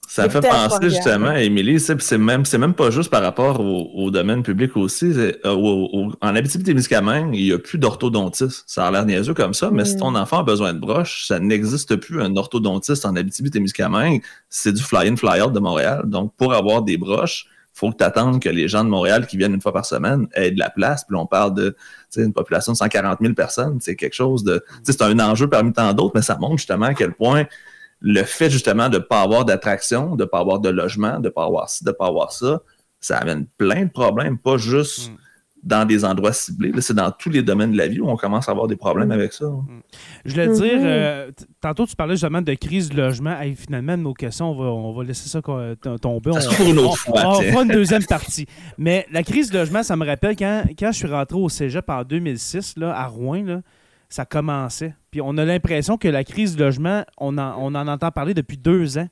Ça 0.08 0.24
me 0.24 0.30
fait 0.30 0.48
à 0.48 0.52
penser 0.70 0.78
justement, 0.89 1.32
Émilie, 1.34 1.80
c'est 1.80 2.02
c'est 2.02 2.18
même, 2.18 2.46
c'est 2.46 2.58
même 2.58 2.74
pas 2.74 2.89
juste 2.91 3.10
par 3.10 3.22
rapport 3.22 3.60
au, 3.60 3.89
au 3.96 4.12
domaine 4.12 4.44
public 4.44 4.78
aussi. 4.78 5.12
euh, 5.15 5.32
au- 5.46 5.89
au- 5.91 6.12
en 6.22 6.36
Abitibi-Témiscamingue, 6.36 7.36
il 7.36 7.44
n'y 7.46 7.52
a 7.52 7.60
plus 7.60 7.78
d'orthodontiste. 7.78 8.63
Ça 8.68 8.88
a 8.88 8.91
l'air 8.91 9.06
niaiseux 9.06 9.34
comme 9.34 9.54
ça, 9.54 9.70
mais 9.72 9.84
si 9.86 9.98
ton 9.98 10.15
enfant 10.15 10.39
a 10.39 10.44
besoin 10.44 10.74
de 10.74 10.80
broche, 10.80 11.26
ça 11.28 11.39
n'existe 11.39 11.96
plus 11.98 12.22
un 12.22 12.36
orthodontiste 12.36 13.06
en 13.06 13.15
Abitibi-Témiscamingue. 13.15 14.22
C'est 14.50 14.74
du 14.74 14.82
fly-in, 14.82 15.15
fly-out 15.15 15.52
de 15.54 15.60
Montréal. 15.60 16.04
Donc, 16.06 16.34
pour 16.38 16.54
avoir 16.54 16.82
des 16.82 16.98
broches, 16.98 17.48
faut 17.74 17.91
que 17.91 17.98
tu 17.98 18.04
attendes 18.06 18.41
que 18.41 18.48
les 18.48 18.70
gens 18.70 18.86
de 18.86 18.89
Montréal 18.89 19.28
qui 19.28 19.36
viennent 19.36 19.54
une 19.54 19.62
fois 19.62 19.74
par 19.74 19.86
semaine 19.86 20.28
aient 20.34 20.52
de 20.52 20.60
la 20.60 20.70
place. 20.70 21.04
Puis 21.06 21.18
on 21.18 21.26
parle 21.26 21.54
de 21.56 21.70
tu 21.72 21.76
sais, 22.22 22.24
une 22.24 22.32
population 22.32 22.72
de 22.72 22.78
140 22.78 23.18
000 23.22 23.34
personnes. 23.34 23.80
C'est 23.82 23.98
quelque 23.98 24.13
chose 24.13 24.46
de... 24.46 24.60
tu 24.60 24.76
sais, 24.84 24.94
C'est 24.94 25.02
un 25.02 25.20
enjeu 25.20 25.50
parmi 25.50 25.74
tant 25.74 25.91
d'autres, 25.94 26.13
mais 26.15 26.22
ça 26.22 26.38
montre 26.39 26.58
justement 26.58 26.86
à 26.86 26.94
quel 26.94 27.12
point 27.12 27.44
le 28.01 28.23
fait 28.23 28.49
justement 28.49 28.89
de 28.89 28.97
ne 28.97 29.03
pas 29.03 29.21
avoir 29.21 29.45
d'attraction, 29.45 30.15
de 30.15 30.23
ne 30.23 30.29
pas 30.29 30.39
avoir 30.39 30.60
de 30.60 30.69
logement, 30.69 31.19
de 31.19 31.25
ne 31.25 31.29
pas 31.29 31.45
avoir 31.45 31.69
ci, 31.69 31.84
de 31.84 31.89
ne 31.89 31.95
pas 31.95 32.08
avoir 32.08 32.31
ça, 32.31 32.62
ça 32.99 33.17
amène 33.17 33.45
plein 33.58 33.86
de 33.86 33.91
problèmes, 33.91 34.38
pas 34.38 34.58
juste 34.58 35.10
Mm. 35.10 35.15
dans 35.63 35.86
des 35.86 36.05
endroits 36.05 36.31
ciblés. 36.34 36.71
C'est 36.81 36.93
dans 36.93 37.10
tous 37.12 37.29
les 37.31 37.41
domaines 37.41 37.71
de 37.71 37.77
la 37.77 37.88
vie 37.88 37.99
où 37.99 38.08
on 38.08 38.15
commence 38.17 38.47
à 38.47 38.51
avoir 38.51 38.67
des 38.67 38.75
problèmes 38.75 39.12
avec 39.12 39.34
ça. 39.34 39.45
Je 40.23 40.31
voulais 40.31 40.47
dire, 40.49 40.79
euh, 40.84 41.31
t- 41.31 41.45
tantôt 41.60 41.88
tu 41.88 41.95
parlais 41.95 42.13
justement 42.13 42.41
de 42.43 42.53
crise 42.53 42.89
du 42.89 42.97
logement. 42.97 43.39
Hey, 43.39 43.55
finalement, 43.55 43.97
nos 43.97 44.13
questions, 44.13 44.51
on 44.51 44.55
va, 44.55 44.65
on 44.65 44.93
va 44.93 45.03
laisser 45.03 45.27
ça 45.27 45.41
tomber. 45.41 46.34
Ça 46.39 46.49
On- 46.62 46.69
une 46.69 46.77
autre 46.79 46.89
on- 47.08 47.12
fois, 47.17 47.38
On, 47.39 47.41
fera 47.41 47.63
une 47.63 47.69
deuxième 47.71 48.05
partie. 48.05 48.45
Mais 48.77 49.08
la 49.12 49.23
crise 49.23 49.49
du 49.49 49.58
logement, 49.58 49.81
ça 49.81 49.95
me 49.95 50.05
rappelle 50.05 50.36
quand, 50.36 50.65
quand 50.77 50.91
je 50.91 50.97
suis 50.97 51.08
rentré 51.08 51.38
au 51.38 51.49
cégep 51.49 51.89
en 51.89 52.03
2006, 52.03 52.75
là, 52.77 52.95
à 52.95 53.08
Rouen, 53.08 53.43
là, 53.43 53.62
ça 54.08 54.23
commençait. 54.25 54.93
On 55.21 55.38
a 55.38 55.45
l'impression 55.45 55.97
que 55.97 56.08
la 56.08 56.23
crise 56.23 56.56
du 56.56 56.62
logement, 56.62 57.04
on 57.17 57.38
en, 57.38 57.56
on 57.58 57.75
en 57.75 57.88
entend 57.88 58.12
parler 58.12 58.34
depuis 58.34 58.58
deux 58.58 58.97
ans. 58.97 59.08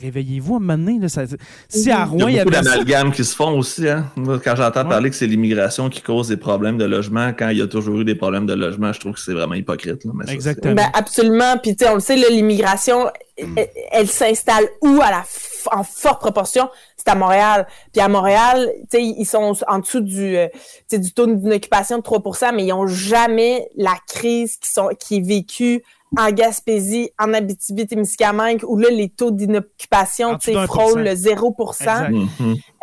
Réveillez-vous 0.00 0.54
à 0.54 0.56
un 0.56 0.60
moment 0.60 0.78
donné. 0.78 0.98
Là, 0.98 1.08
ça- 1.08 1.24
si 1.68 1.90
à 1.90 2.04
Mhm. 2.06 2.10
Rouen, 2.12 2.28
Il 2.28 2.32
il 2.32 2.36
y 2.36 2.40
a 2.40 2.44
beaucoup 2.44 2.56
d'amalgames 2.56 3.12
qui 3.12 3.24
se 3.24 3.34
font 3.36 3.58
aussi. 3.58 3.88
Hein? 3.88 4.06
Moi, 4.16 4.40
quand 4.42 4.56
j'entends 4.56 4.82
Ouais. 4.82 4.88
parler 4.88 5.10
que 5.10 5.16
c'est 5.16 5.26
l'immigration 5.26 5.88
qui 5.88 6.02
cause 6.02 6.28
des 6.28 6.36
problèmes 6.36 6.78
de 6.78 6.84
logement, 6.84 7.32
quand 7.38 7.48
il 7.50 7.58
y 7.58 7.62
a 7.62 7.66
toujours 7.66 8.00
eu 8.00 8.04
des 8.04 8.14
problèmes 8.14 8.46
de 8.46 8.54
logement, 8.54 8.92
je 8.92 9.00
trouve 9.00 9.12
que 9.12 9.20
c'est 9.20 9.32
vraiment 9.34 9.54
hypocrite. 9.54 10.04
là. 10.04 10.12
Mais 10.14 10.26
ça, 10.26 10.32
Exactement. 10.32 10.74
Ben, 10.74 10.88
absolument. 10.94 11.56
Puis, 11.62 11.76
tu 11.76 11.84
sais, 11.84 11.90
on 11.90 11.94
le 11.94 12.00
sait, 12.00 12.16
l'immigration, 12.16 13.06
elle, 13.36 13.68
elle 13.92 14.08
s'installe 14.08 14.64
où 14.82 15.00
à 15.02 15.10
la 15.10 15.24
en 15.72 15.82
forte 15.82 16.20
proportion? 16.20 16.68
C'est 16.96 17.08
à 17.10 17.16
Montréal. 17.16 17.66
Puis 17.92 18.00
à 18.00 18.08
Montréal, 18.08 18.68
tu 18.90 18.98
sais, 18.98 19.02
ils 19.02 19.24
sont 19.24 19.52
en 19.68 19.78
dessous 19.80 20.00
du, 20.00 20.36
euh, 20.36 20.46
du 20.92 21.12
taux 21.12 21.26
d'inoccupation 21.26 21.98
de 21.98 22.02
3% 22.02 22.52
mais 22.52 22.64
ils 22.66 22.72
ont 22.72 22.86
jamais 22.86 23.68
la 23.76 23.94
crise 24.08 24.56
qui, 24.56 24.70
sont, 24.70 24.88
qui 24.98 25.16
est 25.18 25.26
vécue 25.26 25.82
en 26.16 26.30
Gaspésie, 26.30 27.10
en 27.18 27.32
Abitibi-Témiscamingue, 27.34 28.62
où 28.66 28.76
là, 28.78 28.88
les 28.90 29.08
taux 29.08 29.30
d'inoccupation, 29.30 30.38
frôlent 30.66 31.02
le 31.02 31.14
pourcent. 31.56 31.84
0 31.84 32.10
Exact. 32.12 32.12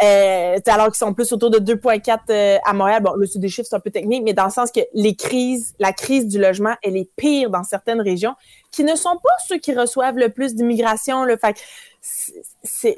Euh, 0.03 0.59
alors 0.67 0.87
qu'ils 0.87 0.95
sont 0.95 1.13
plus 1.13 1.31
autour 1.31 1.49
de 1.49 1.59
2,4 1.59 2.17
euh, 2.29 2.57
à 2.65 2.73
Montréal. 2.73 3.01
Bon, 3.03 3.13
là, 3.15 3.25
c'est 3.31 3.39
des 3.39 3.49
chiffres, 3.49 3.67
c'est 3.69 3.75
un 3.75 3.79
peu 3.79 3.91
technique, 3.91 4.23
mais 4.23 4.33
dans 4.33 4.45
le 4.45 4.51
sens 4.51 4.71
que 4.71 4.81
les 4.93 5.15
crises, 5.15 5.73
la 5.79 5.93
crise 5.93 6.27
du 6.27 6.39
logement, 6.39 6.75
elle 6.83 6.97
est 6.97 7.09
pire 7.15 7.49
dans 7.49 7.63
certaines 7.63 8.01
régions 8.01 8.35
qui 8.71 8.83
ne 8.83 8.95
sont 8.95 9.17
pas 9.23 9.35
ceux 9.47 9.59
qui 9.59 9.73
reçoivent 9.73 10.17
le 10.17 10.29
plus 10.29 10.55
d'immigration. 10.55 11.23
Le 11.23 11.37
fait 11.37 11.55
c'est 12.01 12.97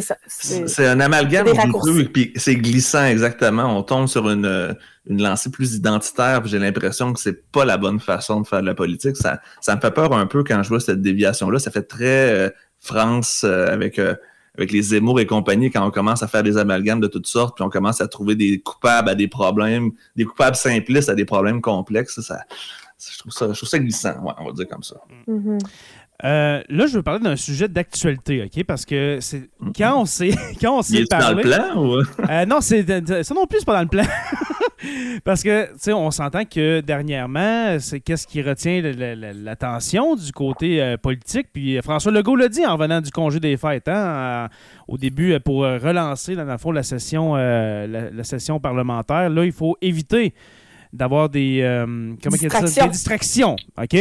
ça. 0.00 0.16
C'est- 0.26 0.86
un 0.86 0.98
amalgame 0.98 1.46
puis 2.12 2.32
c'est 2.34 2.56
glissant 2.56 3.04
exactement. 3.04 3.76
On 3.76 3.84
tombe 3.84 4.08
sur 4.08 4.28
une, 4.28 4.76
une 5.06 5.22
lancée 5.22 5.50
plus 5.50 5.74
identitaire, 5.74 6.44
j'ai 6.44 6.58
l'impression 6.58 7.12
que 7.12 7.20
c'est 7.20 7.50
pas 7.52 7.64
la 7.64 7.76
bonne 7.76 8.00
façon 8.00 8.40
de 8.40 8.48
faire 8.48 8.62
de 8.62 8.66
la 8.66 8.74
politique. 8.74 9.16
Ça, 9.16 9.40
ça 9.60 9.76
me 9.76 9.80
fait 9.80 9.92
peur 9.92 10.12
un 10.12 10.26
peu 10.26 10.42
quand 10.42 10.60
je 10.64 10.70
vois 10.70 10.80
cette 10.80 11.02
déviation-là. 11.02 11.60
Ça 11.60 11.70
fait 11.70 11.84
très 11.84 12.32
euh, 12.32 12.50
France 12.80 13.44
avec 13.44 14.00
avec 14.58 14.72
les 14.72 14.82
Zemmour 14.82 15.20
et 15.20 15.26
compagnie, 15.26 15.70
quand 15.70 15.86
on 15.86 15.90
commence 15.90 16.22
à 16.22 16.28
faire 16.28 16.42
des 16.42 16.58
amalgames 16.58 17.00
de 17.00 17.06
toutes 17.06 17.26
sortes, 17.28 17.56
puis 17.56 17.64
on 17.64 17.70
commence 17.70 18.00
à 18.00 18.08
trouver 18.08 18.34
des 18.34 18.58
coupables 18.60 19.08
à 19.08 19.14
des 19.14 19.28
problèmes, 19.28 19.92
des 20.16 20.24
coupables 20.24 20.56
simplistes 20.56 21.08
à 21.08 21.14
des 21.14 21.24
problèmes 21.24 21.60
complexes. 21.62 22.16
Ça, 22.20 22.22
ça- 22.22 22.44
je 23.12 23.18
trouve 23.18 23.32
ça, 23.32 23.46
je 23.52 23.56
trouve 23.56 23.68
ça 23.68 23.78
glissant, 23.78 24.14
ouais, 24.24 24.32
on 24.38 24.44
va 24.46 24.52
dire 24.52 24.66
comme 24.68 24.82
ça. 24.82 24.96
Mhm. 25.28 25.58
Euh, 26.24 26.60
là, 26.68 26.86
je 26.88 26.96
veux 26.96 27.02
parler 27.04 27.20
d'un 27.22 27.36
sujet 27.36 27.68
d'actualité, 27.68 28.42
OK? 28.42 28.64
Parce 28.64 28.84
que 28.84 29.18
c'est 29.20 29.48
quand 29.78 30.00
on 30.00 30.04
s'est 30.04 30.30
quand 30.60 30.78
on 30.78 30.80
Il 30.80 30.84
s'est 30.84 30.96
est 31.02 31.10
dans 31.12 31.18
le 31.18 31.42
parlé. 31.42 31.42
plan 31.42 31.76
ou? 31.80 32.02
Euh, 32.28 32.44
non, 32.44 32.60
c'est 32.60 32.84
ça 33.22 33.34
non 33.34 33.46
plus, 33.46 33.60
c'est 33.60 33.64
pas 33.64 33.74
dans 33.76 33.82
le 33.82 33.88
plan. 33.88 34.02
Parce 35.24 35.42
que, 35.42 35.66
tu 35.72 35.78
sais, 35.78 35.92
on 35.92 36.10
s'entend 36.10 36.44
que 36.44 36.80
dernièrement, 36.80 37.78
c'est 37.80 38.00
qu'est-ce 38.00 38.26
qui 38.26 38.42
retient 38.42 38.80
l'attention 38.82 40.14
du 40.14 40.32
côté 40.32 40.82
euh, 40.82 40.96
politique? 40.96 41.48
Puis 41.52 41.80
François 41.82 42.12
Legault 42.12 42.36
l'a 42.36 42.48
dit 42.48 42.64
en 42.64 42.76
venant 42.76 43.00
du 43.00 43.10
congé 43.10 43.40
des 43.40 43.56
fêtes, 43.56 43.88
hein, 43.88 44.48
au 44.86 44.98
début, 44.98 45.32
euh, 45.32 45.40
pour 45.40 45.62
relancer, 45.62 46.34
dans 46.34 46.44
le 46.44 46.58
fond, 46.58 46.70
la 46.70 46.82
session, 46.82 47.34
la, 47.34 48.24
session 48.24 48.60
parlementaire. 48.60 49.30
Là, 49.30 49.44
il 49.44 49.52
faut 49.52 49.76
éviter 49.80 50.34
d'avoir 50.92 51.28
des, 51.28 51.62
comment 52.22 52.36
distractions. 52.36 52.84
des 52.84 52.90
distractions. 52.90 53.56
OK? 53.80 53.96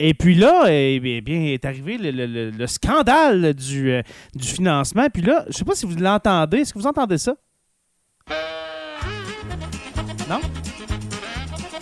Et 0.00 0.14
puis 0.14 0.36
là, 0.36 0.66
eh 0.68 1.00
bien, 1.20 1.42
est 1.42 1.64
arrivé 1.64 1.98
le, 1.98 2.66
scandale 2.66 3.52
du, 3.54 3.90
euh, 3.90 4.02
du, 4.34 4.46
financement. 4.46 5.08
Puis 5.12 5.22
là, 5.22 5.44
je 5.48 5.54
sais 5.56 5.64
pas 5.64 5.74
si 5.74 5.86
vous 5.86 5.96
l'entendez. 5.96 6.58
Est-ce 6.58 6.72
que 6.72 6.78
vous 6.78 6.86
entendez 6.86 7.18
ça? 7.18 7.34
Non? 10.28 10.40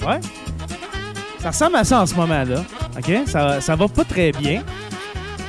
Ouais? 0.06 0.20
Ça 1.40 1.50
ressemble 1.50 1.76
à 1.76 1.84
ça 1.84 2.00
en 2.02 2.06
ce 2.06 2.14
moment-là. 2.14 2.62
OK? 2.96 3.28
Ça, 3.28 3.60
ça 3.60 3.76
va 3.76 3.88
pas 3.88 4.04
très 4.04 4.32
bien 4.32 4.62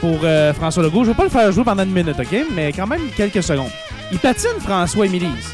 pour 0.01 0.19
euh, 0.23 0.53
François 0.53 0.83
Legault. 0.83 1.03
Je 1.03 1.11
vais 1.11 1.15
pas 1.15 1.23
le 1.23 1.29
faire 1.29 1.51
jouer 1.51 1.63
pendant 1.63 1.83
une 1.83 1.91
minute, 1.93 2.19
OK? 2.19 2.45
Mais 2.53 2.71
quand 2.71 2.87
même 2.87 3.09
quelques 3.15 3.43
secondes. 3.43 3.71
Il 4.11 4.19
patine 4.19 4.59
François 4.59 5.05
Émilise. 5.05 5.53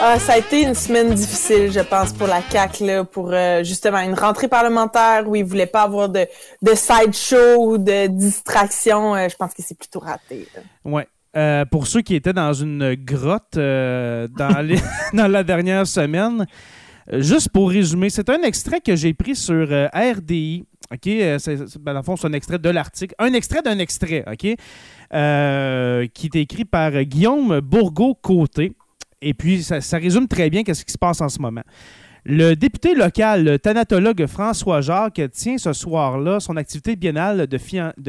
Ah, 0.00 0.18
ça 0.18 0.34
a 0.34 0.38
été 0.38 0.62
une 0.62 0.74
semaine 0.74 1.14
difficile, 1.14 1.72
je 1.72 1.80
pense, 1.80 2.12
pour 2.12 2.26
la 2.26 2.42
CAC 2.42 2.80
là, 2.80 3.04
pour 3.04 3.30
euh, 3.32 3.62
justement 3.62 4.00
une 4.00 4.14
rentrée 4.14 4.48
parlementaire 4.48 5.24
où 5.26 5.36
ils 5.36 5.44
voulaient 5.44 5.66
pas 5.66 5.82
avoir 5.82 6.08
de, 6.08 6.26
de 6.62 6.74
sideshow 6.74 7.70
ou 7.70 7.78
de 7.78 8.08
distraction. 8.08 9.14
Euh, 9.14 9.28
je 9.28 9.36
pense 9.36 9.54
que 9.54 9.62
c'est 9.62 9.78
plutôt 9.78 10.00
raté. 10.00 10.46
Oui. 10.84 11.02
Euh, 11.36 11.64
pour 11.64 11.86
ceux 11.86 12.02
qui 12.02 12.14
étaient 12.14 12.32
dans 12.32 12.52
une 12.52 12.94
grotte 12.94 13.54
dans, 13.54 14.28
dans 15.12 15.28
la 15.28 15.42
dernière 15.42 15.86
semaine, 15.86 16.46
juste 17.12 17.48
pour 17.50 17.70
résumer, 17.70 18.10
c'est 18.10 18.28
un 18.30 18.42
extrait 18.42 18.80
que 18.80 18.94
j'ai 18.94 19.14
pris 19.14 19.34
sur 19.34 19.66
RDI. 19.92 20.64
OK? 20.92 21.10
C'est, 21.38 21.78
ben, 21.78 21.92
dans 21.92 22.00
le 22.00 22.04
fond, 22.04 22.16
c'est 22.16 22.26
un 22.26 22.32
extrait 22.32 22.58
de 22.58 22.70
l'article. 22.70 23.14
Un 23.18 23.32
extrait 23.32 23.62
d'un 23.62 23.78
extrait, 23.78 24.24
OK? 24.30 24.38
qui 24.38 26.26
est 26.26 26.36
écrit 26.36 26.64
par 26.64 26.92
Guillaume 27.02 27.60
Bourgault-Côté. 27.60 28.76
Et 29.20 29.32
puis, 29.32 29.62
ça, 29.62 29.98
résume 29.98 30.28
très 30.28 30.50
bien 30.50 30.62
ce 30.66 30.84
qui 30.84 30.92
se 30.92 30.98
passe 30.98 31.20
en 31.20 31.28
ce 31.28 31.40
moment. 31.40 31.62
Le 32.26 32.54
député 32.54 32.94
local, 32.94 33.44
le 33.44 33.58
thanatologue 33.58 34.24
François 34.24 34.80
Jacques, 34.80 35.20
tient 35.30 35.58
ce 35.58 35.74
soir-là 35.74 36.40
son 36.40 36.56
activité 36.56 36.96
biennale 36.96 37.46
de, 37.46 37.58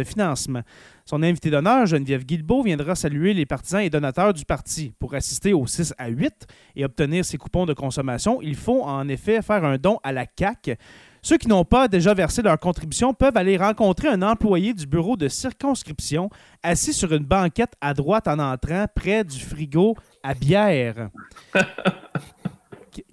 financement. 0.06 0.62
Son 1.04 1.22
invité 1.22 1.50
d'honneur, 1.50 1.86
Geneviève 1.86 2.24
Guilbeault, 2.24 2.64
viendra 2.64 2.96
saluer 2.96 3.34
les 3.34 3.46
partisans 3.46 3.82
et 3.82 3.90
donateurs 3.90 4.34
du 4.34 4.46
parti. 4.46 4.94
Pour 5.00 5.16
assister 5.16 5.52
au 5.52 5.68
6 5.68 5.96
à 5.98 6.08
8 6.08 6.48
et 6.78 6.86
obtenir 6.86 7.26
ses 7.26 7.38
coupons 7.38 7.66
de 7.66 7.74
consommation, 7.74 8.42
il 8.42 8.56
faut 8.56 8.84
en 8.84 9.10
effet 9.10 9.42
faire 9.42 9.66
un 9.66 9.78
don 9.78 10.00
à 10.02 10.14
la 10.14 10.26
CAC. 10.26 10.80
Ceux 11.22 11.38
qui 11.38 11.50
n'ont 11.50 11.66
pas 11.66 11.90
déjà 11.90 12.14
versé 12.14 12.42
leur 12.42 12.58
contribution 12.58 13.14
peuvent 13.14 13.36
aller 13.36 13.58
rencontrer 13.58 14.08
un 14.08 14.22
employé 14.22 14.74
du 14.74 14.88
bureau 14.88 15.18
de 15.18 15.28
circonscription 15.28 16.30
assis 16.64 16.94
sur 16.94 17.12
une 17.12 17.26
banquette 17.26 17.74
à 17.82 17.94
droite 17.94 18.30
en 18.30 18.40
entrant 18.40 18.86
près 18.96 19.26
du 19.26 19.42
frigo 19.42 19.98
à 20.24 20.34
bière. 20.34 21.10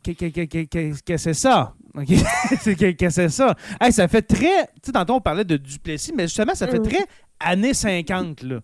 Qu'est-ce 0.03 1.03
que 1.03 1.17
c'est 1.17 1.35
ça? 1.35 1.75
Qu'est-ce 2.07 2.93
que 2.93 3.11
c'est 3.11 3.29
ça? 3.29 3.55
ça 3.91 4.09
fait 4.09 4.23
très. 4.23 4.67
Tu 4.67 4.87
sais, 4.87 4.93
tantôt, 4.93 5.15
on 5.15 5.21
parlait 5.21 5.45
de 5.45 5.57
Duplessis, 5.57 6.13
mais 6.15 6.25
justement, 6.25 6.55
ça 6.55 6.67
fait 6.67 6.81
très 6.81 7.05
années 7.41 7.75
50, 7.75 8.43
là. 8.43 8.61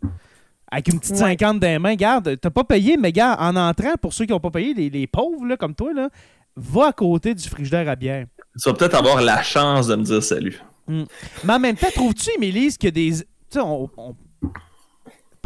Avec 0.70 0.88
une 0.88 1.00
petite 1.00 1.16
50 1.16 1.60
des 1.60 1.78
mains. 1.78 1.94
Garde, 1.94 2.38
t'as 2.40 2.50
pas 2.50 2.64
payé, 2.64 2.96
mais 2.98 3.10
gars, 3.10 3.36
en 3.38 3.56
entrant, 3.56 3.94
pour 4.00 4.12
ceux 4.12 4.26
qui 4.26 4.32
n'ont 4.32 4.40
pas 4.40 4.50
payé, 4.50 4.74
les, 4.74 5.06
pauvres, 5.06 5.46
là, 5.46 5.56
comme 5.56 5.74
toi, 5.74 5.92
là, 5.94 6.10
va 6.56 6.88
à 6.88 6.92
côté 6.92 7.34
du 7.34 7.48
frigidaire 7.48 7.88
à 7.88 7.96
bière. 7.96 8.26
Tu 8.60 8.68
vas 8.68 8.74
peut-être 8.74 8.94
avoir 8.94 9.22
la 9.22 9.42
chance 9.42 9.86
de 9.86 9.96
me 9.96 10.02
dire 10.02 10.22
salut. 10.22 10.60
Hmm. 10.86 11.04
Mais 11.44 11.52
en 11.54 11.58
même 11.58 11.76
temps, 11.76 11.88
trouves-tu, 11.94 12.30
Émilie, 12.36 12.76
que 12.76 12.88
des. 12.88 13.12
Tu 13.12 13.24
sais, 13.50 13.60
on, 13.60 13.88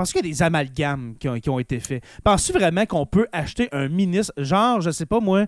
parce 0.03 0.13
qu'il 0.13 0.27
y 0.27 0.29
a 0.29 0.33
des 0.33 0.43
amalgames 0.43 1.15
qui 1.17 1.49
ont, 1.49 1.59
été 1.61 1.79
faits? 1.79 2.03
Penses-tu 2.25 2.53
vraiment 2.53 2.85
qu'on 2.87 3.07
peut 3.07 3.29
acheter 3.31 3.69
un 3.71 3.89
ministre, 3.89 4.33
genre, 4.37 4.81
je 4.81 4.91
sais 4.91 5.07
pas 5.07 5.21
moi, 5.21 5.47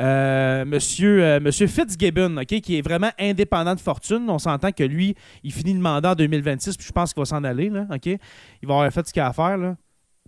euh, 0.00 0.64
monsieur, 0.64 1.22
euh, 1.22 1.38
monsieur 1.38 1.68
Fitzgibbon, 1.68 2.36
OK, 2.38 2.60
qui 2.60 2.78
est 2.78 2.82
vraiment 2.82 3.10
indépendant 3.16 3.76
de 3.76 3.80
fortune? 3.80 4.28
On 4.28 4.40
s'entend 4.40 4.72
que 4.72 4.82
lui, 4.82 5.14
il 5.44 5.52
finit 5.52 5.72
le 5.72 5.78
mandat 5.78 6.12
en 6.12 6.14
2026, 6.16 6.76
puis 6.76 6.86
je 6.86 6.90
pense 6.90 7.12
qu'il 7.12 7.20
va 7.20 7.26
s'en 7.26 7.44
aller, 7.44 7.68
là, 7.68 7.86
OK? 7.94 8.06
Il 8.06 8.18
va 8.66 8.74
avoir 8.74 8.92
fait 8.92 9.06
ce 9.06 9.12
qu'il 9.12 9.22
a 9.22 9.28
à 9.28 9.32
faire, 9.32 9.56
là. 9.56 9.76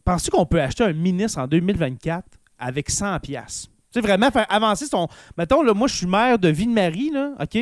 Penses-tu 0.05 0.31
qu'on 0.31 0.47
peut 0.47 0.63
acheter 0.63 0.85
un 0.85 0.93
ministre 0.93 1.41
en 1.41 1.49
2024 1.49 2.25
avec 2.61 2.91
100 2.91 3.19
pièces? 3.19 3.69
Tu 3.93 4.01
sais, 4.01 4.07
vraiment 4.07 4.31
faire 4.31 4.47
avancer 4.51 4.87
son... 4.87 5.09
Mettons, 5.37 5.63
là, 5.63 5.75
moi, 5.75 5.89
je 5.89 5.97
suis 5.97 6.07
maire 6.07 6.39
de 6.39 6.49
Ville-Marie, 6.49 7.11
là, 7.11 7.33
OK? 7.41 7.59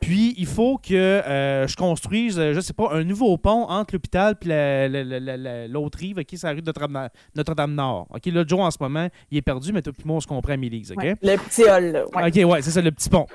Puis, 0.00 0.34
il 0.38 0.46
faut 0.46 0.78
que 0.78 0.94
euh, 0.94 1.66
je 1.66 1.76
construise, 1.76 2.38
euh, 2.38 2.54
je 2.54 2.60
sais 2.60 2.72
pas, 2.72 2.90
un 2.92 3.02
nouveau 3.02 3.36
pont 3.36 3.64
entre 3.64 3.94
l'hôpital 3.94 4.36
et 4.46 5.68
l'autre 5.68 5.98
rive, 5.98 6.18
OK, 6.18 6.26
c'est 6.30 6.46
la 6.46 6.52
rue 6.52 6.62
de 6.62 6.72
Notre-Dame-Nord. 7.34 8.06
OK, 8.10 8.26
là, 8.26 8.44
Joe, 8.46 8.60
en 8.60 8.70
ce 8.70 8.78
moment, 8.80 9.08
il 9.30 9.38
est 9.38 9.42
perdu, 9.42 9.72
mais 9.72 9.82
toi 9.82 9.92
puis 9.92 10.06
moi, 10.06 10.16
on 10.16 10.20
se 10.20 10.26
comprend 10.26 10.52
à 10.52 10.56
Mélise, 10.56 10.92
OK? 10.92 11.02
le 11.04 11.36
petit 11.36 11.64
hall, 11.64 11.92
là. 11.92 12.04
OK, 12.04 12.50
ouais, 12.50 12.62
c'est 12.62 12.70
ça, 12.70 12.80
le 12.80 12.92
petit 12.92 13.08
pont. 13.08 13.26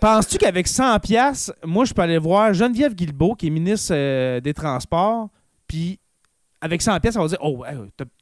Penses-tu 0.00 0.38
qu'avec 0.38 0.68
100 0.68 0.98
pièces, 1.00 1.52
moi, 1.64 1.84
je 1.84 1.92
peux 1.92 2.02
aller 2.02 2.18
voir 2.18 2.54
Geneviève 2.54 2.94
Guilbeault, 2.94 3.34
qui 3.34 3.48
est 3.48 3.50
ministre 3.50 3.92
euh, 3.94 4.40
des 4.40 4.54
Transports, 4.54 5.28
puis 5.66 5.98
avec 6.60 6.82
100 6.82 7.00
pièces, 7.00 7.16
on 7.16 7.22
va 7.22 7.28
dire 7.28 7.38
Oh, 7.42 7.64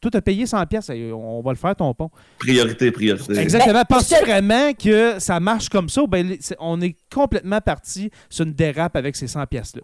toi, 0.01 0.11
t'as 0.11 0.21
payé 0.21 0.47
100 0.47 0.67
pièces, 0.67 0.91
on 0.91 1.43
va 1.43 1.53
le 1.53 1.57
faire 1.57 1.75
ton 1.77 1.93
pont. 1.95 2.11
Priorité, 2.39 2.91
priorité. 2.91 3.39
Exactement. 3.39 3.75
Ben, 3.75 3.85
Penses-tu 3.85 4.25
vraiment 4.25 4.73
que 4.75 5.19
ça 5.19 5.41
marche 5.41 5.69
comme 5.69 5.89
ça? 5.89 6.03
Ben, 6.07 6.37
on 6.59 6.81
est 6.81 6.97
complètement 7.13 7.61
parti 7.61 8.11
sur 8.29 8.47
une 8.47 8.53
dérape 8.53 8.97
avec 8.97 9.17
ces 9.17 9.27
100 9.27 9.47
pièces-là? 9.47 9.83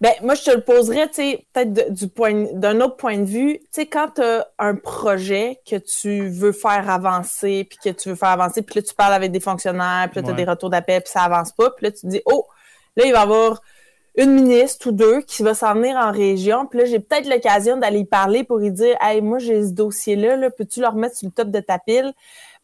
Ben, 0.00 0.12
moi, 0.22 0.34
je 0.34 0.42
te 0.42 0.50
le 0.50 0.60
poserais, 0.60 1.08
tu 1.08 1.14
sais, 1.14 1.46
peut-être 1.52 1.92
du 1.92 2.08
point, 2.08 2.46
d'un 2.52 2.80
autre 2.80 2.96
point 2.96 3.18
de 3.18 3.24
vue. 3.24 3.58
Tu 3.58 3.66
sais, 3.70 3.86
quand 3.86 4.10
tu 4.16 4.22
as 4.22 4.46
un 4.58 4.74
projet 4.74 5.60
que 5.68 5.76
tu 5.76 6.28
veux 6.28 6.52
faire 6.52 6.90
avancer, 6.90 7.66
puis 7.68 7.78
que 7.82 7.96
tu 7.96 8.10
veux 8.10 8.14
faire 8.14 8.30
avancer, 8.30 8.62
puis 8.62 8.76
là, 8.76 8.82
tu 8.82 8.94
parles 8.94 9.14
avec 9.14 9.32
des 9.32 9.40
fonctionnaires, 9.40 10.08
puis 10.10 10.20
là, 10.20 10.26
tu 10.26 10.32
as 10.32 10.34
des 10.34 10.44
retours 10.44 10.70
d'appel, 10.70 11.02
puis 11.02 11.10
ça 11.10 11.22
avance 11.22 11.52
pas, 11.52 11.70
puis 11.70 11.86
là, 11.86 11.92
tu 11.92 12.02
te 12.02 12.06
dis, 12.06 12.20
oh, 12.26 12.46
là, 12.96 13.04
il 13.06 13.12
va 13.12 13.20
y 13.20 13.22
avoir 13.22 13.62
une 14.16 14.32
ministre 14.32 14.88
ou 14.88 14.92
deux 14.92 15.22
qui 15.22 15.42
va 15.42 15.54
s'en 15.54 15.74
venir 15.74 15.96
en 15.96 16.12
région. 16.12 16.66
Puis 16.66 16.80
là, 16.80 16.84
j'ai 16.84 17.00
peut-être 17.00 17.28
l'occasion 17.28 17.76
d'aller 17.78 18.00
y 18.00 18.04
parler 18.04 18.44
pour 18.44 18.58
lui 18.58 18.70
dire 18.70 18.96
Hey, 19.00 19.20
moi, 19.20 19.38
j'ai 19.38 19.62
ce 19.62 19.70
dossier-là, 19.70 20.36
-là, 20.36 20.50
peux-tu 20.50 20.80
le 20.80 20.88
remettre 20.88 21.16
sur 21.16 21.28
le 21.28 21.32
top 21.32 21.50
de 21.50 21.60
ta 21.60 21.78
pile? 21.78 22.12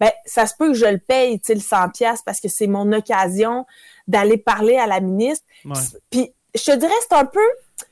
Ben, 0.00 0.10
ça 0.26 0.46
se 0.46 0.54
peut 0.56 0.68
que 0.68 0.74
je 0.74 0.86
le 0.86 0.98
paye, 0.98 1.40
tu 1.40 1.46
sais, 1.46 1.54
le 1.54 1.60
100 1.60 1.88
pièces 1.90 2.22
parce 2.22 2.40
que 2.40 2.48
c'est 2.48 2.66
mon 2.66 2.92
occasion 2.92 3.66
d'aller 4.06 4.36
parler 4.38 4.76
à 4.76 4.86
la 4.86 5.00
ministre. 5.00 5.44
Puis, 6.10 6.32
je 6.54 6.64
te 6.64 6.76
dirais, 6.76 6.92
c'est 7.08 7.16
un 7.16 7.24
peu 7.24 7.40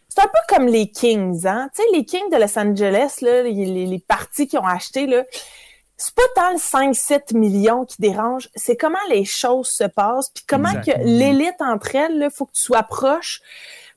c'est 0.08 0.22
un 0.22 0.28
peu 0.28 0.54
comme 0.54 0.66
les 0.66 0.88
Kings, 0.90 1.46
hein? 1.46 1.68
Tu 1.74 1.82
sais, 1.82 1.88
les 1.92 2.04
Kings 2.06 2.30
de 2.30 2.38
Los 2.38 2.58
Angeles, 2.58 3.18
là, 3.20 3.42
les, 3.42 3.86
les 3.86 3.98
partis 3.98 4.46
qui 4.46 4.56
ont 4.56 4.66
acheté, 4.66 5.06
là, 5.06 5.24
c'est 5.96 6.14
pas 6.14 6.22
tant 6.34 6.50
le 6.52 6.58
5-7 6.58 7.36
millions 7.36 7.84
qui 7.86 7.96
dérange, 8.00 8.50
c'est 8.54 8.76
comment 8.76 8.98
les 9.08 9.24
choses 9.24 9.68
se 9.68 9.84
passent, 9.84 10.28
puis 10.28 10.44
comment 10.46 10.74
que 10.74 10.90
l'élite 11.02 11.56
entre 11.60 11.94
elles, 11.94 12.22
il 12.22 12.30
faut 12.30 12.44
que 12.44 12.52
tu 12.52 12.60
sois 12.60 12.82
proche 12.82 13.40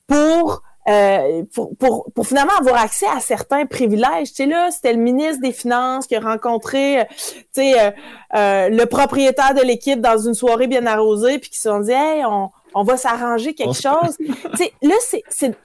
pour, 0.06 0.62
euh, 0.88 1.42
pour, 1.54 1.76
pour, 1.76 2.10
pour, 2.14 2.26
finalement 2.26 2.54
avoir 2.58 2.82
accès 2.82 3.06
à 3.06 3.20
certains 3.20 3.66
privilèges. 3.66 4.28
Tu 4.30 4.36
sais, 4.36 4.46
là, 4.46 4.70
c'était 4.70 4.94
le 4.94 4.98
ministre 4.98 5.42
des 5.42 5.52
Finances 5.52 6.06
qui 6.06 6.16
a 6.16 6.20
rencontré, 6.20 7.00
euh, 7.00 7.04
tu 7.10 7.44
sais, 7.52 7.78
euh, 7.78 7.90
euh, 8.34 8.68
le 8.70 8.86
propriétaire 8.86 9.54
de 9.54 9.60
l'équipe 9.60 10.00
dans 10.00 10.16
une 10.16 10.34
soirée 10.34 10.68
bien 10.68 10.86
arrosée, 10.86 11.38
puis 11.38 11.50
qui 11.50 11.58
se 11.58 11.68
sont 11.68 11.80
dit, 11.80 11.92
hey, 11.92 12.24
on, 12.24 12.50
on 12.74 12.82
va 12.82 12.96
s'arranger 12.96 13.52
quelque 13.52 13.78
chose. 13.80 14.16
tu 14.18 14.56
sais, 14.56 14.72
là, 14.80 14.94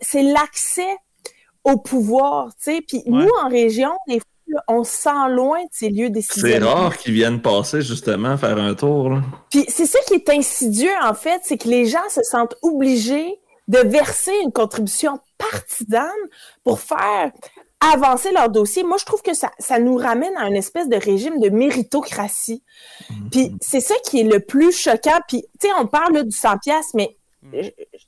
c'est 0.02 0.22
l'accès 0.22 0.98
au 1.64 1.78
pouvoir, 1.78 2.50
tu 2.58 2.76
sais. 2.76 2.82
Puis 2.82 3.04
nous, 3.06 3.32
en 3.42 3.48
région, 3.48 3.92
des 4.08 4.22
on 4.68 4.84
sent 4.84 5.30
loin 5.30 5.62
de 5.62 5.70
ces 5.72 5.90
lieux 5.90 6.10
décisionnels. 6.10 6.64
C'est 6.64 6.68
rare 6.68 6.98
qu'ils 6.98 7.14
viennent 7.14 7.42
passer 7.42 7.82
justement 7.82 8.38
faire 8.38 8.58
un 8.58 8.74
tour. 8.74 9.20
Puis 9.50 9.66
c'est 9.68 9.86
ça 9.86 10.00
qui 10.08 10.16
est 10.16 10.30
insidieux 10.30 10.94
en 11.04 11.14
fait, 11.14 11.42
c'est 11.44 11.58
que 11.58 11.68
les 11.68 11.86
gens 11.86 12.08
se 12.10 12.24
sentent 12.24 12.56
obligés 12.62 13.40
de 13.68 13.80
verser 13.80 14.34
une 14.44 14.52
contribution 14.52 15.20
partisane 15.38 16.10
pour 16.64 16.80
faire 16.80 17.32
avancer 17.94 18.32
leur 18.32 18.50
dossier. 18.50 18.84
Moi, 18.84 18.98
je 19.00 19.06
trouve 19.06 19.22
que 19.22 19.34
ça, 19.34 19.52
ça 19.60 19.80
nous 19.80 19.96
ramène 19.96 20.36
à 20.38 20.48
une 20.48 20.56
espèce 20.56 20.88
de 20.88 20.96
régime 20.96 21.40
de 21.40 21.50
méritocratie. 21.50 22.64
Mhm. 23.10 23.30
Puis 23.32 23.56
c'est 23.62 23.80
ça 23.80 23.96
qui 24.06 24.22
est 24.22 24.24
le 24.24 24.40
plus 24.40 24.72
choquant. 24.72 25.20
Puis, 25.28 25.44
tu 25.60 25.68
sais, 25.68 25.74
on 25.80 25.88
parle 25.88 26.24
du 26.24 26.36
100 26.36 26.58
pièces, 26.60 26.94
mais 26.94 27.18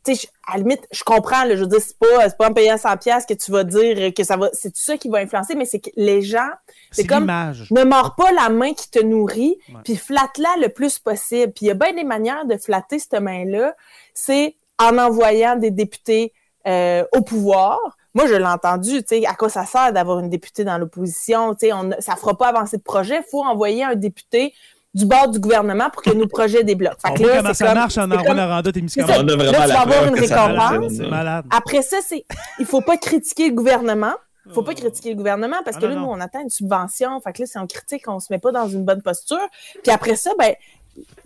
tu 0.04 0.16
sais, 0.16 0.28
à 0.48 0.54
la 0.54 0.64
limite, 0.64 0.88
je 0.92 1.04
comprends, 1.04 1.44
je 1.50 1.56
veux 1.56 1.68
dire, 1.68 1.82
c'est 1.82 1.98
pas, 1.98 2.30
pas 2.30 2.50
en 2.50 2.54
payant 2.54 2.78
100 2.78 2.98
pièces 2.98 3.26
que 3.26 3.34
tu 3.34 3.52
vas 3.52 3.64
dire 3.64 4.14
que 4.14 4.24
ça 4.24 4.38
va, 4.38 4.50
c'est 4.54 4.70
tout 4.70 4.82
ça 4.82 4.98
qui 4.98 5.10
va 5.10 5.20
influencer, 5.20 5.56
mais 5.56 5.66
c'est 5.66 5.80
que 5.80 5.90
les 5.96 6.22
gens, 6.22 6.50
c'est 6.92 7.06
comme, 7.06 7.26
ne 7.26 7.84
mords 7.84 8.16
pas 8.16 8.32
la 8.32 8.50
main 8.50 8.74
qui 8.74 8.90
te 8.90 9.00
nourrit, 9.00 9.58
puis 9.84 9.96
flatte-la 9.96 10.56
le 10.62 10.70
plus 10.70 11.00
possible. 11.00 11.54
Puis 11.54 11.66
il 11.66 11.68
y 11.70 11.72
a 11.72 11.76
bien 11.76 11.94
des 11.94 12.04
manières 12.04 12.46
de 12.46 12.58
flatter 12.58 13.00
cette 13.00 13.20
main-là, 13.22 13.76
c'est 14.14 14.56
en 14.80 14.98
envoyant 14.98 15.56
des 15.56 15.72
députés 15.72 16.34
euh, 16.68 17.04
au 17.14 17.22
pouvoir. 17.22 17.80
Moi, 18.14 18.28
je 18.28 18.34
l'ai 18.34 18.46
entendu, 18.46 19.04
tu 19.04 19.20
sais, 19.20 19.26
à 19.26 19.36
quoi 19.36 19.50
ça 19.50 19.66
sert 19.66 19.94
d'avoir 19.94 20.20
une 20.20 20.30
députée 20.30 20.64
dans 20.64 20.78
l'opposition, 20.78 21.54
tu 21.54 21.68
sais, 21.68 21.74
on, 21.74 21.92
ça 22.00 22.16
fera 22.16 22.36
pas 22.36 22.48
avancer 22.48 22.78
de 22.78 22.82
projet, 22.82 23.18
il 23.18 23.30
faut 23.30 23.44
envoyer 23.44 23.84
un 23.84 23.96
député 23.96 24.54
du 24.98 25.06
bord 25.06 25.30
du 25.30 25.40
gouvernement 25.40 25.90
pour 25.92 26.02
que 26.02 26.10
nos 26.12 26.28
projets 26.38 26.64
débloquent. 26.64 26.96
On 27.10 27.14
comment 27.14 27.54
ça 27.54 27.74
marche 27.74 27.98
en 27.98 28.10
envoie 28.12 28.34
Noranda 28.34 28.72
et 28.74 28.88
ça. 28.88 29.02
Là, 29.24 29.24
tu 29.24 29.38
vas 29.38 29.82
avoir 29.82 30.08
une 30.08 30.20
récompense. 30.20 30.94
Après 31.50 31.82
ça, 31.82 31.98
c'est 32.06 32.26
il 32.60 32.66
faut 32.66 32.82
pas 32.82 32.98
critiquer 32.98 33.50
le 33.50 33.56
gouvernement. 33.56 34.14
Il 34.50 34.54
faut 34.54 34.64
pas 34.64 34.74
critiquer 34.76 35.10
le 35.10 35.16
gouvernement 35.16 35.58
parce 35.66 35.76
Ah, 35.76 35.82
que 35.82 35.86
non, 35.88 35.96
là, 35.96 36.00
nous, 36.02 36.08
on 36.08 36.22
attend 36.22 36.42
une 36.42 36.50
subvention. 36.50 37.20
Fait 37.20 37.34
que 37.34 37.42
là, 37.42 37.48
si 37.48 37.58
on 37.58 37.68
critique, 37.68 38.08
on 38.08 38.22
se 38.22 38.28
met 38.32 38.40
pas 38.40 38.54
dans 38.54 38.70
une 38.70 38.86
bonne 38.86 39.02
posture. 39.02 39.46
Puis 39.84 39.92
après 39.92 40.16
ça, 40.16 40.32
ben, 40.40 40.54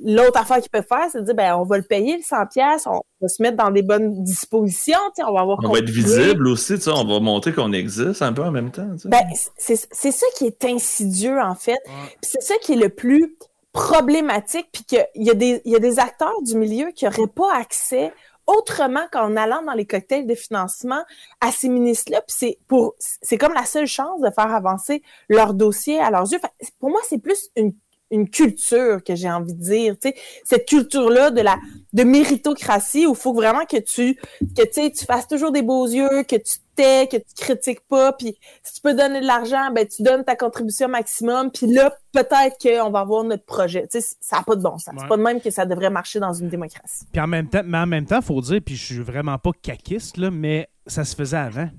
l'autre 0.03 0.39
affaire 0.39 0.57
qu'ils 0.59 0.72
peuvent 0.72 0.88
faire, 0.88 1.05
c'est 1.11 1.19
de 1.19 1.26
dire, 1.26 1.36
ben, 1.36 1.55
on 1.55 1.63
va 1.63 1.78
le 1.78 1.84
payer, 1.84 2.17
le 2.17 2.24
100 2.24 2.47
pièces, 2.47 2.88
on 2.88 3.01
va 3.22 3.28
se 3.28 3.41
mettre 3.41 3.57
dans 3.57 3.69
des 3.69 3.84
bonnes 3.84 4.24
dispositions, 4.24 4.97
on 5.19 5.34
va 5.34 5.41
avoir 5.41 5.59
On 5.63 5.69
va 5.69 5.80
être 5.80 5.89
visible 5.89 6.47
aussi, 6.47 6.76
tu 6.76 6.82
sais, 6.82 6.91
on 6.91 7.05
va 7.05 7.19
montrer 7.19 7.53
qu'on 7.53 7.72
existe 7.74 8.24
un 8.24 8.34
peu 8.34 8.43
en 8.43 8.51
même 8.51 8.72
temps. 8.72 8.88
tu 8.93 9.01
sais. 9.01 9.09
Ben, 9.09 9.22
c'est 9.57 9.88
c'est 9.91 10.11
ça 10.11 10.26
qui 10.36 10.47
est 10.47 10.65
insidieux, 10.65 11.39
en 11.39 11.55
fait. 11.55 11.80
Puis 11.86 12.32
c'est 12.32 12.41
ça 12.41 12.55
qui 12.63 12.74
est 12.74 12.78
le 12.78 12.89
plus 12.89 13.36
problématique, 13.74 14.67
puis 14.72 14.84
qu'il 14.84 15.05
y, 15.15 15.30
a 15.30 15.34
des- 15.34 15.61
y 15.65 15.76
a 15.76 15.80
des 15.80 15.99
acteurs 15.99 16.41
du 16.41 16.55
milieu 16.55 16.91
qui 16.91 17.05
n'auraient 17.05 17.28
pas 17.28 17.55
accès 17.55 18.13
autrement 18.47 19.05
qu'en 19.11 19.36
allant 19.38 19.61
dans 19.61 19.74
les 19.74 19.86
cocktails 19.86 20.26
de 20.28 20.36
financement 20.36 21.03
à 21.39 21.51
ces 21.51 21.69
ministres-là. 21.69 22.22
C'est 22.28 22.57
c'est 22.99 23.38
comme 23.38 23.53
la 23.53 23.65
seule 23.65 23.86
chance 23.88 24.19
de 24.19 24.30
faire 24.32 24.53
avancer 24.53 25.03
leur 25.30 25.53
dossier 25.53 25.99
à 25.99 26.09
leurs 26.11 26.32
yeux. 26.32 26.39
Pour 26.80 26.89
moi, 26.89 26.99
c'est 27.07 27.19
plus 27.19 27.49
une 27.55 27.74
une 28.13 28.30
culture 28.30 29.01
que 29.05 29.15
j'ai 29.15 29.32
envie 29.32 29.53
de 29.53 29.61
dire, 29.61 29.95
tu 29.97 30.09
sais, 30.09 30.15
cette 30.43 30.67
culture-là 30.67 31.32
de 31.32 31.39
la 31.39 31.57
de 31.93 32.03
méritocratie 32.03 33.07
où 33.07 33.11
il 33.11 33.17
faut 33.17 33.34
vraiment 33.34 33.65
que 33.65 33.78
tu 33.78 34.19
que 34.57 34.89
tu 34.89 35.05
fasses 35.05 35.28
toujours 35.30 35.51
des 35.53 35.61
beaux 35.61 35.88
yeux, 35.88 36.24
que 36.24 36.36
tu 36.36 36.55
que 36.76 37.17
tu 37.17 37.34
critiques 37.38 37.82
pas, 37.88 38.13
puis 38.13 38.36
si 38.63 38.76
tu 38.76 38.82
peux 38.82 38.93
donner 38.93 39.22
de 39.22 39.26
l'argent, 39.26 39.72
ben 39.72 39.88
tu 39.88 40.03
donnes 40.03 40.24
ta 40.24 40.36
contribution 40.36 40.88
maximum, 40.88 41.51
puis 41.51 41.67
là 41.67 41.93
peut-être 42.11 42.57
qu'on 42.61 42.89
va 42.89 42.99
avoir 42.99 43.24
notre 43.24 43.45
projet. 43.45 43.88
Tu 43.91 44.01
sais, 44.01 44.15
ça 44.19 44.38
n'a 44.38 44.43
pas 44.43 44.55
de 44.55 44.61
bon 44.61 44.78
sens. 44.78 44.93
Ouais. 44.93 45.01
C'est 45.01 45.07
pas 45.07 45.17
de 45.17 45.22
même 45.22 45.41
que 45.41 45.49
ça 45.49 45.65
devrait 45.65 45.89
marcher 45.89 46.19
dans 46.19 46.34
une 46.34 46.49
démocratie. 46.49 47.05
Puis 47.11 47.22
en 47.22 47.28
même 47.28 47.47
temps, 47.47 47.61
mais 47.65 47.78
en 47.78 47.88
même 47.88 48.05
temps, 48.05 48.22
faut 48.22 48.41
dire, 48.41 48.59
puis 48.65 48.76
je 48.76 48.86
suis 48.86 48.99
vraiment 48.99 49.38
pas 49.38 49.51
caquiste, 49.61 50.17
là, 50.17 50.32
mais 50.32 50.67
ça 50.88 51.05
se 51.05 51.15
faisait 51.15 51.38
avant. 51.38 51.69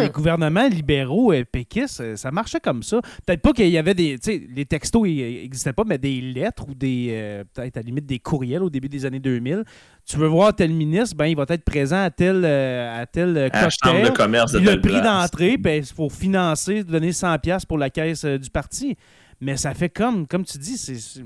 Les 0.00 0.08
gouvernements 0.10 0.68
libéraux 0.68 1.32
et 1.32 1.44
péquistes, 1.44 2.00
euh, 2.00 2.16
ça 2.16 2.30
marchait 2.30 2.60
comme 2.60 2.82
ça. 2.82 3.00
Peut-être 3.26 3.42
pas 3.42 3.52
qu'il 3.52 3.68
y 3.68 3.78
avait 3.78 3.94
des. 3.94 4.16
Les 4.54 4.64
textos 4.64 5.02
n'existaient 5.06 5.72
pas, 5.72 5.84
mais 5.84 5.98
des 5.98 6.20
lettres 6.20 6.66
ou 6.68 6.74
des. 6.74 7.08
euh, 7.10 7.44
Peut-être 7.52 7.76
à 7.76 7.80
la 7.80 7.84
limite 7.86 8.06
des 8.06 8.18
courriels 8.18 8.62
au 8.62 8.70
début 8.70 8.88
des 8.88 9.04
années 9.06 9.20
2000. 9.20 9.64
Tu 10.06 10.16
veux 10.16 10.26
voir 10.26 10.54
tel 10.56 10.72
ministre, 10.72 11.14
ben 11.16 11.26
il 11.26 11.36
va 11.36 11.44
être 11.48 11.64
présent 11.64 12.02
à 12.02 12.10
tel, 12.10 12.42
euh, 12.44 13.00
à 13.02 13.06
tel 13.06 13.36
euh, 13.36 13.48
à 13.52 13.62
la 13.62 13.68
chambre 13.70 13.98
de 13.98 14.06
cocktail. 14.08 14.12
commerce 14.14 14.52
de 14.52 14.58
le 14.58 14.80
prix 14.80 14.90
place. 14.90 15.04
d'entrée, 15.04 15.56
ben, 15.56 15.82
il 15.84 15.86
faut 15.94 16.08
financer, 16.08 16.82
donner 16.82 17.10
100$ 17.12 17.66
pour 17.66 17.78
la 17.78 17.90
caisse 17.90 18.24
euh, 18.24 18.38
du 18.38 18.50
parti. 18.50 18.96
Mais 19.40 19.56
ça 19.56 19.72
fait 19.74 19.88
comme, 19.88 20.26
comme 20.26 20.44
tu 20.44 20.58
dis, 20.58 20.76
c'est, 20.78 20.96
c'est- 20.96 21.22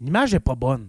l'image 0.00 0.32
est 0.34 0.40
pas 0.40 0.54
bonne. 0.54 0.88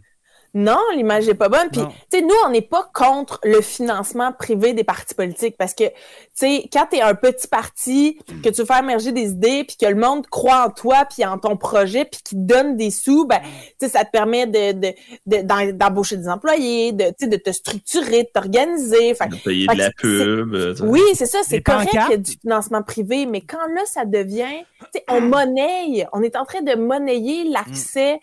Non, 0.54 0.80
l'image 0.96 1.30
est 1.30 1.36
pas 1.36 1.48
bonne. 1.50 1.70
Puis, 1.72 1.82
tu 2.12 2.18
sais, 2.18 2.22
nous, 2.24 2.34
on 2.46 2.50
n'est 2.50 2.62
pas 2.64 2.90
contre 2.94 3.40
le 3.44 3.62
financement 3.62 4.32
privé 4.32 4.74
des 4.74 4.84
partis 4.84 5.14
politiques 5.14 5.56
parce 5.58 5.76
que, 5.76 5.84
tu 5.86 5.94
sais, 6.34 6.70
quand 6.74 6.88
tu 6.92 6.98
es 6.98 7.02
un 7.02 7.14
petit 7.14 7.48
parti, 7.48 8.18
que 8.44 8.50
tu 8.50 8.56
veux 8.62 8.66
faire 8.66 8.80
émerger 8.80 9.12
des 9.12 9.30
idées, 9.30 9.64
puis 9.64 9.78
que 9.78 9.86
le 9.86 9.96
monde 9.96 10.26
croit 10.28 10.66
en 10.66 10.70
toi, 10.72 11.06
puis 11.06 11.24
en 11.24 11.38
ton 11.38 11.56
projet, 11.56 12.06
puis 12.06 12.20
qui 12.24 12.36
te 12.36 12.40
donne 12.42 12.78
des 12.78 12.90
sous, 12.90 13.28
ben, 13.28 13.40
tu 13.44 13.50
sais, 13.82 13.90
ça 13.90 14.06
te 14.06 14.10
permet 14.12 14.48
de, 14.48 14.72
de, 14.72 14.94
de- 15.28 15.72
d'embaucher 15.72 16.18
des 16.18 16.28
employés, 16.30 16.94
de, 16.94 17.06
tu 17.10 17.14
sais, 17.20 17.28
de 17.28 17.38
te 17.38 17.52
structurer, 17.52 18.24
de 18.24 18.30
t'organiser. 18.34 19.14
Fait 19.14 19.26
que- 19.30 19.36
De 19.36 19.42
payer 19.42 19.66
Fait 19.68 19.74
de 19.76 19.80
la 19.80 19.92
pub. 19.92 20.54
oui, 20.90 21.02
c'est 21.14 21.26
ça, 21.28 21.40
c'est 21.44 21.62
correct 21.62 21.90
qu'il 21.92 22.12
y 22.12 22.14
ait 22.16 22.18
du 22.18 22.32
financement 22.42 22.82
privé, 22.82 23.26
mais 23.28 23.42
quand 23.42 23.68
là, 23.76 23.82
ça 23.86 24.06
devient, 24.06 24.64
tu 24.82 24.86
sais, 24.96 25.04
on 25.10 25.22
monnaie, 25.22 26.08
on 26.14 26.24
est 26.24 26.36
en 26.36 26.46
train 26.46 26.62
de 26.62 26.74
monnayer 26.76 27.44
l'accès 27.50 28.20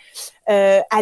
euh, 0.49 0.81
à- 0.91 1.01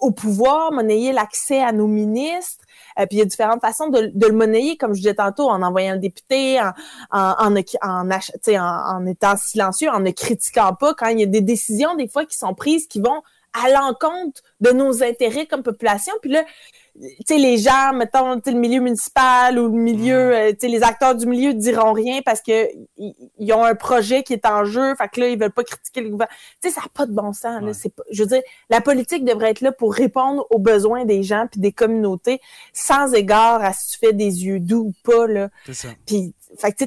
au 0.00 0.10
pouvoir, 0.10 0.72
monnayer 0.72 1.12
l'accès 1.12 1.62
à 1.62 1.72
nos 1.72 1.86
ministres. 1.86 2.64
Euh, 2.98 3.06
puis 3.06 3.16
il 3.16 3.18
y 3.20 3.22
a 3.22 3.24
différentes 3.24 3.60
façons 3.60 3.88
de, 3.88 4.10
de 4.14 4.26
le 4.26 4.34
monnayer, 4.34 4.76
comme 4.76 4.92
je 4.92 5.00
disais 5.00 5.14
tantôt, 5.14 5.48
en 5.48 5.62
envoyant 5.62 5.94
le 5.94 5.98
député, 5.98 6.60
en, 6.60 6.72
en, 7.10 7.56
en, 7.82 8.10
en 8.10 9.06
étant 9.06 9.36
silencieux, 9.36 9.88
en 9.90 10.00
ne 10.00 10.10
critiquant 10.10 10.74
pas, 10.74 10.94
quand 10.94 11.06
il 11.08 11.20
y 11.20 11.22
a 11.22 11.26
des 11.26 11.40
décisions, 11.40 11.94
des 11.94 12.08
fois, 12.08 12.26
qui 12.26 12.36
sont 12.36 12.54
prises, 12.54 12.86
qui 12.86 13.00
vont 13.00 13.22
à 13.52 13.70
l'encontre 13.70 14.42
de 14.60 14.70
nos 14.70 15.02
intérêts 15.02 15.46
comme 15.46 15.62
population. 15.62 16.12
Puis 16.22 16.30
là, 16.30 16.44
tu 16.94 17.08
sais, 17.26 17.38
les 17.38 17.56
gens, 17.56 17.92
mettons, 17.94 18.34
le 18.34 18.52
milieu 18.52 18.80
municipal 18.80 19.58
ou 19.58 19.68
le 19.68 19.82
milieu, 19.82 20.34
euh, 20.34 20.50
tu 20.50 20.58
sais, 20.60 20.68
les 20.68 20.82
acteurs 20.82 21.14
du 21.14 21.26
milieu 21.26 21.54
diront 21.54 21.92
rien 21.92 22.20
parce 22.22 22.42
que 22.42 22.68
ils 23.38 23.52
ont 23.52 23.64
un 23.64 23.74
projet 23.74 24.22
qui 24.22 24.34
est 24.34 24.44
en 24.44 24.64
jeu, 24.64 24.94
fait 24.96 25.08
que 25.08 25.20
là, 25.20 25.28
ils 25.28 25.38
veulent 25.38 25.52
pas 25.52 25.64
critiquer 25.64 26.02
le 26.02 26.10
gouvernement. 26.10 26.36
Tu 26.62 26.68
sais, 26.68 26.74
ça 26.74 26.82
n'a 26.82 26.88
pas 26.92 27.06
de 27.06 27.12
bon 27.12 27.32
sens. 27.32 27.62
Ouais. 27.62 27.72
C'est 27.72 27.92
je 28.10 28.22
veux 28.22 28.28
dire, 28.28 28.42
la 28.68 28.82
politique 28.82 29.24
devrait 29.24 29.50
être 29.50 29.62
là 29.62 29.72
pour 29.72 29.94
répondre 29.94 30.46
aux 30.50 30.58
besoins 30.58 31.04
des 31.06 31.22
gens 31.22 31.46
puis 31.50 31.60
des 31.60 31.72
communautés 31.72 32.40
sans 32.74 33.14
égard 33.14 33.62
à 33.62 33.72
si 33.72 33.92
tu 33.92 33.98
fais 33.98 34.12
des 34.12 34.44
yeux 34.44 34.60
doux 34.60 34.92
ou 34.92 34.94
pas, 35.02 35.26
là. 35.26 35.48
C'est 35.64 35.74
ça. 35.74 35.88
Puis, 36.06 36.34
fait 36.58 36.72
que, 36.72 36.84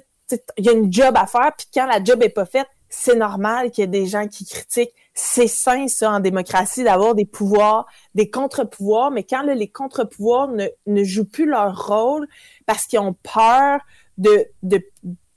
il 0.58 0.66
y 0.66 0.70
a 0.70 0.72
une 0.72 0.92
job 0.92 1.16
à 1.18 1.26
faire, 1.26 1.52
puis 1.58 1.68
quand 1.74 1.86
la 1.86 2.04
job 2.04 2.22
est 2.22 2.30
pas 2.30 2.46
faite, 2.46 2.68
c'est 2.90 3.16
normal 3.16 3.72
qu'il 3.72 3.84
y 3.84 3.86
ait 3.86 3.88
des 3.88 4.06
gens 4.06 4.28
qui 4.28 4.46
critiquent. 4.46 4.94
C'est 5.18 5.48
sain, 5.48 5.88
ça, 5.88 6.12
en 6.12 6.20
démocratie, 6.20 6.84
d'avoir 6.84 7.16
des 7.16 7.26
pouvoirs, 7.26 7.86
des 8.16 8.30
contre-pouvoirs, 8.30 9.12
mais 9.12 9.24
quand 9.24 9.44
là, 9.44 9.56
les 9.56 9.70
contre-pouvoirs 9.70 10.50
ne, 10.50 10.66
ne 10.88 11.04
jouent 11.06 11.24
plus 11.30 11.46
leur 11.46 11.88
rôle 11.88 12.28
parce 12.66 12.86
qu'ils 12.86 13.00
ont 13.00 13.16
peur 13.24 13.80
de, 14.18 14.46
de, 14.62 14.82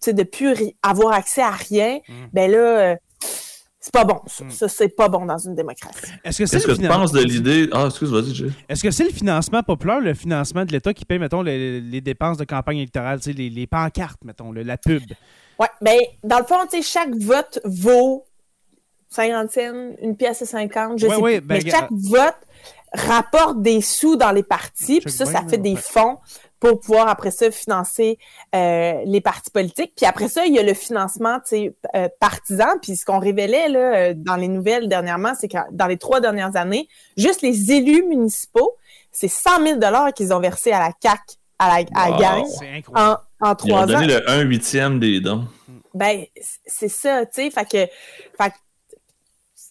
de 0.06 0.22
plus 0.24 0.54
avoir 0.82 1.12
accès 1.14 1.42
à 1.42 1.50
rien, 1.52 1.98
Mm. 2.08 2.12
ben 2.32 2.50
là, 2.50 2.58
euh, 2.58 2.96
c'est 3.80 3.92
pas 3.92 4.04
bon. 4.04 4.20
Ça, 4.26 4.44
Mm. 4.44 4.50
Ça, 4.50 4.68
c'est 4.68 4.88
pas 4.88 5.08
bon 5.08 5.24
dans 5.26 5.38
une 5.38 5.54
démocratie. 5.54 6.10
Est-ce 6.24 6.38
que 6.38 6.46
c'est 6.46 6.56
Qu'est-ce 6.56 6.66
que 6.66 6.72
le 6.72 6.78
tu 6.78 6.88
penses 6.88 7.12
de 7.12 7.20
l'idée? 7.22 7.68
Ah, 7.72 7.86
excuse, 7.86 8.10
vas-y, 8.10 8.34
Jay. 8.34 8.48
Est-ce 8.68 8.82
que 8.82 8.90
c'est 8.90 9.04
le 9.04 9.10
financement 9.10 9.62
populaire, 9.62 10.00
le 10.00 10.14
financement 10.14 10.64
de 10.64 10.72
l'État 10.72 10.92
qui 10.92 11.04
paye, 11.04 11.20
mettons, 11.20 11.42
les, 11.42 11.80
les 11.80 12.00
dépenses 12.00 12.36
de 12.36 12.44
campagne 12.44 12.78
électorale, 12.78 13.20
les, 13.26 13.48
les 13.48 13.66
pancartes, 13.68 14.24
mettons, 14.24 14.50
le- 14.50 14.64
la 14.64 14.76
pub? 14.76 15.02
Ouais, 15.60 15.68
ben, 15.80 15.98
dans 16.24 16.38
le 16.38 16.44
fond, 16.44 16.56
tu 16.70 16.78
sais, 16.78 16.82
chaque 16.82 17.14
vote 17.16 17.60
vaut 17.64 18.24
50 19.10 19.50
cents, 19.50 19.90
une 20.02 20.16
pièce 20.16 20.42
et 20.42 20.46
50, 20.46 20.98
je 20.98 21.06
Ouais, 21.06 21.14
sais 21.14 21.20
ouais, 21.20 21.40
plus. 21.40 21.46
ben, 21.46 21.62
mais 21.64 21.70
chaque 21.70 21.88
vote 21.90 22.36
rapporte 22.92 23.60
des 23.62 23.80
sous 23.80 24.16
dans 24.16 24.30
les 24.32 24.42
partis, 24.42 25.00
puis 25.00 25.12
ça, 25.12 25.26
ça 25.26 25.42
fait 25.48 25.58
des 25.58 25.76
fonds 25.76 26.18
pour 26.58 26.80
pouvoir 26.80 27.08
après 27.08 27.30
ça 27.30 27.50
financer 27.50 28.18
euh, 28.54 28.94
les 29.04 29.20
partis 29.20 29.50
politiques. 29.50 29.92
Puis 29.96 30.06
après 30.06 30.28
ça, 30.28 30.44
il 30.46 30.54
y 30.54 30.58
a 30.58 30.62
le 30.62 30.74
financement 30.74 31.38
euh, 31.52 32.08
partisan. 32.18 32.66
Puis 32.82 32.96
ce 32.96 33.04
qu'on 33.04 33.18
révélait 33.20 33.68
là, 33.68 33.78
euh, 33.96 34.14
dans 34.16 34.36
les 34.36 34.48
nouvelles 34.48 34.88
dernièrement, 34.88 35.34
c'est 35.38 35.48
que 35.48 35.58
dans 35.70 35.86
les 35.86 35.98
trois 35.98 36.20
dernières 36.20 36.56
années, 36.56 36.88
juste 37.16 37.42
les 37.42 37.70
élus 37.72 38.02
municipaux, 38.04 38.72
c'est 39.12 39.28
100 39.28 39.62
000 39.64 39.78
dollars 39.78 40.12
qu'ils 40.14 40.32
ont 40.32 40.40
versé 40.40 40.72
à 40.72 40.80
la 40.80 40.92
CAC, 40.92 41.20
à 41.58 41.68
la, 41.80 41.84
à 41.94 42.10
Wow. 42.10 42.18
gang, 42.18 42.44
C'est 42.58 42.68
incroyable. 42.72 43.18
en, 43.40 43.46
en 43.48 43.50
Ils 43.50 43.50
ont 43.50 43.54
trois 43.54 43.82
ans. 43.82 43.86
donné 43.86 44.06
le 44.06 44.28
1 44.30 44.40
huitième 44.40 44.98
des 44.98 45.20
dons. 45.20 45.44
Ben, 45.94 46.24
c'est 46.66 46.88
ça, 46.88 47.24
tu 47.26 47.42
sais. 47.42 47.50
Fait 47.50 47.64
que, 47.64 47.92
fait 48.42 48.50
que 48.50 48.54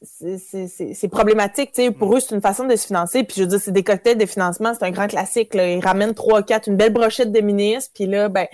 c'est- 0.04 1.08
problématique, 1.08 1.72
tu 1.72 1.84
sais. 1.84 1.92
Pour 1.92 2.16
eux, 2.16 2.20
c'est 2.20 2.36
une 2.36 2.42
façon 2.42 2.66
de 2.66 2.76
se 2.76 2.88
financer. 2.88 3.24
Puis 3.24 3.36
je 3.38 3.42
veux 3.42 3.48
dire, 3.48 3.60
c'est 3.60 3.72
des 3.72 3.84
cocktails 3.84 4.18
de 4.18 4.26
financement, 4.26 4.74
c'est 4.74 4.86
un 4.86 4.92
grand 4.92 5.08
classique. 5.08 5.54
Là. 5.54 5.70
Ils 5.70 5.84
ramènent 5.84 6.14
trois, 6.14 6.44
quatre, 6.44 6.68
une 6.68 6.76
belle 6.76 6.94
brochette 6.94 7.32
de 7.32 7.42
ministres. 7.42 7.92
Puis 7.94 8.06
là, 8.06 8.30
ben, 8.30 8.48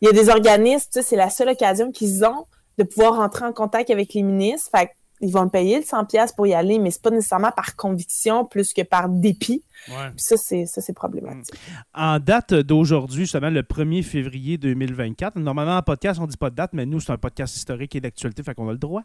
il 0.00 0.06
y 0.06 0.08
a 0.08 0.12
des 0.12 0.28
organismes, 0.28 0.88
tu 0.92 1.00
sais, 1.00 1.02
c'est 1.02 1.16
la 1.16 1.30
seule 1.30 1.50
occasion 1.50 1.92
qu'ils 1.92 2.24
ont 2.24 2.46
de 2.78 2.84
pouvoir 2.84 3.16
rentrer 3.16 3.44
en 3.44 3.52
contact 3.52 3.90
avec 3.90 4.14
les 4.14 4.22
ministres. 4.22 4.70
Fait 4.76 4.90
ils 5.20 5.32
vont 5.32 5.42
le 5.42 5.50
payer 5.50 5.78
le 5.78 5.84
100 5.84 6.04
pièces 6.06 6.32
pour 6.32 6.46
y 6.46 6.54
aller, 6.54 6.78
mais 6.78 6.90
c'est 6.90 7.02
pas 7.02 7.10
nécessairement 7.10 7.52
par 7.52 7.76
conviction 7.76 8.44
plus 8.44 8.72
que 8.72 8.82
par 8.82 9.08
dépit. 9.08 9.62
Ouais. 9.88 10.10
Ça, 10.16 10.36
c'est 10.36 10.66
ça, 10.66 10.80
c'est 10.80 10.92
problématique. 10.92 11.54
En 11.94 12.18
date 12.18 12.54
d'aujourd'hui, 12.54 13.22
justement, 13.22 13.50
le 13.50 13.62
1er 13.62 14.02
février 14.02 14.58
2024, 14.58 15.38
normalement 15.38 15.76
en 15.76 15.82
podcast, 15.82 16.20
on 16.20 16.26
dit 16.26 16.36
pas 16.36 16.50
de 16.50 16.56
date, 16.56 16.70
mais 16.72 16.86
nous, 16.86 17.00
c'est 17.00 17.12
un 17.12 17.18
podcast 17.18 17.56
historique 17.56 17.94
et 17.96 18.00
d'actualité, 18.00 18.42
fait 18.42 18.54
qu'on 18.54 18.68
a 18.68 18.72
le 18.72 18.78
droit. 18.78 19.02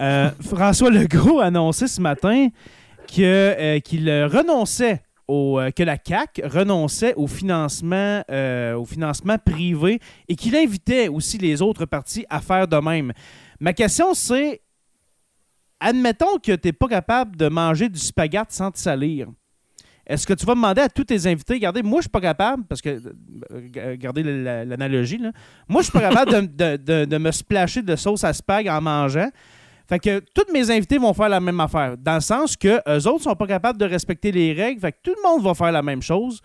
Euh, 0.00 0.30
François 0.40 0.90
Legault 0.90 1.40
a 1.40 1.46
annoncé 1.46 1.86
ce 1.86 2.00
matin 2.00 2.48
que, 3.06 3.22
euh, 3.22 3.80
qu'il 3.80 4.10
renonçait 4.10 5.02
au, 5.28 5.60
euh, 5.60 5.70
que 5.70 5.82
la 5.82 5.98
CAC 5.98 6.40
renonçait 6.44 7.14
au 7.14 7.26
financement, 7.26 8.22
euh, 8.30 8.74
au 8.74 8.84
financement 8.84 9.36
privé 9.38 10.00
et 10.28 10.34
qu'il 10.34 10.56
invitait 10.56 11.08
aussi 11.08 11.38
les 11.38 11.62
autres 11.62 11.84
partis 11.84 12.24
à 12.30 12.40
faire 12.40 12.66
de 12.66 12.76
même. 12.78 13.12
Ma 13.60 13.74
question, 13.74 14.14
c'est 14.14 14.62
admettons 15.80 16.38
que 16.38 16.52
tu 16.56 16.68
n'es 16.68 16.72
pas 16.72 16.88
capable 16.88 17.36
de 17.36 17.48
manger 17.48 17.88
du 17.88 17.98
spaghette 17.98 18.50
sans 18.52 18.70
te 18.70 18.78
salir. 18.78 19.28
Est-ce 20.06 20.26
que 20.26 20.32
tu 20.32 20.46
vas 20.46 20.54
demander 20.54 20.80
à 20.80 20.88
tous 20.88 21.04
tes 21.04 21.26
invités, 21.26 21.54
regardez, 21.54 21.82
moi, 21.82 21.98
je 21.98 22.04
suis 22.04 22.10
pas 22.10 22.20
capable, 22.22 22.64
parce 22.64 22.80
que, 22.80 22.88
euh, 22.88 23.90
regardez 23.90 24.22
la- 24.22 24.42
la- 24.42 24.64
l'analogie, 24.64 25.18
là. 25.18 25.32
moi, 25.68 25.82
je 25.82 25.90
suis 25.90 25.92
pas 25.92 26.08
capable 26.08 26.48
de 26.56 27.18
me 27.18 27.30
splasher 27.30 27.82
de 27.82 27.94
sauce 27.94 28.24
à 28.24 28.32
spag 28.32 28.68
en 28.68 28.80
mangeant. 28.80 29.28
Fait 29.86 29.98
que 29.98 30.20
tous 30.34 30.50
mes 30.52 30.70
invités 30.70 30.98
vont 30.98 31.12
faire 31.14 31.28
la 31.28 31.40
même 31.40 31.60
affaire, 31.60 31.96
dans 31.98 32.14
le 32.16 32.20
sens 32.20 32.56
que 32.56 32.78
eux 32.88 33.06
autres 33.08 33.24
sont 33.24 33.34
pas 33.34 33.46
capables 33.46 33.78
de 33.78 33.84
respecter 33.86 34.32
les 34.32 34.52
règles, 34.52 34.80
fait 34.80 34.92
que 34.92 34.98
tout 35.02 35.14
le 35.16 35.22
monde 35.28 35.42
va 35.42 35.54
faire 35.54 35.72
la 35.72 35.82
même 35.82 36.02
chose. 36.02 36.40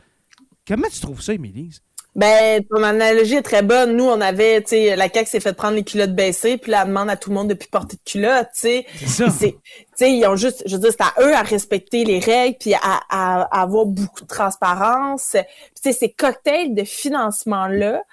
Comment 0.67 0.87
tu 0.91 0.99
trouves 1.01 1.21
ça, 1.21 1.33
Émilie? 1.33 1.77
Ben, 2.15 2.63
ton 2.65 2.83
analogie 2.83 3.35
est 3.37 3.41
très 3.41 3.63
bonne. 3.63 3.95
Nous, 3.97 4.03
on 4.05 4.21
avait, 4.21 4.61
tu 4.61 4.69
sais, 4.69 4.95
la 4.95 5.09
CAQ 5.09 5.27
s'est 5.27 5.39
fait 5.39 5.53
prendre 5.53 5.75
les 5.75 5.83
culottes 5.83 6.13
baissées, 6.13 6.57
puis 6.57 6.71
là, 6.71 6.81
elle 6.83 6.89
demande 6.89 7.09
à 7.09 7.17
tout 7.17 7.31
le 7.31 7.35
monde 7.35 7.47
de 7.49 7.55
plus 7.55 7.69
porter 7.69 7.95
de 7.97 8.01
culottes, 8.09 8.49
tu 8.53 8.61
sais. 8.61 8.85
C'est 8.99 9.07
ça. 9.07 9.25
Tu 9.39 9.55
sais, 9.95 10.11
ils 10.11 10.25
ont 10.27 10.35
juste, 10.35 10.61
je 10.67 10.75
veux 10.75 10.81
dire, 10.81 10.91
c'est 10.91 11.01
à 11.01 11.13
eux 11.27 11.33
à 11.33 11.41
respecter 11.41 12.03
les 12.05 12.19
règles, 12.19 12.57
puis 12.59 12.75
à, 12.75 12.79
à, 13.09 13.41
à 13.43 13.61
avoir 13.63 13.85
beaucoup 13.85 14.21
de 14.21 14.27
transparence. 14.27 15.29
Puis, 15.31 15.41
tu 15.83 15.91
sais, 15.91 15.93
ces 15.93 16.09
cocktails 16.09 16.75
de 16.75 16.83
financement-là, 16.83 18.03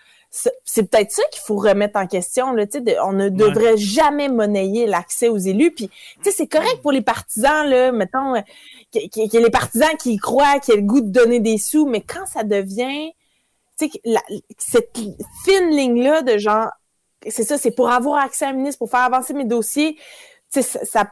c'est 0.64 0.84
peut-être 0.88 1.11
ça 1.11 1.22
qu'il 1.32 1.42
faut 1.42 1.57
remettre 1.57 1.98
en 1.98 2.07
question. 2.07 2.53
Là, 2.53 2.64
tu 2.64 2.78
sais, 2.78 2.80
de- 2.80 2.96
on 3.05 3.12
ne 3.12 3.28
devrait 3.28 3.76
jamais 3.76 4.28
monnayer 4.28 4.86
l'accès 4.86 5.28
aux 5.28 5.36
élus. 5.36 5.72
Puis, 5.72 5.88
tu 5.88 5.94
sais, 6.22 6.30
c'est 6.30 6.46
correct 6.46 6.78
pour 6.82 6.92
les 6.92 7.03
partisans, 7.03 7.68
là, 7.68 7.92
mettons, 7.92 8.34
qu'il 8.92 9.11
y 9.14 9.36
ait 9.36 9.40
les 9.40 9.51
partisans 9.51 9.90
qui 10.01 10.14
y 10.14 10.16
croient, 10.18 10.59
qui 10.61 10.70
aient 10.72 10.76
le 10.76 10.82
goût 10.82 11.01
de 11.03 11.11
donner 11.11 11.40
des 11.40 11.59
sous, 11.59 11.84
mais 11.84 12.01
quand 12.01 12.24
ça 12.26 12.44
devient, 12.44 13.12
tu 13.89 14.01
sais, 14.03 14.43
cette 14.59 14.97
fine 15.45 15.70
ligne-là 15.70 16.22
de 16.22 16.39
genre, 16.39 16.68
c'est 17.28 17.45
ça, 17.45 17.59
c'est 17.59 17.70
pour 17.70 17.91
avoir 17.91 18.22
accès 18.22 18.45
à 18.45 18.49
un 18.49 18.53
ministre, 18.53 18.78
pour 18.78 18.91
faire 18.91 19.01
avancer 19.01 19.35
mes 19.35 19.45
dossiers, 19.45 19.97
ça, 20.49 20.62
ça- 20.62 21.09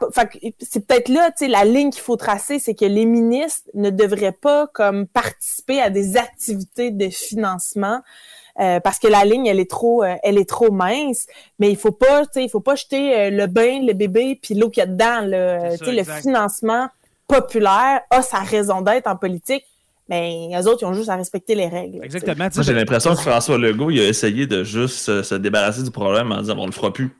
c'est 0.59 0.85
peut-être 0.85 1.07
là, 1.07 1.31
tu 1.31 1.45
sais, 1.45 1.47
la 1.47 1.63
ligne 1.63 1.91
qu'il 1.91 2.01
faut 2.01 2.17
tracer, 2.17 2.59
c'est 2.59 2.73
que 2.75 2.83
les 2.85 3.05
ministres 3.05 3.69
ne 3.73 3.89
devraient 3.89 4.33
pas 4.33 4.67
comme 4.67 5.07
participer 5.07 5.81
à 5.81 5.89
des 5.89 6.17
activités 6.17 6.91
de 6.91 7.09
financement 7.09 8.01
euh, 8.59 8.81
parce 8.81 8.99
que 8.99 9.07
la 9.07 9.23
ligne 9.23 9.45
elle 9.45 9.61
est 9.61 9.69
trop 9.69 10.03
euh, 10.03 10.15
elle 10.23 10.37
est 10.37 10.49
trop 10.49 10.69
mince, 10.71 11.27
mais 11.59 11.69
il 11.69 11.77
faut 11.77 11.93
pas, 11.93 12.25
tu 12.25 12.33
sais, 12.33 12.43
il 12.43 12.49
faut 12.49 12.59
pas 12.59 12.75
jeter 12.75 13.17
euh, 13.17 13.29
le 13.29 13.47
bain, 13.47 13.81
le 13.81 13.93
bébé 13.93 14.37
puis 14.41 14.55
l'eau 14.55 14.69
qu'il 14.69 14.81
y 14.81 14.83
a 14.83 14.87
dedans 14.87 15.21
Tu 15.71 15.77
ça, 15.77 15.85
sais, 15.85 15.91
le 15.93 16.03
financement 16.21 16.89
populaire 17.27 18.01
a 18.09 18.21
sa 18.21 18.39
raison 18.39 18.81
d'être 18.81 19.07
en 19.07 19.15
politique, 19.15 19.63
mais 20.09 20.49
eux 20.59 20.67
autres 20.67 20.79
ils 20.81 20.85
ont 20.85 20.93
juste 20.93 21.09
à 21.09 21.15
respecter 21.15 21.55
les 21.55 21.67
règles. 21.67 22.03
Exactement. 22.03 22.49
j'ai 22.61 22.73
l'impression 22.73 23.15
que 23.15 23.21
François 23.21 23.57
Legault, 23.57 23.91
il 23.91 23.99
a 24.01 24.07
essayé 24.07 24.47
de 24.47 24.63
juste 24.63 24.97
se, 24.97 25.23
se 25.23 25.35
débarrasser 25.35 25.83
du 25.83 25.91
problème 25.91 26.31
en 26.31 26.41
disant 26.41 26.55
on 26.57 26.65
le 26.65 26.71
fera 26.71 26.91
plus. 26.91 27.11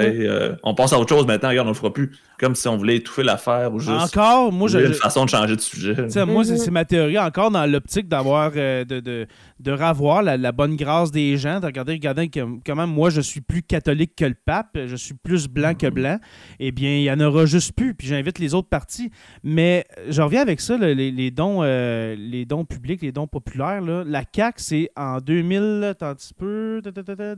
Euh, 0.00 0.56
on 0.62 0.74
passe 0.74 0.92
à 0.92 0.98
autre 0.98 1.14
chose 1.14 1.26
maintenant, 1.26 1.50
regarde, 1.50 1.66
on 1.68 1.70
le 1.70 1.76
fera 1.76 1.92
plus. 1.92 2.10
Comme 2.38 2.56
si 2.56 2.66
on 2.66 2.76
voulait 2.76 2.96
étouffer 2.96 3.22
l'affaire 3.22 3.72
ou 3.72 3.78
juste 3.78 3.90
Encore, 4.16 4.50
moi, 4.52 4.68
je, 4.68 4.78
une 4.80 4.92
façon 4.94 5.24
de 5.24 5.30
changer 5.30 5.54
de 5.54 5.60
sujet. 5.60 5.94
Moi, 6.26 6.44
c'est 6.44 6.52
Mhm. 6.54 6.58
c'est 6.58 6.70
ma 6.72 6.84
théorie, 6.84 7.16
encore 7.18 7.50
dans 7.52 7.64
l'optique 7.64 8.08
d'avoir, 8.08 8.50
euh, 8.56 8.84
de, 8.84 8.98
de, 8.98 9.26
de 9.60 9.70
ravoir 9.70 10.22
la, 10.22 10.36
la 10.36 10.50
bonne 10.50 10.74
grâce 10.74 11.12
des 11.12 11.36
gens, 11.36 11.60
de 11.60 11.66
regarder, 11.66 11.92
regarder 11.92 12.28
que, 12.28 12.40
comment 12.66 12.88
moi, 12.88 13.08
je 13.10 13.20
suis 13.20 13.40
plus 13.40 13.62
catholique 13.62 14.16
que 14.16 14.24
le 14.24 14.34
pape, 14.34 14.76
je 14.86 14.96
suis 14.96 15.14
plus 15.14 15.46
blanc 15.48 15.74
que 15.74 15.88
blanc, 15.88 16.18
eh 16.58 16.72
bien, 16.72 16.96
il 16.96 17.02
y 17.04 17.10
en 17.10 17.20
aura 17.20 17.46
juste 17.46 17.72
plus, 17.76 17.94
puis 17.94 18.08
j'invite 18.08 18.40
les 18.40 18.52
autres 18.52 18.68
partis. 18.68 19.10
Mais 19.44 19.84
euh, 19.98 20.06
je 20.10 20.20
reviens 20.20 20.42
avec 20.42 20.60
ça, 20.60 20.76
là, 20.76 20.92
les, 20.92 21.12
les 21.12 21.30
dons, 21.30 21.60
euh, 21.62 22.16
les 22.18 22.44
dons 22.46 22.64
publics, 22.64 23.00
les 23.00 23.12
dons 23.12 23.28
populaires, 23.28 23.80
là. 23.80 24.02
la 24.04 24.22
CAQ, 24.34 24.54
c'est 24.60 24.90
en 24.96 25.18
2000, 25.18 25.84
attends 25.88 26.08
un 26.08 26.14
petit 26.16 26.34
peu, 26.34 26.82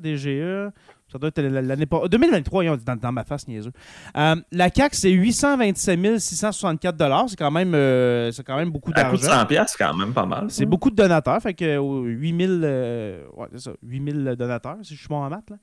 DGE, 0.03 0.71
ça 1.11 1.19
doit 1.19 1.29
être 1.29 1.41
l'année 1.41 1.87
pas. 1.87 2.09
2023, 2.09 2.65
ils 2.65 2.71
ont 2.71 2.77
dit 2.77 2.85
dans, 2.85 2.97
dans 2.97 3.13
ma 3.13 3.25
face, 3.25 3.47
niaiseux. 3.47 3.71
Euh, 4.17 4.37
la 4.51 4.71
CAQ, 4.75 4.97
c'est 4.97 5.11
827 5.11 6.19
664 6.19 7.29
C'est 7.29 7.37
quand 7.37 7.51
même, 7.51 7.75
euh, 7.75 8.33
c'est 8.33 8.43
quand 8.43 8.57
même 8.57 8.71
beaucoup 8.71 8.91
À 8.95 9.05
coût 9.05 9.17
de 9.17 9.23
d'argent. 9.23 9.41
100 9.41 9.47
pièces, 9.47 9.75
c'est 9.77 9.85
quand 9.85 9.95
même 9.95 10.13
pas 10.13 10.27
mal. 10.27 10.47
C'est 10.49 10.67
beaucoup 10.67 10.91
de 10.91 10.97
donateurs. 10.97 11.41
Fait 11.41 11.55
que 11.55 11.65
euh, 11.65 12.03
8000, 12.07 12.61
euh, 12.65 13.25
ouais, 13.37 13.47
c'est 13.53 13.61
ça, 13.61 13.71
8000 13.83 14.35
donateurs, 14.37 14.79
si 14.83 14.95
je 14.95 14.99
suis 14.99 15.09
bon 15.09 15.23
en 15.23 15.31
maths. 15.31 15.51
Là. 15.51 15.57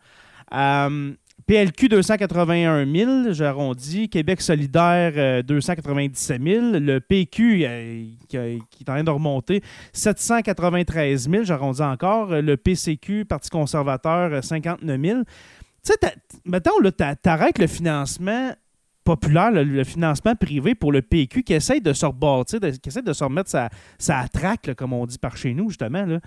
Euh, 1.49 1.65
PLQ 1.65 1.89
281 1.89 2.85
000, 2.85 3.33
j'arrondis. 3.33 4.09
Québec 4.09 4.41
solidaire 4.41 5.13
euh, 5.15 5.41
297 5.41 6.41
000. 6.41 6.61
Le 6.79 6.99
PQ 6.99 7.65
euh, 7.65 8.05
qui, 8.27 8.37
est 8.37 8.89
en 8.89 8.93
train 8.93 9.03
de 9.03 9.09
remonter 9.09 9.61
793 9.93 11.29
000, 11.29 11.43
j'arrondis 11.43 11.81
encore. 11.81 12.29
Le 12.29 12.57
PCQ, 12.57 13.25
Parti 13.25 13.49
conservateur, 13.49 14.33
euh, 14.33 14.41
59 14.41 15.01
000. 15.01 15.19
Tu 15.85 15.93
sais, 15.93 16.13
mettons, 16.45 16.71
t'arrêtes 17.21 17.59
le 17.59 17.67
financement 17.67 18.51
populaire, 19.03 19.51
le, 19.51 19.83
financement 19.83 20.33
privé 20.33 20.75
pour 20.75 20.93
le 20.93 21.01
PQ 21.01 21.43
qui 21.43 21.53
essaye 21.53 21.81
de 21.81 21.91
se 21.91 22.05
rebâtir, 22.05 22.61
qui 22.81 22.87
essaie 22.87 23.01
de 23.01 23.11
se 23.11 23.23
remettre 23.23 23.49
sa, 23.49 23.69
sa 23.97 24.25
traque, 24.29 24.67
là, 24.67 24.75
comme 24.75 24.93
on 24.93 25.05
dit 25.05 25.17
par 25.17 25.35
chez 25.35 25.53
nous, 25.53 25.67
justement. 25.69 26.05
Là. 26.05 26.19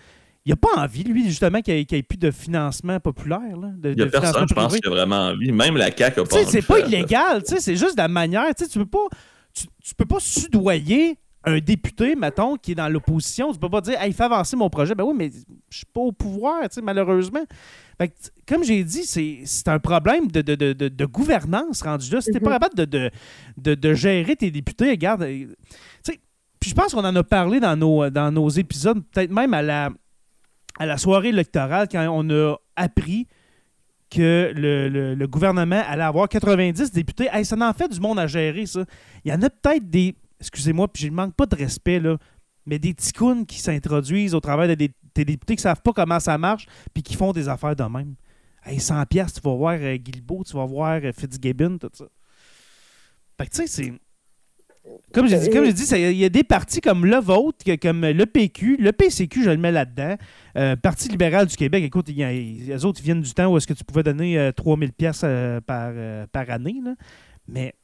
Il 0.46 0.50
n'a 0.50 0.56
pas 0.56 0.68
envie, 0.80 1.02
lui, 1.02 1.28
justement, 1.28 1.60
qu'il 1.60 1.74
n'y 1.74 1.80
ait, 1.80 1.84
qu'il 1.84 1.96
y 1.96 1.98
ait 1.98 2.02
plus 2.04 2.16
de 2.18 2.30
financement 2.30 3.00
populaire. 3.00 3.40
Là, 3.60 3.68
de, 3.76 3.90
Il 3.92 3.98
y 3.98 4.02
a 4.02 4.04
de 4.06 4.10
personne, 4.10 4.46
je 4.48 4.54
pense, 4.54 4.78
qui 4.78 4.86
a 4.86 4.90
vraiment 4.90 5.28
envie. 5.30 5.50
Même 5.52 5.76
la 5.76 5.86
CAQ 5.94 6.20
a 6.20 6.22
Tu 6.22 6.28
pas 6.28 6.36
sais, 6.36 6.42
envie 6.42 6.50
c'est 6.52 6.62
pas 6.66 6.76
faire 6.76 6.86
illégal, 6.88 7.42
tu 7.42 7.54
sais, 7.54 7.60
c'est 7.60 7.74
juste 7.76 7.96
de 7.96 8.00
la 8.02 8.06
manière. 8.08 8.46
Tu 8.54 8.64
sais, 8.64 8.70
tu 8.70 8.78
peux 8.78 8.86
pas, 8.86 9.08
tu, 9.52 9.66
tu 9.82 9.94
peux 9.96 10.04
pas 10.06 10.20
soudoyer 10.20 11.18
un 11.44 11.58
député, 11.58 12.14
mettons, 12.16 12.56
qui 12.56 12.72
est 12.72 12.74
dans 12.76 12.88
l'opposition. 12.88 13.52
Tu 13.52 13.58
peux 13.58 13.68
pas 13.68 13.80
dire, 13.80 14.00
hey, 14.00 14.12
fais 14.12 14.24
avancer 14.24 14.56
mon 14.56 14.70
projet. 14.70 14.94
Ben 14.94 15.04
oui, 15.04 15.14
mais 15.16 15.30
je 15.68 15.76
suis 15.78 15.86
pas 15.92 16.00
au 16.00 16.12
pouvoir, 16.12 16.62
tu 16.62 16.74
sais, 16.76 16.80
malheureusement. 16.82 17.44
Fait 17.98 18.08
que, 18.08 18.14
comme 18.46 18.62
j'ai 18.62 18.84
dit, 18.84 19.04
c'est 19.04 19.40
c'est 19.44 19.68
un 19.68 19.78
problème 19.80 20.28
de, 20.30 20.42
de, 20.42 20.54
de, 20.54 20.72
de- 20.74 20.88
de 20.88 21.04
gouvernance 21.06 21.82
rendu 21.82 22.08
là. 22.12 22.20
Si 22.20 22.30
t'es 22.30 22.38
pas 22.40 22.50
Mhm. 22.50 22.54
capable 22.60 22.74
de, 22.76 22.84
de, 22.84 23.10
de, 23.58 23.74
de 23.74 23.94
gérer 23.94 24.36
tes 24.36 24.50
députés, 24.52 24.90
regarde, 24.90 25.22
euh, 25.22 25.46
tu 26.04 26.12
sais, 26.12 26.20
puis 26.60 26.70
je 26.70 26.74
pense 26.74 26.92
qu'on 26.94 27.04
en 27.04 27.16
a 27.16 27.22
parlé 27.24 27.58
dans 27.58 27.76
nos, 27.76 28.10
dans 28.10 28.30
nos 28.30 28.48
épisodes, 28.48 29.02
peut-être 29.12 29.30
même 29.32 29.54
à 29.54 29.62
la, 29.62 29.90
à 30.78 30.86
la 30.86 30.98
soirée 30.98 31.28
électorale, 31.28 31.88
quand 31.90 32.06
on 32.10 32.28
a 32.30 32.56
appris 32.76 33.26
que 34.10 34.52
le, 34.54 35.26
gouvernement 35.26 35.82
allait 35.86 36.02
avoir 36.02 36.28
90 36.28 36.92
députés. 36.92 37.28
Ça 37.44 37.56
en 37.56 37.72
fait 37.72 37.88
du 37.88 38.00
monde 38.00 38.18
à 38.18 38.26
gérer, 38.26 38.66
ça. 38.66 38.84
Il 39.24 39.30
y 39.30 39.34
en 39.34 39.42
a 39.42 39.50
peut-être 39.50 39.88
des. 39.88 40.14
Excusez-moi, 40.40 40.88
puis 40.88 41.04
je 41.04 41.08
ne 41.08 41.14
manque 41.14 41.34
pas 41.34 41.46
de 41.46 41.56
respect, 41.56 41.98
là. 41.98 42.16
Mais 42.66 42.78
des 42.78 42.94
ticounes 42.94 43.46
qui 43.46 43.60
s'introduisent 43.60 44.34
au 44.34 44.40
travail 44.40 44.68
de 44.68 44.74
des, 44.74 44.92
députés 45.14 45.54
qui 45.54 45.60
ne 45.60 45.62
savent 45.62 45.82
pas 45.82 45.92
comment 45.92 46.20
ça 46.20 46.36
marche, 46.36 46.66
puis 46.92 47.02
qui 47.02 47.14
font 47.14 47.32
des 47.32 47.48
affaires 47.48 47.76
de 47.76 47.84
même. 47.84 48.16
Hey, 48.64 48.80
100 48.80 49.06
pièces, 49.06 49.34
tu 49.34 49.40
vas 49.40 49.54
voir 49.54 49.76
euh, 49.80 49.96
Guilbeault, 49.96 50.42
tu 50.44 50.56
vas 50.56 50.66
voir 50.66 51.00
euh, 51.02 51.12
tout 51.12 51.90
ça. 51.92 52.04
Fait 53.38 53.46
que 53.46 53.50
tu 53.50 53.62
sais, 53.62 53.66
c'est. 53.66 53.92
Comme 55.12 55.26
j'ai 55.28 55.38
dit, 55.38 55.50
comme 55.50 55.68
dit, 55.68 55.84
il 55.94 56.16
y 56.16 56.24
a 56.24 56.28
des 56.28 56.44
partis 56.44 56.80
comme 56.80 57.06
le 57.06 57.16
vôtre, 57.16 57.58
comme 57.80 58.02
le 58.06 58.26
PQ, 58.26 58.76
le 58.78 58.92
PCQ, 58.92 59.42
je 59.44 59.50
le 59.50 59.56
mets 59.56 59.72
là-dedans. 59.72 60.16
Euh, 60.56 60.76
Parti 60.76 61.08
libéral 61.08 61.46
du 61.46 61.56
Québec, 61.56 61.82
écoute, 61.84 62.06
il 62.08 62.18
y 62.18 62.24
a- 62.24 62.32
les 62.32 62.84
autres 62.84 63.00
ils 63.00 63.04
viennent 63.04 63.22
du 63.22 63.32
temps 63.34 63.46
où 63.52 63.56
est-ce 63.56 63.66
que 63.66 63.72
tu 63.74 63.84
pouvais 63.84 64.02
donner 64.02 64.38
euh, 64.38 64.52
3000 64.52 64.92
pièces 64.92 65.20
par, 65.66 65.90
euh, 65.94 66.26
par 66.30 66.50
année, 66.50 66.76
là. 66.84 66.94
mais 67.48 67.74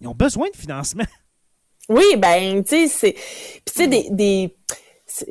ils 0.00 0.08
ont 0.08 0.14
besoin 0.14 0.48
de 0.52 0.56
financement. 0.56 1.04
Oui, 1.88 2.04
ben, 2.18 2.62
tu 2.64 2.70
sais, 2.70 2.88
c'est. 2.88 3.12
Puis, 3.12 3.62
tu 3.64 3.72
sais, 3.74 3.86
des. 3.88 4.06
des 4.10 4.56
c'est- 4.68 4.76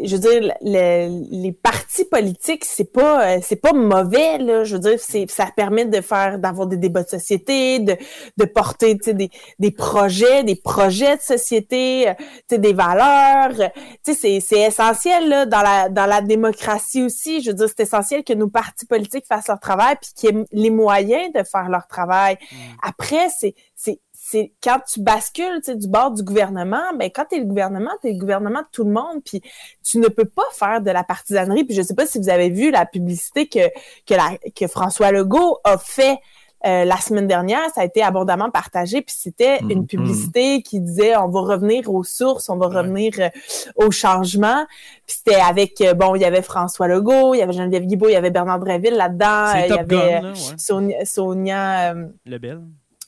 je 0.02 0.16
veux 0.16 0.22
dire, 0.22 0.54
le- 0.62 1.26
les 1.32 1.52
partis 1.52 2.06
politiques, 2.06 2.66
c'est 2.66 2.92
pas, 2.92 3.36
euh, 3.36 3.40
c'est 3.42 3.56
pas 3.58 3.74
mauvais, 3.74 4.38
là. 4.38 4.64
Je 4.64 4.74
veux 4.76 4.80
dire, 4.82 5.00
c'est, 5.00 5.30
ça 5.30 5.48
permet 5.56 5.86
de 5.86 6.02
faire, 6.02 6.40
d'avoir 6.40 6.68
des 6.68 6.78
débats 6.78 7.04
de 7.04 7.10
société, 7.10 7.80
de, 7.80 7.96
de 8.38 8.46
porter, 8.46 8.98
tu 8.98 9.04
sais, 9.06 9.14
des, 9.14 9.30
des 9.60 9.72
projets, 9.72 10.44
des 10.44 10.56
projets 10.56 11.18
de 11.18 11.22
société, 11.22 12.10
euh, 12.10 12.14
tu 12.18 12.24
sais, 12.52 12.58
des 12.60 12.74
valeurs. 12.74 13.60
euh, 13.60 13.68
Tu 14.04 14.14
sais, 14.14 14.20
c'est, 14.20 14.40
c'est 14.40 14.62
essentiel, 14.62 15.30
là, 15.30 15.46
dans 15.46 15.62
la, 15.62 15.90
dans 15.90 16.06
la 16.06 16.22
démocratie 16.22 17.04
aussi. 17.04 17.42
Je 17.42 17.50
veux 17.52 17.56
dire, 17.56 17.68
c'est 17.68 17.84
essentiel 17.84 18.24
que 18.24 18.34
nos 18.34 18.48
partis 18.48 18.86
politiques 18.86 19.26
fassent 19.28 19.48
leur 19.48 19.60
travail 19.60 19.96
puis 20.02 20.12
qu'ils 20.16 20.30
aient 20.38 20.46
les 20.52 20.70
moyens 20.70 21.32
de 21.34 21.44
faire 21.44 21.70
leur 21.70 21.88
travail. 21.88 22.38
Après, 22.82 23.28
c'est, 23.38 23.56
c'est, 23.76 24.00
c'est 24.28 24.54
quand 24.64 24.80
tu 24.92 25.02
bascules 25.02 25.60
tu 25.64 25.66
sais, 25.72 25.76
du 25.76 25.88
bord 25.88 26.10
du 26.10 26.24
gouvernement, 26.24 26.94
ben 26.98 27.12
quand 27.14 27.26
tu 27.30 27.36
es 27.36 27.40
le 27.40 27.46
gouvernement, 27.46 27.92
tu 28.02 28.08
es 28.10 28.14
le 28.14 28.18
gouvernement 28.20 28.62
de 28.62 28.68
tout 28.72 28.84
le 28.84 28.90
monde, 28.92 29.22
puis 29.24 29.40
tu 29.84 30.00
ne 30.00 30.08
peux 30.08 30.26
pas 30.26 30.48
faire 30.52 30.82
de 30.82 30.90
la 30.90 31.04
partisanerie. 31.04 31.64
Puis 31.64 31.76
je 31.76 31.84
sais 31.84 31.94
pas 31.94 32.08
si 32.08 32.18
vous 32.18 32.30
avez 32.30 32.50
vu 32.50 32.72
la 32.72 32.88
publicité 32.88 33.48
que 33.48 33.60
que, 34.08 34.16
la, 34.16 34.38
que 34.56 34.66
François 34.68 35.12
Legault 35.12 35.60
a 35.64 35.78
fait 35.78 36.18
euh, 36.66 36.86
la 36.86 36.98
semaine 36.98 37.28
dernière, 37.28 37.62
ça 37.76 37.82
a 37.82 37.86
été 37.86 38.02
abondamment 38.02 38.50
partagé, 38.50 39.04
puis 39.04 39.14
c'était 39.16 39.62
Mhm. 39.62 39.70
une 39.70 39.86
publicité 39.86 40.64
qui 40.64 40.80
disait 40.82 41.16
on 41.16 41.28
va 41.28 41.42
revenir 41.42 41.94
aux 41.94 42.04
sources, 42.04 42.50
on 42.50 42.58
va 42.58 42.68
Ouais. 42.68 42.78
revenir 42.78 43.12
euh, 43.20 43.30
au 43.76 43.92
changement. 43.92 44.66
Puis 45.06 45.18
c'était 45.18 45.40
avec 45.40 45.80
euh, 45.82 45.94
bon, 45.94 46.16
il 46.16 46.24
y 46.24 46.26
avait 46.26 46.42
François 46.42 46.88
Legault, 46.88 47.36
il 47.36 47.38
y 47.38 47.42
avait 47.44 47.54
Geneviève 47.54 47.86
Guibault, 47.86 48.10
il 48.10 48.14
y 48.14 48.16
avait 48.16 48.32
Bernard 48.32 48.60
Dreville 48.60 48.96
là-dedans, 48.96 49.50
euh, 49.56 49.66
il 49.68 49.76
y 49.76 49.78
avait 49.78 49.86
Gun, 49.86 50.22
là, 50.22 50.30
ouais. 50.32 50.36
Sonia, 50.58 51.06
Sonia 51.06 51.92
euh, 51.94 52.08
Le 52.26 52.38
bel. 52.40 52.62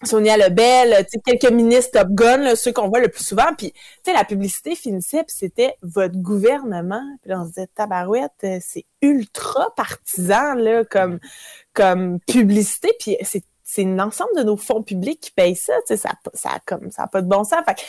Sonia 0.04 0.38
Lebel, 0.38 1.06
tu 1.06 1.20
sais, 1.26 1.38
quelques 1.38 1.52
ministres 1.52 2.00
Top 2.00 2.10
Gun, 2.10 2.38
là, 2.38 2.56
ceux 2.56 2.72
qu'on 2.72 2.88
voit 2.88 3.00
le 3.00 3.08
plus 3.08 3.24
souvent. 3.24 3.54
Puis, 3.58 3.72
tu 3.72 3.80
sais, 4.06 4.14
la 4.14 4.24
publicité 4.24 4.76
finissait, 4.76 5.24
puis 5.24 5.36
c'était 5.36 5.76
votre 5.82 6.18
gouvernement. 6.18 7.04
Puis 7.22 7.32
là, 7.32 7.41
on 7.41 7.43
se 7.45 7.50
disait, 7.50 7.68
tabarouette, 7.74 8.32
euh, 8.43 8.60
c'est 8.62 8.86
ultra 9.02 9.74
partisan, 9.76 10.54
là, 10.54 10.86
comme, 10.86 11.20
comme 11.74 12.20
publicité. 12.22 12.91
Puis 13.00 13.18
c'est 13.24 13.43
c'est 13.70 13.84
l'ensemble 13.84 14.32
de 14.38 14.43
nos 14.43 14.56
fonds 14.56 14.82
publics 14.82 15.20
qui 15.20 15.32
payent 15.32 15.58
ça, 15.58 15.74
tu 15.86 15.88
sais, 15.88 15.98
ça, 15.98 16.12
ça, 16.34 16.52
comme, 16.66 16.89
ça 16.89 17.04
a 17.04 17.08
pas 17.08 17.22
de 17.22 17.28
bon 17.28 17.43
sens. 17.43 17.60
Fait 17.66 17.76
que 17.76 17.82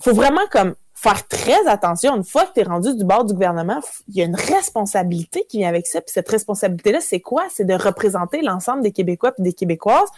faut 0.00 0.12
vraiment 0.12 0.44
comme 0.50 0.74
faire 1.00 1.26
très 1.28 1.66
attention. 1.66 2.14
Une 2.14 2.24
fois 2.24 2.44
que 2.44 2.52
tu 2.52 2.60
es 2.60 2.62
rendu 2.62 2.94
du 2.94 3.04
bord 3.04 3.24
du 3.24 3.32
gouvernement, 3.32 3.80
il 4.08 4.16
y 4.16 4.20
a 4.20 4.26
une 4.26 4.36
responsabilité 4.36 5.46
qui 5.48 5.56
vient 5.58 5.70
avec 5.70 5.86
ça. 5.86 6.02
Puis 6.02 6.12
cette 6.12 6.28
responsabilité-là, 6.28 7.00
c'est 7.00 7.20
quoi? 7.20 7.44
C'est 7.50 7.64
de 7.64 7.72
représenter 7.72 8.42
l'ensemble 8.42 8.82
des 8.82 8.92
Québécois 8.92 9.32
et 9.38 9.42
des 9.42 9.54
Québécoises. 9.54 10.10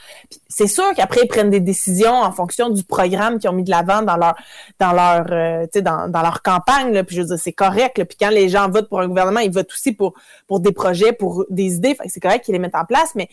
c'est 0.48 0.66
sûr 0.66 0.84
qu'après, 0.96 1.20
ils 1.22 1.28
prennent 1.28 1.50
des 1.50 1.60
décisions 1.60 2.14
en 2.14 2.32
fonction 2.32 2.68
du 2.68 2.82
programme 2.82 3.38
qu'ils 3.38 3.48
ont 3.48 3.52
mis 3.52 3.62
de 3.62 3.70
l'avant 3.70 4.02
dans 4.02 4.16
leur 4.16 4.34
dans 4.80 4.92
leur 4.92 5.26
euh, 5.30 5.66
dans, 5.80 6.10
dans 6.10 6.22
leur 6.22 6.42
campagne. 6.42 6.92
Là. 6.92 7.04
Puis 7.04 7.14
je 7.14 7.22
veux 7.22 7.28
dire, 7.28 7.38
c'est 7.38 7.52
correct. 7.52 8.02
Puis 8.04 8.16
quand 8.18 8.30
les 8.30 8.48
gens 8.48 8.68
votent 8.68 8.88
pour 8.88 9.00
un 9.00 9.06
gouvernement, 9.06 9.40
ils 9.40 9.52
votent 9.52 9.70
aussi 9.70 9.92
pour, 9.92 10.14
pour 10.48 10.58
des 10.58 10.72
projets, 10.72 11.12
pour 11.12 11.44
des 11.48 11.74
idées. 11.74 11.96
c'est 12.06 12.20
correct 12.20 12.44
qu'ils 12.44 12.54
les 12.54 12.58
mettent 12.58 12.74
en 12.74 12.84
place, 12.84 13.14
mais, 13.14 13.28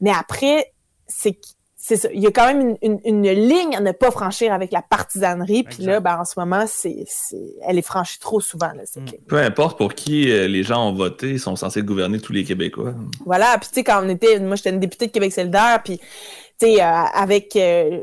mais 0.00 0.10
après, 0.10 0.72
c'est 1.06 1.38
c'est 1.80 2.10
Il 2.12 2.20
y 2.20 2.26
a 2.26 2.32
quand 2.32 2.46
même 2.46 2.76
une, 2.82 2.98
une, 3.04 3.22
ligne 3.30 3.76
à 3.76 3.80
ne 3.80 3.92
pas 3.92 4.10
franchir 4.10 4.52
avec 4.52 4.72
la 4.72 4.82
partisanerie. 4.82 5.62
Puis 5.62 5.84
là, 5.84 6.00
ben, 6.00 6.18
en 6.18 6.24
ce 6.24 6.38
moment, 6.38 6.64
c'est, 6.66 7.04
elle 7.62 7.78
est 7.78 7.82
franchie 7.82 8.18
trop 8.18 8.40
souvent. 8.40 8.72
Là, 8.74 8.82
mm. 8.96 9.04
Peu 9.28 9.38
importe 9.38 9.78
pour 9.78 9.94
qui 9.94 10.30
euh, 10.30 10.48
les 10.48 10.64
gens 10.64 10.88
ont 10.88 10.92
voté, 10.92 11.30
ils 11.30 11.40
sont 11.40 11.54
censés 11.54 11.82
gouverner 11.82 12.18
tous 12.18 12.32
les 12.32 12.42
Québécois. 12.42 12.94
Voilà. 13.24 13.56
Puis 13.58 13.68
tu 13.68 13.74
sais, 13.76 13.84
quand 13.84 14.04
on 14.04 14.08
était, 14.08 14.40
moi, 14.40 14.56
j'étais 14.56 14.70
une 14.70 14.80
députée 14.80 15.06
de 15.06 15.12
Québec 15.12 15.32
solidaire, 15.32 15.80
puis 15.84 15.98
tu 16.58 16.66
sais, 16.66 16.82
euh, 16.82 16.84
avec, 16.84 17.54
euh, 17.54 18.00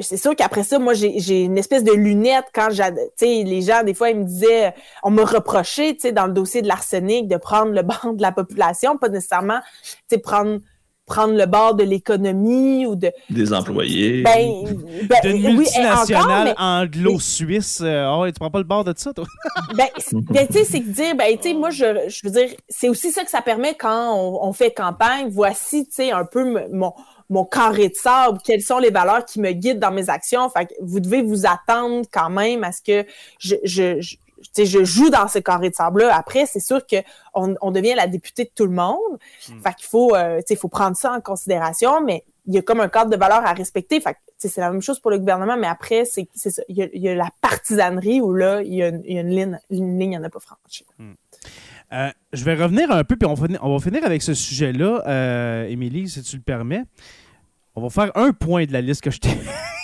c'est 0.00 0.16
sûr 0.16 0.34
qu'après 0.34 0.64
ça, 0.64 0.78
moi, 0.78 0.94
j'ai 0.94 1.42
une 1.42 1.58
espèce 1.58 1.84
de 1.84 1.92
lunette 1.92 2.46
quand 2.54 2.68
j'ai, 2.70 2.84
tu 2.84 3.26
sais, 3.26 3.42
les 3.44 3.60
gens, 3.60 3.82
des 3.82 3.92
fois, 3.92 4.08
ils 4.08 4.16
me 4.16 4.24
disaient, 4.24 4.72
on 5.02 5.10
me 5.10 5.22
reprochait, 5.22 5.92
tu 5.92 6.00
sais, 6.00 6.12
dans 6.12 6.26
le 6.26 6.32
dossier 6.32 6.62
de 6.62 6.68
l'arsenic, 6.68 7.28
de 7.28 7.36
prendre 7.36 7.72
le 7.72 7.82
banc 7.82 8.14
de 8.14 8.22
la 8.22 8.32
population, 8.32 8.96
pas 8.96 9.10
nécessairement, 9.10 9.60
tu 9.82 9.96
sais, 10.08 10.18
prendre 10.18 10.60
prendre 11.12 11.34
le 11.34 11.44
bord 11.44 11.74
de 11.74 11.84
l'économie 11.84 12.86
ou 12.86 12.96
de 12.96 13.12
des 13.28 13.52
employés. 13.52 14.22
Ben, 14.22 14.64
ben 15.04 15.18
de 15.22 15.32
multinationales 15.32 16.54
anglo-suisse 16.56 17.82
euh, 17.82 18.10
oh, 18.10 18.26
tu 18.26 18.32
prends 18.32 18.50
pas 18.50 18.58
le 18.58 18.64
bord 18.64 18.84
de 18.84 18.94
ça 18.96 19.12
toi. 19.12 19.26
Ben, 19.76 19.88
ben 20.12 20.46
tu 20.46 20.54
sais 20.54 20.64
c'est 20.64 20.80
dire 20.80 21.14
ben 21.14 21.36
tu 21.36 21.50
sais 21.50 21.54
moi 21.54 21.70
je, 21.70 22.08
je 22.08 22.20
veux 22.24 22.30
dire 22.30 22.48
c'est 22.68 22.88
aussi 22.88 23.10
ça 23.10 23.24
que 23.24 23.30
ça 23.30 23.42
permet 23.42 23.74
quand 23.74 24.16
on, 24.16 24.52
fait 24.52 24.70
campagne. 24.70 25.28
Voici 25.30 25.86
tu 25.86 25.92
sais 25.92 26.12
un 26.12 26.24
peu 26.24 26.66
mon 26.72 26.92
mon 27.28 27.44
carré 27.44 27.88
de 27.88 27.94
sable, 27.94 28.38
quelles 28.44 28.60
sont 28.60 28.78
les 28.78 28.90
valeurs 28.90 29.24
qui 29.24 29.40
me 29.40 29.52
guident 29.52 29.78
dans 29.78 29.90
mes 29.90 30.10
actions? 30.10 30.50
Fait 30.50 30.66
que 30.66 30.74
vous 30.82 31.00
devez 31.00 31.22
vous 31.22 31.46
attendre 31.46 32.04
quand 32.12 32.28
même 32.28 32.62
à 32.62 32.72
ce 32.72 32.82
que 32.82 33.06
je, 33.38 33.54
je, 33.64 34.00
je 34.00 34.16
joue 34.84 35.10
dans 35.10 35.28
ce 35.28 35.38
carré 35.38 35.70
de 35.70 35.74
sable-là. 35.74 36.14
Après, 36.14 36.46
c'est 36.46 36.60
sûr 36.60 36.80
qu'on 36.86 37.54
on 37.60 37.70
devient 37.70 37.94
la 37.94 38.06
députée 38.06 38.44
de 38.44 38.50
tout 38.54 38.66
le 38.66 38.72
monde. 38.72 39.18
Hmm. 39.48 39.60
Fait 39.60 39.74
qu'il 39.74 39.86
faut, 39.86 40.14
euh, 40.14 40.40
faut 40.56 40.68
prendre 40.68 40.96
ça 40.96 41.12
en 41.12 41.20
considération, 41.20 42.02
mais 42.04 42.24
il 42.46 42.54
y 42.54 42.58
a 42.58 42.62
comme 42.62 42.80
un 42.80 42.88
cadre 42.88 43.10
de 43.10 43.16
valeurs 43.16 43.44
à 43.46 43.52
respecter. 43.52 44.00
Fait 44.00 44.16
c'est 44.38 44.60
la 44.60 44.72
même 44.72 44.82
chose 44.82 44.98
pour 44.98 45.10
le 45.10 45.18
gouvernement, 45.18 45.56
mais 45.56 45.68
après, 45.68 46.04
c'est 46.04 46.26
ça. 46.34 46.62
Il 46.68 46.76
y, 46.76 47.08
a, 47.08 47.14
la 47.14 47.28
partisanerie 47.40 48.20
où 48.20 48.34
là, 48.34 48.60
il 48.62 48.74
y 48.74 48.82
a 48.82 48.88
une, 48.88 49.28
ligne, 49.28 49.58
une 49.70 49.98
ligne 49.98 50.16
à 50.16 50.18
ne 50.18 50.28
pas 50.28 50.40
franchir. 50.40 50.86
Hmm. 50.98 51.12
Euh, 51.92 52.10
je 52.32 52.44
vais 52.44 52.54
revenir 52.54 52.90
un 52.90 53.04
peu, 53.04 53.16
puis 53.16 53.28
on, 53.28 53.34
on 53.34 53.76
va 53.76 53.84
finir 53.84 54.04
avec 54.04 54.22
ce 54.22 54.34
sujet-là, 54.34 55.02
euh, 55.06 55.68
Émilie, 55.68 56.08
si 56.08 56.22
tu 56.22 56.36
le 56.36 56.42
permets. 56.42 56.82
On 57.74 57.82
va 57.82 57.90
faire 57.90 58.10
un 58.16 58.32
point 58.32 58.64
de 58.64 58.72
la 58.72 58.80
liste 58.80 59.02
que 59.02 59.10
je 59.10 59.18
t'ai 59.18 59.30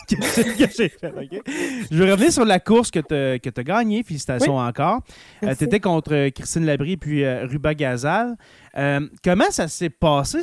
Je 1.91 2.03
vais 2.03 2.11
revenir 2.11 2.33
sur 2.33 2.47
la 2.47 2.61
course 2.61 2.91
que 2.91 3.01
tu 3.01 3.15
as, 3.15 3.63
gagnée. 3.63 4.03
Félicitations 4.03 4.57
encore. 4.57 5.01
Euh, 5.45 5.55
tu 5.57 5.65
étais 5.65 5.81
contre 5.81 6.31
Christine 6.31 6.65
Labrie 6.65 6.97
puis 6.97 7.25
euh, 7.25 7.47
Ruba 7.47 7.75
Gazal. 7.75 8.37
Euh, 8.77 9.01
comment 9.23 9.51
ça 9.51 9.69
s'est 9.69 9.91
passé, 9.91 10.43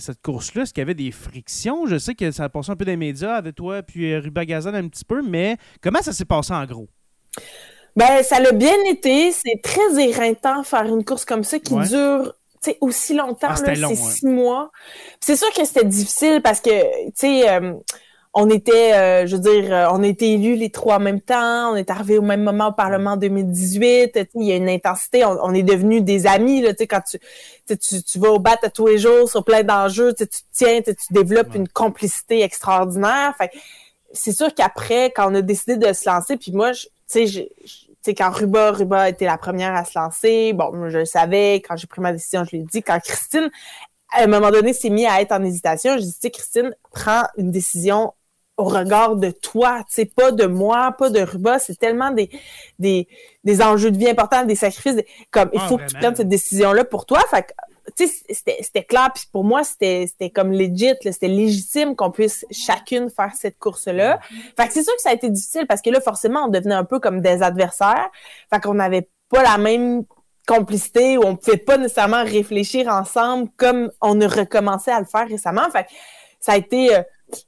cette 0.00 0.20
course-là? 0.20 0.62
Est-ce 0.62 0.74
qu'il 0.74 0.80
y 0.80 0.82
avait 0.82 0.94
des 0.94 1.12
frictions? 1.12 1.86
Je 1.86 1.96
sais 1.96 2.14
que 2.14 2.30
ça 2.32 2.44
a 2.44 2.48
passé 2.48 2.72
un 2.72 2.76
peu 2.76 2.84
des 2.84 2.96
médias 2.96 3.36
avec 3.36 3.54
toi 3.54 3.82
puis 3.82 4.16
Ruba 4.16 4.44
Gazal 4.44 4.74
un 4.74 4.88
petit 4.88 5.04
peu, 5.04 5.22
mais 5.22 5.58
comment 5.80 6.02
ça 6.02 6.12
s'est 6.12 6.24
passé 6.24 6.52
en 6.52 6.64
gros? 6.64 6.88
Ben, 7.94 8.24
ça 8.24 8.40
l'a 8.40 8.50
bien 8.50 8.74
été. 8.90 9.30
C'est 9.30 9.60
très 9.62 10.02
éreintant 10.02 10.64
faire 10.64 10.86
une 10.86 11.04
course 11.04 11.24
comme 11.24 11.44
ça 11.44 11.60
qui 11.60 11.74
dure 11.88 12.34
aussi 12.80 13.14
longtemps. 13.14 13.48
Ah, 13.50 13.56
c'est 13.56 13.94
six 13.94 14.26
mois. 14.26 14.72
C'est 15.20 15.36
sûr 15.36 15.52
que 15.52 15.64
c'était 15.64 15.84
difficile 15.84 16.40
parce 16.42 16.60
que, 16.60 16.70
tu 17.10 17.12
sais, 17.14 17.60
on 18.36 18.50
était, 18.50 18.94
euh, 18.94 19.26
je 19.26 19.36
veux 19.36 19.42
dire, 19.42 19.72
euh, 19.72 19.86
on 19.92 20.02
a 20.02 20.06
été 20.08 20.32
élus 20.32 20.56
les 20.56 20.70
trois 20.70 20.96
en 20.96 21.00
même 21.00 21.20
temps, 21.20 21.72
on 21.72 21.76
est 21.76 21.88
arrivé 21.88 22.18
au 22.18 22.22
même 22.22 22.42
moment 22.42 22.68
au 22.68 22.72
Parlement 22.72 23.12
en 23.12 23.16
2018, 23.16 24.18
il 24.34 24.42
y 24.42 24.52
a 24.52 24.56
une 24.56 24.68
intensité, 24.68 25.24
on, 25.24 25.54
est 25.54 25.62
devenus 25.62 26.02
des 26.02 26.26
amis, 26.26 26.60
là, 26.60 26.72
quand 26.74 27.00
tu, 27.08 27.18
tu, 27.68 28.02
tu 28.02 28.18
vas 28.18 28.30
au 28.30 28.40
bat 28.40 28.56
à 28.62 28.70
tous 28.70 28.88
les 28.88 28.98
jours 28.98 29.30
sur 29.30 29.44
plein 29.44 29.62
d'enjeux, 29.62 30.12
tu 30.14 30.26
tiens, 30.52 30.80
tu 30.82 30.94
développes 31.12 31.54
une 31.54 31.68
complicité 31.68 32.42
extraordinaire. 32.42 33.34
Fait 33.38 33.50
c'est 34.12 34.32
sûr 34.32 34.52
qu'après, 34.54 35.12
quand 35.14 35.30
on 35.30 35.34
a 35.36 35.42
décidé 35.42 35.76
de 35.76 35.92
se 35.92 36.08
lancer, 36.08 36.36
puis 36.36 36.52
moi, 36.52 36.72
tu 36.72 36.88
sais, 37.28 38.14
quand 38.14 38.30
Ruba, 38.30 38.72
Ruba 38.72 39.08
était 39.08 39.26
la 39.26 39.38
première 39.38 39.74
à 39.74 39.84
se 39.84 39.98
lancer, 39.98 40.52
bon, 40.52 40.88
je 40.88 40.98
le 40.98 41.04
savais, 41.04 41.56
quand 41.56 41.76
j'ai 41.76 41.86
pris 41.86 42.00
ma 42.00 42.12
décision, 42.12 42.44
je 42.44 42.56
l'ai 42.56 42.62
dit. 42.62 42.82
Quand 42.82 42.98
Christine, 43.00 43.50
à 44.12 44.22
un 44.22 44.26
moment 44.26 44.50
donné, 44.50 44.72
s'est 44.72 44.90
mise 44.90 45.06
à 45.06 45.20
être 45.20 45.32
en 45.32 45.42
hésitation, 45.42 45.96
je 45.96 46.02
dis, 46.02 46.12
tu 46.12 46.18
sais, 46.20 46.30
Christine, 46.30 46.74
prends 46.92 47.24
une 47.36 47.50
décision 47.50 48.12
au 48.56 48.64
regard 48.64 49.16
de 49.16 49.30
toi, 49.30 49.80
tu 49.88 49.94
sais, 49.94 50.04
pas 50.04 50.30
de 50.30 50.46
moi, 50.46 50.92
pas 50.96 51.10
de 51.10 51.20
Ruba, 51.20 51.58
c'est 51.58 51.76
tellement 51.76 52.10
des, 52.10 52.30
des, 52.78 53.08
des 53.42 53.62
enjeux 53.62 53.90
de 53.90 53.98
vie 53.98 54.08
importants, 54.08 54.44
des 54.44 54.54
sacrifices, 54.54 55.02
comme 55.30 55.50
il 55.52 55.60
ah, 55.60 55.66
faut 55.66 55.76
que 55.76 55.86
tu 55.86 55.96
prennes 55.96 56.14
cette 56.14 56.28
décision-là 56.28 56.84
pour 56.84 57.04
toi. 57.04 57.20
Fait 57.30 57.54
tu 57.96 58.06
sais, 58.06 58.24
c'était 58.60 58.84
clair, 58.84 59.10
puis 59.14 59.24
pour 59.30 59.44
moi, 59.44 59.62
c'était 59.62 60.30
comme 60.34 60.52
legit, 60.52 60.94
c'était 61.02 61.28
légitime 61.28 61.94
qu'on 61.96 62.10
puisse 62.10 62.46
chacune 62.50 63.10
faire 63.10 63.32
cette 63.34 63.58
course-là. 63.58 64.20
Fait 64.56 64.66
que 64.68 64.72
c'est 64.72 64.82
sûr 64.82 64.94
que 64.94 65.02
ça 65.02 65.10
a 65.10 65.12
été 65.12 65.28
difficile 65.28 65.66
parce 65.66 65.82
que 65.82 65.90
là, 65.90 66.00
forcément, 66.00 66.44
on 66.46 66.48
devenait 66.48 66.74
un 66.74 66.84
peu 66.84 66.98
comme 66.98 67.20
des 67.20 67.42
adversaires. 67.42 68.08
Fait 68.52 68.60
qu'on 68.60 68.74
n'avait 68.74 69.08
pas 69.28 69.42
la 69.42 69.58
même 69.58 70.04
complicité 70.46 71.18
ou 71.18 71.24
on 71.24 71.36
pouvait 71.36 71.58
pas 71.58 71.76
nécessairement 71.76 72.24
réfléchir 72.24 72.88
ensemble 72.88 73.50
comme 73.56 73.90
on 74.00 74.18
a 74.20 74.28
recommencé 74.28 74.90
à 74.90 75.00
le 75.00 75.06
faire 75.06 75.28
récemment. 75.28 75.68
Fait 75.70 75.84
que 75.84 75.90
ça 76.40 76.52
a 76.52 76.56
été... 76.56 76.88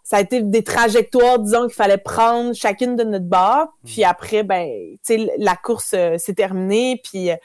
Ça 0.03 0.17
a 0.17 0.21
été 0.21 0.43
des 0.43 0.63
trajectoires, 0.63 1.39
disons, 1.39 1.63
qu'il 1.67 1.75
fallait 1.75 1.99
prendre 1.99 2.55
chacune 2.55 2.97
de 2.97 3.05
notre 3.05 3.27
barre. 3.27 3.69
Puis 3.85 4.03
mm. 4.03 4.05
après, 4.05 4.43
ben, 4.43 4.69
tu 5.05 5.17
sais, 5.17 5.31
la 5.39 5.57
course 5.57 5.93
euh, 5.95 6.19
s'est 6.19 6.35
terminée. 6.35 7.01
Puis, 7.03 7.31
euh, 7.31 7.37
tu 7.37 7.41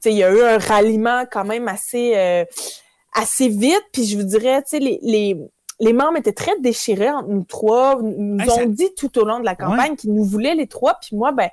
sais, 0.00 0.12
il 0.12 0.18
y 0.18 0.24
a 0.24 0.32
eu 0.32 0.40
un 0.40 0.58
ralliement 0.58 1.24
quand 1.30 1.44
même 1.44 1.68
assez, 1.68 2.12
euh, 2.16 2.44
assez 3.14 3.48
vite. 3.48 3.84
Puis 3.92 4.04
je 4.04 4.16
vous 4.16 4.24
dirais, 4.24 4.62
tu 4.62 4.70
sais, 4.70 4.78
les, 4.78 4.98
les, 5.02 5.36
les, 5.80 5.92
membres 5.92 6.18
étaient 6.18 6.32
très 6.32 6.58
déchirés 6.60 7.10
entre 7.10 7.28
nous 7.28 7.44
trois. 7.44 8.00
Nous 8.02 8.50
ont 8.50 8.66
dit 8.66 8.94
tout 8.96 9.18
au 9.18 9.24
long 9.24 9.40
de 9.40 9.44
la 9.44 9.54
campagne 9.56 9.96
qu'ils 9.96 10.14
nous 10.14 10.24
voulaient 10.24 10.54
les 10.54 10.66
trois. 10.66 10.98
Puis 11.00 11.16
moi, 11.16 11.32
ben, 11.32 11.50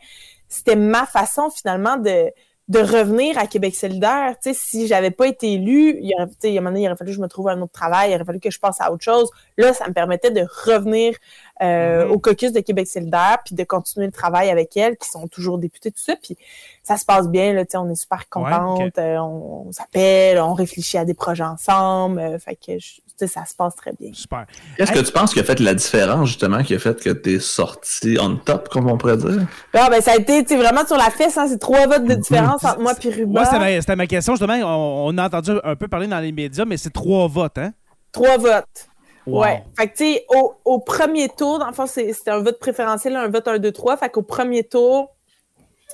c'était 0.49 0.75
ma 0.75 1.05
façon 1.05 1.49
finalement 1.49 1.97
de 1.97 2.31
de 2.69 2.79
revenir 2.79 3.37
à 3.37 3.45
Québec 3.45 3.75
solidaire. 3.75 4.35
Tu 4.41 4.53
sais, 4.53 4.59
si 4.59 4.87
j'avais 4.87 5.11
pas 5.11 5.27
été 5.27 5.53
élue, 5.53 5.97
il 6.01 6.13
aurait, 6.15 6.29
il, 6.43 6.51
y 6.51 6.57
a 6.57 6.61
un 6.61 6.63
moment 6.63 6.77
il 6.77 6.85
aurait 6.87 6.95
fallu 6.95 7.11
que 7.11 7.17
je 7.17 7.21
me 7.21 7.27
trouve 7.27 7.49
un 7.49 7.61
autre 7.61 7.73
travail, 7.73 8.11
il 8.11 8.15
aurait 8.15 8.23
fallu 8.23 8.39
que 8.39 8.51
je 8.51 8.59
passe 8.59 8.79
à 8.79 8.91
autre 8.91 9.03
chose. 9.03 9.29
Là, 9.57 9.73
ça 9.73 9.87
me 9.87 9.93
permettait 9.93 10.31
de 10.31 10.45
revenir 10.65 11.17
euh, 11.61 12.05
mm-hmm. 12.05 12.09
au 12.09 12.19
caucus 12.19 12.53
de 12.53 12.61
Québec 12.61 12.87
solidaire, 12.87 13.39
puis 13.45 13.53
de 13.53 13.63
continuer 13.65 14.05
le 14.05 14.13
travail 14.13 14.49
avec 14.49 14.77
elles, 14.77 14.95
qui 14.95 15.09
sont 15.09 15.27
toujours 15.27 15.57
députées, 15.57 15.91
tout 15.91 16.01
ça. 16.01 16.15
Puis 16.15 16.37
ça 16.83 16.95
se 16.95 17.03
passe 17.03 17.27
bien, 17.27 17.53
là, 17.53 17.65
on 17.75 17.89
est 17.89 17.95
super 17.95 18.29
contente, 18.29 18.97
euh, 18.97 19.17
on, 19.17 19.71
s'appelle, 19.73 20.39
on 20.39 20.53
réfléchit 20.53 20.97
à 20.97 21.03
des 21.03 21.13
projets 21.13 21.43
ensemble. 21.43 22.19
Euh, 22.19 22.39
fait 22.39 22.55
que 22.55 22.77
ça 23.19 23.45
se 23.45 23.55
passe 23.55 23.75
très 23.75 23.93
bien. 23.93 24.11
Super. 24.13 24.45
Qu'est-ce 24.77 24.91
que 24.91 24.99
tu 24.99 25.11
penses 25.11 25.33
qui 25.33 25.39
a 25.39 25.43
fait 25.43 25.59
la 25.59 25.73
différence, 25.73 26.29
justement, 26.29 26.63
qui 26.63 26.75
a 26.75 26.79
fait 26.79 27.01
que 27.01 27.09
tu 27.09 27.35
es 27.35 27.39
sorti 27.39 28.17
on 28.19 28.37
top, 28.37 28.69
comme 28.69 28.89
on 28.89 28.97
pourrait 28.97 29.17
dire? 29.17 29.45
Ah, 29.73 29.89
ben, 29.89 30.01
ça 30.01 30.11
a 30.13 30.15
été 30.15 30.55
vraiment 30.55 30.85
sur 30.85 30.97
la 30.97 31.09
fesse, 31.09 31.37
hein, 31.37 31.47
c'est 31.47 31.59
trois 31.59 31.87
votes 31.87 32.05
de 32.05 32.15
différence 32.15 32.63
entre 32.63 32.79
moi 32.79 32.93
et 33.03 33.09
Ruba. 33.09 33.41
Moi, 33.41 33.45
c'était 33.79 33.95
ma, 33.95 34.07
question, 34.07 34.33
justement. 34.33 34.53
On, 34.53 35.17
a 35.17 35.25
entendu 35.25 35.51
un 35.63 35.75
peu 35.75 35.87
parler 35.87 36.07
dans 36.07 36.19
les 36.19 36.31
médias, 36.31 36.65
mais 36.65 36.77
c'est 36.77 36.91
trois 36.91 37.27
votes, 37.27 37.57
hein? 37.57 37.73
Trois 38.11 38.37
votes. 38.37 38.87
Ouais. 39.25 39.63
Fait 39.77 39.87
que, 39.87 39.97
tu 39.97 40.03
sais, 40.05 40.25
au, 40.65 40.79
premier 40.79 41.29
tour, 41.29 41.59
dans 41.59 41.67
le 41.67 41.73
fond, 41.73 41.87
c'était 41.87 42.31
un 42.31 42.39
vote 42.39 42.59
préférentiel, 42.59 43.15
un 43.15 43.29
vote 43.29 43.47
1, 43.47 43.59
2, 43.59 43.71
3. 43.71 43.97
Fait 43.97 44.09
qu'au 44.09 44.21
premier 44.21 44.63
tour, 44.63 45.15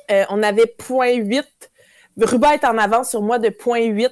euh, 0.10 0.26
on 0.30 0.42
avait 0.42 0.66
0.8. 0.80 1.44
Ruba 2.22 2.56
est 2.56 2.66
en 2.66 2.78
avance 2.78 3.12
sur 3.12 3.22
moi 3.22 3.40
de 3.40 3.50
0.8 3.50 4.10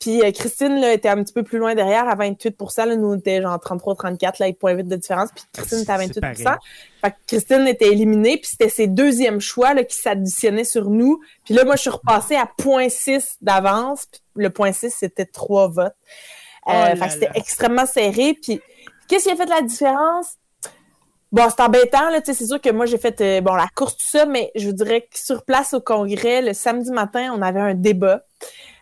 Puis 0.00 0.22
euh, 0.22 0.32
Christine 0.32 0.80
là, 0.80 0.94
était 0.94 1.10
un 1.10 1.22
petit 1.22 1.34
peu 1.34 1.42
plus 1.42 1.58
loin 1.58 1.74
derrière 1.74 2.08
à 2.08 2.14
28 2.14 2.56
là, 2.78 2.96
Nous, 2.96 3.06
on 3.06 3.18
était 3.18 3.42
genre 3.42 3.58
33-34 3.58 4.42
avec 4.42 4.58
0.8 4.58 4.88
de 4.88 4.96
différence. 4.96 5.28
Puis 5.34 5.44
Christine 5.52 5.80
était 5.80 5.92
à 5.92 5.98
28 5.98 6.24
Fait 7.02 7.10
que 7.10 7.16
Christine 7.26 7.66
était 7.68 7.92
éliminée. 7.92 8.38
Puis 8.38 8.52
c'était 8.52 8.70
ses 8.70 8.86
deuxièmes 8.86 9.40
choix 9.40 9.74
là, 9.74 9.84
qui 9.84 9.98
s'additionnaient 9.98 10.64
sur 10.64 10.88
nous. 10.88 11.20
Puis 11.44 11.52
là, 11.52 11.64
moi, 11.64 11.76
je 11.76 11.82
suis 11.82 11.90
repassée 11.90 12.34
à 12.34 12.48
0.6 12.58 13.36
d'avance. 13.42 14.06
Puis 14.06 14.20
le 14.36 14.48
0.6, 14.48 14.90
c'était 14.90 15.26
trois 15.26 15.68
votes. 15.68 15.94
Euh, 16.68 16.94
oh 16.94 17.04
c'était 17.10 17.30
extrêmement 17.34 17.86
serré. 17.86 18.38
Puis, 18.42 18.58
qu'est-ce 19.06 19.24
qui 19.24 19.30
a 19.30 19.36
fait 19.36 19.46
la 19.46 19.60
différence? 19.60 20.36
Bon, 21.32 21.46
c'est 21.48 21.62
embêtant, 21.62 22.10
là, 22.10 22.20
c'est 22.24 22.34
sûr 22.34 22.60
que 22.60 22.70
moi, 22.70 22.86
j'ai 22.86 22.98
fait, 22.98 23.20
euh, 23.20 23.40
bon, 23.40 23.54
la 23.54 23.68
course, 23.74 23.96
tout 23.96 24.06
ça, 24.06 24.26
mais 24.26 24.50
je 24.56 24.66
vous 24.66 24.72
dirais 24.72 25.02
que 25.02 25.18
sur 25.18 25.44
place 25.44 25.74
au 25.74 25.80
congrès, 25.80 26.42
le 26.42 26.54
samedi 26.54 26.90
matin, 26.90 27.32
on 27.36 27.40
avait 27.40 27.60
un 27.60 27.74
débat. 27.74 28.24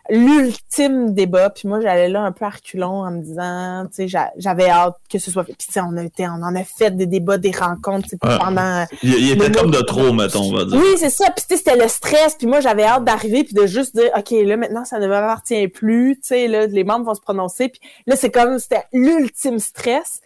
L'ultime 0.09 1.13
débat. 1.13 1.49
Puis 1.49 1.67
moi, 1.67 1.79
j'allais 1.81 2.09
là 2.09 2.21
un 2.21 2.31
peu 2.31 2.45
à 2.45 2.49
reculons 2.49 3.03
en 3.05 3.11
me 3.11 3.21
disant, 3.21 3.85
tu 3.87 4.07
sais, 4.09 4.19
j'avais 4.37 4.69
hâte 4.69 4.95
que 5.09 5.19
ce 5.19 5.31
soit 5.31 5.43
fait. 5.43 5.53
Puis 5.53 5.67
tu 5.67 5.73
sais, 5.73 5.81
on 5.81 5.95
a 5.97 6.03
été, 6.03 6.27
on 6.27 6.43
en 6.43 6.55
a 6.55 6.63
fait 6.63 6.91
des 6.95 7.05
débats, 7.05 7.37
des 7.37 7.51
rencontres, 7.51 8.09
tu 8.09 8.09
sais, 8.09 8.17
pendant. 8.17 8.85
Il, 9.03 9.31
était 9.31 9.51
comme 9.51 9.71
de 9.71 9.81
trop, 9.81 10.13
mettons, 10.13 10.43
on 10.43 10.53
va 10.53 10.65
dire. 10.65 10.79
Oui, 10.79 10.97
c'est 10.97 11.09
ça. 11.09 11.25
Puis 11.31 11.45
tu 11.47 11.55
sais, 11.55 11.57
c'était 11.57 11.81
le 11.81 11.87
stress. 11.87 12.35
Puis 12.35 12.47
moi, 12.47 12.59
j'avais 12.59 12.83
hâte 12.83 13.03
d'arriver 13.03 13.43
puis 13.43 13.53
de 13.53 13.65
juste 13.65 13.95
dire, 13.95 14.11
ok, 14.17 14.31
là 14.31 14.57
maintenant, 14.57 14.85
ça 14.85 14.99
ne 14.99 15.07
m'appartient 15.07 15.67
plus. 15.67 16.15
Tu 16.21 16.27
sais, 16.29 16.47
là, 16.47 16.67
les 16.67 16.83
membres 16.83 17.05
vont 17.05 17.15
se 17.15 17.21
prononcer. 17.21 17.69
Puis 17.69 17.81
là, 18.07 18.15
c'est 18.15 18.31
comme, 18.31 18.59
c'était 18.59 18.85
l'ultime 18.93 19.59
stress. 19.59 20.21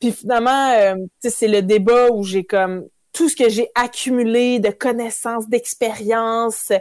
Puis 0.00 0.12
finalement, 0.12 0.72
euh, 0.72 0.94
tu 0.94 1.28
sais, 1.28 1.30
c'est 1.30 1.48
le 1.48 1.62
débat 1.62 2.10
où 2.10 2.24
j'ai 2.24 2.44
comme 2.44 2.84
tout 3.12 3.28
ce 3.28 3.36
que 3.36 3.48
j'ai 3.48 3.70
accumulé 3.74 4.60
de 4.60 4.70
connaissances, 4.70 5.48
d'expériences 5.48 6.72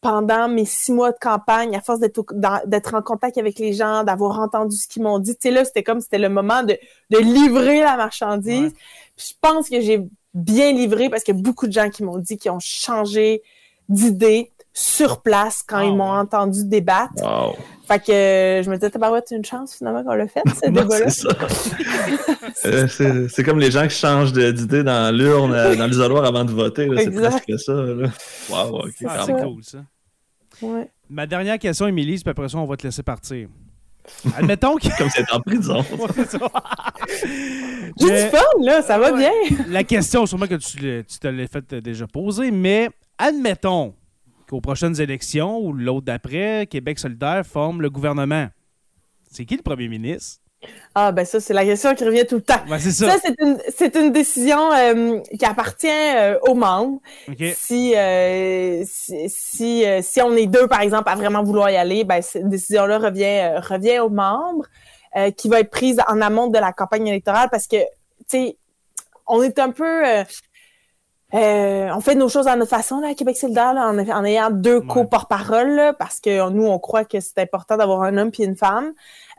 pendant 0.00 0.48
mes 0.48 0.64
six 0.64 0.92
mois 0.92 1.12
de 1.12 1.18
campagne, 1.20 1.76
à 1.76 1.80
force 1.80 2.00
d'être 2.00 2.94
en 2.94 3.02
contact 3.02 3.38
avec 3.38 3.58
les 3.58 3.72
gens, 3.72 4.04
d'avoir 4.04 4.40
entendu 4.40 4.76
ce 4.76 4.88
qu'ils 4.88 5.02
m'ont 5.02 5.18
dit. 5.18 5.34
Tu 5.34 5.48
sais, 5.48 5.50
là, 5.50 5.64
c'était 5.64 5.82
comme 5.82 6.00
c'était 6.00 6.18
le 6.18 6.28
moment 6.28 6.62
de, 6.62 6.78
de 7.10 7.18
livrer 7.18 7.80
la 7.80 7.96
marchandise. 7.96 8.72
je 9.16 9.32
pense 9.40 9.68
que 9.68 9.80
j'ai 9.80 10.02
bien 10.32 10.72
livré 10.72 11.10
parce 11.10 11.22
qu'il 11.22 11.36
y 11.36 11.38
a 11.38 11.42
beaucoup 11.42 11.66
de 11.66 11.72
gens 11.72 11.90
qui 11.90 12.02
m'ont 12.02 12.18
dit 12.18 12.36
qu'ils 12.36 12.50
ont 12.50 12.60
changé 12.60 13.42
d'idée 13.88 14.50
sur 14.72 15.20
place 15.20 15.62
quand 15.62 15.80
ils 15.80 15.94
m'ont 15.94 16.12
entendu 16.12 16.64
débattre. 16.64 17.22
Fait 17.86 17.98
que 17.98 18.12
euh, 18.12 18.62
je 18.62 18.70
me 18.70 18.76
disais, 18.76 18.88
tabarouette, 18.88 19.30
une 19.30 19.44
chance 19.44 19.74
finalement 19.76 20.02
qu'on 20.02 20.14
l'a 20.14 20.26
fait, 20.26 20.42
ce 20.46 20.70
débat-là. 20.70 21.06
Euh, 22.64 23.28
c'est 23.28 23.42
comme 23.42 23.58
les 23.58 23.70
gens 23.70 23.86
qui 23.86 23.96
changent 23.96 24.32
d'idée 24.32 24.82
dans 24.82 25.14
l'urne, 25.14 25.52
euh, 25.52 25.76
dans 25.76 25.86
l'isoloir 25.86 26.24
avant 26.24 26.44
de 26.44 26.50
voter. 26.50 26.88
C'est 26.96 27.10
presque 27.10 27.60
ça. 27.60 27.74
Là. 27.74 28.08
Wow, 28.48 28.84
ok. 28.84 28.94
C'est 28.98 29.42
cool, 29.42 29.62
ça. 29.62 29.78
Ouais. 30.62 30.90
Ma 31.10 31.26
dernière 31.26 31.58
question, 31.58 31.86
Émilie, 31.86 32.20
puis 32.20 32.30
après 32.30 32.48
ça, 32.48 32.56
on 32.56 32.64
va 32.64 32.76
te 32.76 32.86
laisser 32.86 33.02
partir. 33.02 33.48
Admettons 34.36 34.76
que. 34.76 34.96
Comme 34.96 35.10
c'est 35.10 35.30
en 35.32 35.40
prison. 35.40 35.84
J'ai 38.00 38.24
du 38.24 38.30
fun, 38.30 38.62
là, 38.62 38.80
ça 38.82 38.98
va 38.98 39.12
bien. 39.12 39.30
La 39.68 39.84
question, 39.84 40.24
sûrement 40.24 40.46
que 40.46 40.54
tu, 40.54 40.78
tu 40.78 41.18
te 41.18 41.28
l'as 41.28 41.46
fait 41.46 41.74
déjà 41.74 42.06
poser, 42.06 42.50
mais 42.50 42.88
admettons 43.18 43.94
qu'aux 44.48 44.60
prochaines 44.60 45.00
élections 45.00 45.58
ou 45.58 45.72
l'autre 45.72 46.06
d'après, 46.06 46.66
Québec 46.66 46.98
solidaire 46.98 47.44
forme 47.46 47.82
le 47.82 47.90
gouvernement. 47.90 48.48
C'est 49.30 49.44
qui 49.44 49.56
le 49.56 49.62
premier 49.62 49.88
ministre? 49.88 50.40
Ah, 50.94 51.12
ben 51.12 51.24
ça, 51.24 51.40
c'est 51.40 51.52
la 51.52 51.64
question 51.64 51.94
qui 51.94 52.04
revient 52.04 52.24
tout 52.26 52.36
le 52.36 52.42
temps. 52.42 52.60
Ben, 52.68 52.78
c'est 52.78 52.92
ça. 52.92 53.16
c'est 53.76 53.96
une, 53.96 54.12
décision 54.12 54.72
euh, 54.72 55.20
qui 55.38 55.44
appartient 55.44 55.88
euh, 55.88 56.38
aux 56.42 56.54
membres. 56.54 57.00
Si, 57.54 57.94
euh, 57.96 58.82
si, 58.86 59.84
si, 60.02 60.22
on 60.22 60.36
est 60.36 60.46
deux, 60.46 60.66
par 60.68 60.80
exemple, 60.80 61.08
à 61.08 61.16
vraiment 61.16 61.42
vouloir 61.42 61.70
y 61.70 61.76
aller, 61.76 62.04
ben, 62.04 62.22
cette 62.22 62.48
décision-là 62.48 62.98
revient, 62.98 63.58
revient 63.58 63.98
aux 63.98 64.10
membres, 64.10 64.66
qui 65.36 65.48
va 65.48 65.60
être 65.60 65.70
prise 65.70 66.00
en 66.08 66.20
amont 66.20 66.48
de 66.48 66.58
la 66.58 66.72
campagne 66.72 67.06
électorale 67.06 67.48
parce 67.48 67.68
que, 67.68 67.76
tu 67.76 67.84
sais, 68.26 68.56
on 69.28 69.42
est 69.42 69.60
un 69.60 69.70
peu 69.70 70.02
euh, 71.34 71.90
on 71.92 72.00
fait 72.00 72.14
nos 72.14 72.28
choses 72.28 72.46
à 72.46 72.54
notre 72.54 72.70
façon 72.70 73.00
là, 73.00 73.08
à 73.08 73.14
Québec 73.14 73.36
solidaire, 73.36 73.74
en, 73.76 73.98
en, 73.98 74.24
ayant 74.24 74.50
deux 74.50 74.80
co-porte-parole, 74.80 75.94
parce 75.98 76.20
que 76.20 76.48
nous, 76.50 76.66
on 76.66 76.78
croit 76.78 77.04
que 77.04 77.18
c'est 77.18 77.38
important 77.38 77.76
d'avoir 77.76 78.02
un 78.02 78.16
homme 78.18 78.30
puis 78.30 78.44
une 78.44 78.54
femme, 78.54 78.92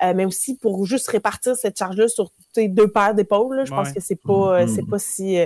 euh, 0.04 0.14
mais 0.14 0.26
aussi 0.26 0.58
pour 0.58 0.86
juste 0.86 1.08
répartir 1.08 1.56
cette 1.56 1.78
charge-là 1.78 2.10
sur 2.10 2.32
deux 2.58 2.90
paires 2.90 3.16
d'épaules. 3.16 3.66
Je 3.66 3.72
pense 3.72 3.94
que 3.94 4.02
c'est 4.02 4.20
pas, 4.22 4.34
euh, 4.34 4.68
c'est 4.68 4.82
mm-hmm. 4.82 4.90
pas 4.90 5.00
si, 5.00 5.38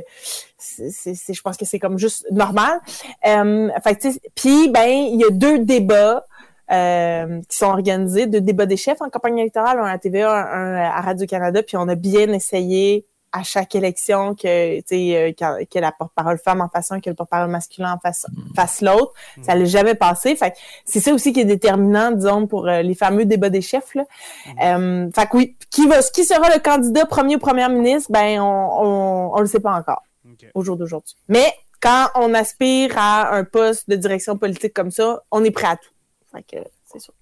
c'est, 0.58 1.34
je 1.34 1.42
pense 1.42 1.56
que 1.56 1.66
c'est 1.66 1.80
comme 1.80 2.00
juste 2.00 2.26
normal. 2.32 2.80
fait 3.24 4.20
puis 4.34 4.70
ben, 4.70 4.90
il 4.90 5.20
y 5.20 5.26
a 5.26 5.30
deux 5.30 5.60
débats. 5.60 6.26
qui 6.68 7.58
sont 7.58 7.68
organisés, 7.68 8.26
deux 8.26 8.42
débats 8.42 8.66
des 8.66 8.78
chefs 8.78 9.02
en 9.02 9.10
campagne 9.10 9.38
électorale, 9.38 9.80
un 9.80 9.86
à 9.86 10.00
TVA, 10.00 10.32
un 10.32 10.76
à 10.78 11.02
Radio-Canada, 11.02 11.62
puis 11.62 11.78
on 11.78 11.88
a 11.88 11.96
bien 11.96 12.32
essayé 12.34 13.06
à 13.32 13.44
chaque 13.44 13.76
élection 13.76 14.36
que, 14.36 14.80
euh, 14.80 15.32
que 15.66 15.80
la 15.80 15.92
porte-parole 15.92 16.38
femme 16.38 16.62
en 16.62 16.70
fasse 16.70 16.92
un, 16.92 17.00
que 17.00 17.10
le 17.10 17.16
porte-parole 17.16 17.50
masculin 17.50 17.94
en 17.94 18.00
fasse, 18.00 18.26
mm. 18.32 18.56
fasse 18.56 18.82
l'autre. 18.82 19.14
Mm. 19.38 19.44
Ça 19.44 19.56
l'est 19.56 19.66
jamais 19.66 19.96
passé. 19.96 20.36
Fait 20.36 20.54
c'est 20.86 21.00
ça 21.00 21.14
aussi 21.14 21.34
qui 21.34 21.42
est 21.42 21.46
déterminant, 21.46 22.12
disons, 22.12 22.48
pour 22.48 22.68
euh, 22.68 22.82
les 22.82 22.96
fameux 22.96 23.26
débats 23.26 23.50
des 23.50 23.62
chefs. 23.62 23.96
Là. 23.96 24.04
Mm. 24.04 24.62
Euh, 24.62 25.10
fait 25.14 25.28
que 25.28 25.38
oui, 25.38 25.56
qui 25.70 25.88
va, 25.88 26.02
qui 26.02 26.24
sera 26.24 26.54
le 26.54 26.60
candidat 26.60 27.06
premier 27.06 27.36
ou 27.36 27.40
première 27.40 27.70
ministre, 27.70 28.12
ben 28.12 28.40
on, 28.40 28.46
on, 28.46 29.32
on 29.36 29.40
le 29.40 29.48
sait 29.48 29.60
pas 29.60 29.74
encore 29.74 30.04
au 30.54 30.64
jour 30.64 30.78
d'aujourd'hui. 30.78 31.16
Mais 31.28 31.54
quand 31.82 32.08
on 32.16 32.34
aspire 32.34 32.98
à 32.98 33.36
un 33.36 33.44
poste 33.44 33.90
de 33.90 33.96
direction 33.96 34.38
politique 34.38 34.74
comme 34.74 34.92
ça, 34.92 35.24
on 35.32 35.44
est 35.44 35.52
prêt 35.52 35.68
à 35.68 35.78
tout. 35.78 35.90
Fait 36.32 36.44
que 36.44 36.58
c'est 36.86 37.00
sûr. 37.00 37.14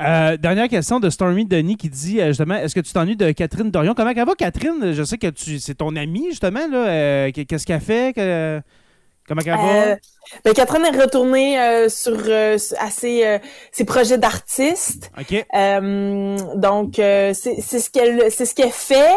Euh, 0.00 0.36
dernière 0.36 0.68
question 0.68 1.00
de 1.00 1.08
Stormy 1.08 1.46
Denis 1.46 1.76
qui 1.76 1.88
dit 1.88 2.20
euh, 2.20 2.28
justement 2.28 2.56
est-ce 2.56 2.74
que 2.74 2.80
tu 2.80 2.92
t'ennuies 2.92 3.16
de 3.16 3.30
Catherine 3.32 3.70
Dorion? 3.70 3.94
Comment 3.94 4.10
elle 4.10 4.26
va, 4.26 4.34
Catherine? 4.34 4.92
Je 4.92 5.02
sais 5.02 5.16
que 5.16 5.28
tu 5.28 5.58
c'est 5.58 5.76
ton 5.76 5.96
amie, 5.96 6.26
justement. 6.30 6.66
là. 6.68 6.86
Euh, 6.86 7.30
qu'est-ce 7.32 7.64
qu'elle 7.64 7.80
fait? 7.80 8.12
Comment 9.26 9.40
elle 9.44 9.52
va? 9.52 9.96
Ben, 10.44 10.52
Catherine 10.54 10.84
est 10.84 11.00
retournée 11.00 11.88
sur 11.88 12.18
ses, 12.90 13.40
ses, 13.72 13.84
projets 13.84 14.18
d'artiste. 14.18 15.10
Donc, 15.14 16.94
c'est 16.96 17.34
ce 17.34 17.90
qu'elle 17.90 18.30
c'est 18.30 18.44
ce 18.44 18.54
qu'elle 18.54 18.70
fait. 18.70 19.14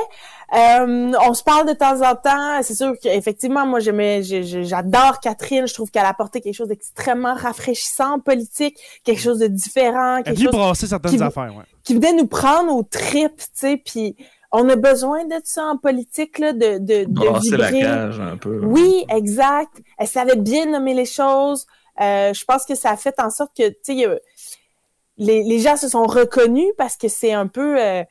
Euh, 0.51 1.11
on 1.27 1.33
se 1.33 1.43
parle 1.43 1.67
de 1.67 1.73
temps 1.73 2.01
en 2.01 2.15
temps. 2.15 2.61
C'est 2.63 2.73
sûr 2.75 2.93
qu'effectivement, 3.01 3.65
moi, 3.65 3.79
j'aimais, 3.79 4.23
j'adore 4.23 5.19
Catherine. 5.19 5.67
Je 5.67 5.73
trouve 5.73 5.91
qu'elle 5.91 6.05
a 6.05 6.09
apporté 6.09 6.41
quelque 6.41 6.55
chose 6.55 6.69
d'extrêmement 6.69 7.35
rafraîchissant 7.35 8.15
en 8.15 8.19
politique, 8.19 8.77
quelque 9.03 9.21
chose 9.21 9.39
de 9.39 9.47
différent. 9.47 10.21
Quelque 10.23 10.41
chose 10.41 10.51
brasser 10.51 10.87
certaines 10.87 11.17
qui, 11.17 11.21
affaires, 11.21 11.55
ouais. 11.55 11.63
Qui 11.83 11.93
venait 11.93 12.13
nous 12.13 12.27
prendre 12.27 12.73
aux 12.73 12.83
tripes, 12.83 13.37
tu 13.37 13.47
sais, 13.53 13.77
puis 13.77 14.15
on 14.51 14.67
a 14.69 14.75
besoin 14.75 15.25
de 15.25 15.35
ça 15.43 15.63
en 15.65 15.77
politique, 15.77 16.39
là, 16.39 16.53
de, 16.53 16.79
de, 16.79 17.05
de 17.05 17.39
vibrer. 17.41 17.57
la 17.57 17.71
cage 17.71 18.19
un 18.19 18.37
peu. 18.37 18.59
Oui, 18.65 19.05
exact. 19.09 19.81
Elle 19.99 20.07
savait 20.07 20.35
bien 20.35 20.65
nommer 20.65 20.95
les 20.95 21.05
choses. 21.05 21.67
Euh, 22.01 22.33
je 22.33 22.43
pense 22.45 22.65
que 22.65 22.73
ça 22.73 22.89
a 22.89 22.97
fait 22.97 23.19
en 23.19 23.29
sorte 23.29 23.55
que, 23.55 23.69
tu 23.69 23.99
sais, 23.99 24.21
les, 25.17 25.43
les 25.43 25.59
gens 25.59 25.75
se 25.75 25.89
sont 25.89 26.05
reconnus 26.05 26.71
parce 26.77 26.97
que 26.97 27.07
c'est 27.07 27.33
un 27.33 27.45
peu... 27.45 27.79
Euh, 27.79 28.03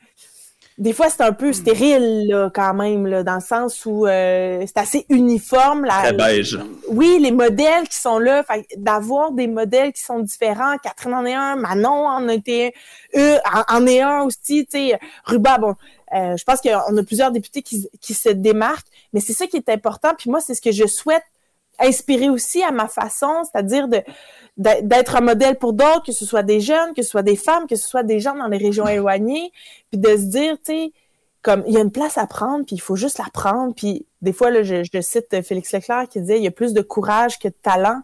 des 0.79 0.93
fois, 0.93 1.09
c'est 1.09 1.21
un 1.21 1.33
peu 1.33 1.51
stérile, 1.51 2.27
là, 2.29 2.49
quand 2.53 2.73
même, 2.73 3.05
là, 3.05 3.21
dans 3.21 3.35
le 3.35 3.41
sens 3.41 3.85
où 3.85 4.07
euh, 4.07 4.63
c'est 4.65 4.77
assez 4.77 5.05
uniforme. 5.09 5.83
La, 5.83 6.13
beige. 6.13 6.57
Oui, 6.87 7.19
les 7.19 7.31
modèles 7.31 7.87
qui 7.89 7.97
sont 7.97 8.17
là, 8.17 8.45
d'avoir 8.77 9.33
des 9.33 9.47
modèles 9.47 9.91
qui 9.91 10.01
sont 10.01 10.19
différents. 10.19 10.77
Catherine 10.77 11.13
en 11.13 11.25
est 11.25 11.33
un, 11.33 11.57
Manon 11.57 12.07
en 12.07 12.29
était 12.29 12.73
un, 13.13 13.39
en, 13.67 13.85
est 13.85 13.99
un 13.99 14.21
aussi, 14.21 14.65
tu 14.65 14.77
sais, 14.89 14.99
Ruba, 15.25 15.57
bon, 15.57 15.75
euh, 16.15 16.37
je 16.37 16.43
pense 16.45 16.61
qu'on 16.61 16.97
a 16.97 17.03
plusieurs 17.03 17.31
députés 17.31 17.61
qui, 17.61 17.89
qui 17.99 18.13
se 18.13 18.29
démarquent, 18.29 18.87
mais 19.11 19.19
c'est 19.19 19.33
ça 19.33 19.47
qui 19.47 19.57
est 19.57 19.69
important. 19.69 20.13
Puis 20.17 20.29
moi, 20.29 20.39
c'est 20.39 20.55
ce 20.55 20.61
que 20.61 20.71
je 20.71 20.87
souhaite 20.87 21.23
inspirer 21.79 22.29
aussi 22.29 22.63
à 22.63 22.71
ma 22.71 22.87
façon, 22.87 23.43
c'est-à-dire 23.43 23.87
de 23.87 24.01
d'être 24.57 25.15
un 25.15 25.21
modèle 25.21 25.57
pour 25.57 25.71
d'autres, 25.71 26.03
que 26.03 26.11
ce 26.11 26.25
soit 26.25 26.43
des 26.43 26.59
jeunes, 26.59 26.93
que 26.93 27.01
ce 27.01 27.09
soit 27.09 27.21
des 27.21 27.37
femmes, 27.37 27.65
que 27.65 27.77
ce 27.77 27.87
soit 27.87 28.03
des 28.03 28.19
gens 28.19 28.35
dans 28.35 28.47
les 28.47 28.57
régions 28.57 28.85
éloignées, 28.87 29.53
puis 29.89 29.97
de 29.97 30.09
se 30.09 30.23
dire, 30.23 30.57
tu 30.57 30.73
sais, 30.73 30.91
comme 31.41 31.63
il 31.65 31.73
y 31.73 31.77
a 31.77 31.79
une 31.79 31.91
place 31.91 32.17
à 32.17 32.27
prendre, 32.27 32.65
puis 32.65 32.75
il 32.75 32.81
faut 32.81 32.97
juste 32.97 33.19
la 33.19 33.27
prendre. 33.31 33.73
Puis 33.73 34.05
des 34.21 34.33
fois, 34.33 34.51
là, 34.51 34.63
je, 34.63 34.83
je 34.83 34.99
cite 34.99 35.41
Félix 35.43 35.71
Leclerc 35.71 36.09
qui 36.09 36.19
disait, 36.19 36.37
il 36.37 36.43
y 36.43 36.47
a 36.47 36.51
plus 36.51 36.73
de 36.73 36.81
courage 36.81 37.39
que 37.39 37.47
de 37.47 37.53
talent 37.61 38.01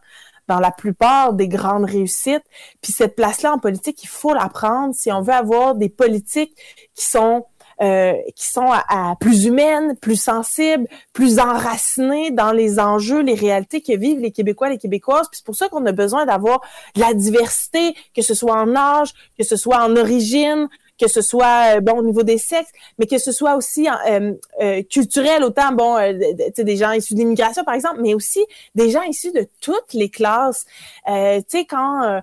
dans 0.48 0.60
la 0.60 0.72
plupart 0.72 1.34
des 1.34 1.48
grandes 1.48 1.86
réussites. 1.86 2.44
Puis 2.82 2.94
cette 2.94 3.16
place-là 3.16 3.54
en 3.54 3.60
politique, 3.60 4.04
il 4.04 4.08
faut 4.08 4.34
la 4.34 4.48
prendre 4.48 4.94
si 4.96 5.12
on 5.12 5.22
veut 5.22 5.34
avoir 5.34 5.76
des 5.76 5.90
politiques 5.90 6.56
qui 6.94 7.06
sont 7.06 7.46
euh, 7.82 8.14
qui 8.36 8.48
sont 8.48 8.72
à, 8.72 9.16
plus 9.20 9.46
humaines, 9.46 9.96
plus 10.02 10.16
sensibles, 10.16 10.88
plus 11.14 11.40
enracinées 11.40 12.32
dans 12.32 12.52
les 12.52 12.80
enjeux, 12.80 13.22
les 13.22 13.36
réalités 13.36 13.82
que 13.82 13.96
vivent 13.96 14.20
les 14.20 14.32
Québécois, 14.32 14.70
les 14.70 14.78
Québécoises. 14.78 15.28
Puis 15.30 15.38
c'est 15.38 15.46
pour 15.46 15.56
ça 15.56 15.70
qu'on 15.70 15.86
a 15.86 15.92
besoin 15.92 16.26
d'avoir 16.26 16.62
de 16.96 17.02
la 17.02 17.14
diversité, 17.14 17.96
que 18.16 18.22
ce 18.22 18.34
soit 18.34 18.56
en 18.56 18.76
âge, 18.76 19.14
que 19.38 19.44
ce 19.44 19.56
soit 19.56 19.84
en 19.84 19.96
origine, 19.96 20.68
que 21.00 21.08
ce 21.08 21.22
soit 21.22 21.76
euh, 21.76 21.82
bon 21.82 22.00
au 22.00 22.04
niveau 22.04 22.24
des 22.24 22.38
sexes, 22.38 22.72
mais 22.98 23.06
que 23.06 23.18
ce 23.18 23.32
soit 23.32 23.56
aussi 23.56 23.88
euh, 23.88 24.34
euh, 24.62 24.82
culturel, 24.84 25.44
autant 25.44 25.72
bon, 25.72 25.98
euh, 25.98 26.14
des 26.58 26.78
gens 26.78 26.92
issus 26.92 27.14
de 27.14 27.20
l'immigration 27.20 27.64
par 27.64 27.74
exemple, 27.74 28.00
mais 28.02 28.14
aussi 28.14 28.46
des 28.76 28.90
gens 28.90 29.04
issus 29.04 29.32
de 29.32 29.48
toutes 29.62 29.94
les 29.94 30.10
classes. 30.10 30.66
tu 31.06 31.14
sais 31.48 31.66
quand 31.66 32.22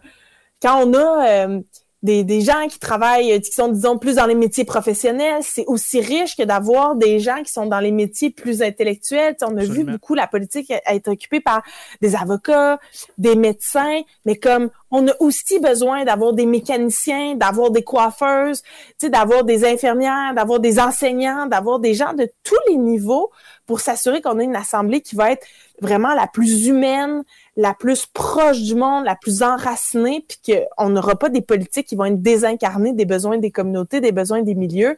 quand 0.62 0.86
on 0.86 0.94
a 0.94 1.46
des, 2.02 2.24
des 2.24 2.40
gens 2.40 2.66
qui 2.68 2.78
travaillent, 2.78 3.40
qui 3.40 3.52
sont, 3.52 3.68
disons, 3.68 3.98
plus 3.98 4.16
dans 4.16 4.26
les 4.26 4.34
métiers 4.34 4.64
professionnels, 4.64 5.42
c'est 5.42 5.64
aussi 5.66 6.00
riche 6.00 6.36
que 6.36 6.42
d'avoir 6.42 6.96
des 6.96 7.20
gens 7.20 7.42
qui 7.42 7.52
sont 7.52 7.66
dans 7.66 7.78
les 7.80 7.92
métiers 7.92 8.30
plus 8.30 8.62
intellectuels. 8.62 9.36
on 9.42 9.56
a 9.56 9.64
vu 9.64 9.84
beaucoup 9.84 10.14
la 10.14 10.26
politique 10.26 10.72
être 10.86 11.08
occupée 11.08 11.40
par 11.40 11.62
des 12.00 12.16
avocats, 12.16 12.78
des 13.18 13.36
médecins, 13.36 14.00
mais 14.26 14.36
comme 14.36 14.70
on 14.90 15.06
a 15.08 15.12
aussi 15.20 15.58
besoin 15.58 16.04
d'avoir 16.04 16.32
des 16.32 16.46
mécaniciens, 16.46 17.34
d'avoir 17.34 17.70
des 17.70 17.82
coiffeuses, 17.82 18.62
d'avoir 19.02 19.44
des 19.44 19.64
infirmières, 19.64 20.34
d'avoir 20.34 20.60
des 20.60 20.80
enseignants, 20.80 21.46
d'avoir 21.46 21.78
des 21.78 21.94
gens 21.94 22.12
de 22.14 22.28
tous 22.42 22.58
les 22.68 22.76
niveaux 22.76 23.30
pour 23.66 23.80
s'assurer 23.80 24.20
qu'on 24.20 24.38
ait 24.38 24.44
une 24.44 24.56
assemblée 24.56 25.00
qui 25.00 25.16
va 25.16 25.32
être 25.32 25.46
vraiment 25.80 26.14
la 26.14 26.26
plus 26.26 26.66
humaine, 26.66 27.22
la 27.56 27.74
plus 27.74 28.06
proche 28.06 28.60
du 28.62 28.74
monde, 28.74 29.04
la 29.04 29.16
plus 29.16 29.42
enracinée, 29.42 30.24
puis 30.26 30.56
qu'on 30.76 30.88
n'aura 30.90 31.16
pas 31.16 31.28
des 31.28 31.42
politiques 31.42 31.86
qui 31.86 31.96
vont 31.96 32.04
être 32.06 32.20
désincarnées 32.20 32.92
des 32.92 33.04
besoins 33.04 33.38
des 33.38 33.50
communautés, 33.50 34.00
des 34.00 34.12
besoins 34.12 34.42
des 34.42 34.54
milieux. 34.54 34.96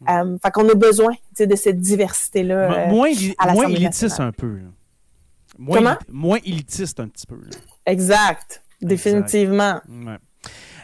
Mm. 0.00 0.08
Euh, 0.08 0.38
fait 0.42 0.50
qu'on 0.50 0.68
a 0.68 0.74
besoin 0.74 1.12
de 1.38 1.56
cette 1.56 1.78
diversité-là. 1.78 2.86
Euh, 2.86 2.90
moins, 2.90 3.10
moins 3.52 3.68
élitiste 3.68 4.20
un 4.20 4.32
peu. 4.32 4.58
Moins, 5.58 5.78
Comment? 5.78 5.96
moins 6.10 6.38
élitiste 6.44 7.00
un 7.00 7.08
petit 7.08 7.26
peu. 7.26 7.36
Exact. 7.86 8.62
Définitivement. 8.82 9.80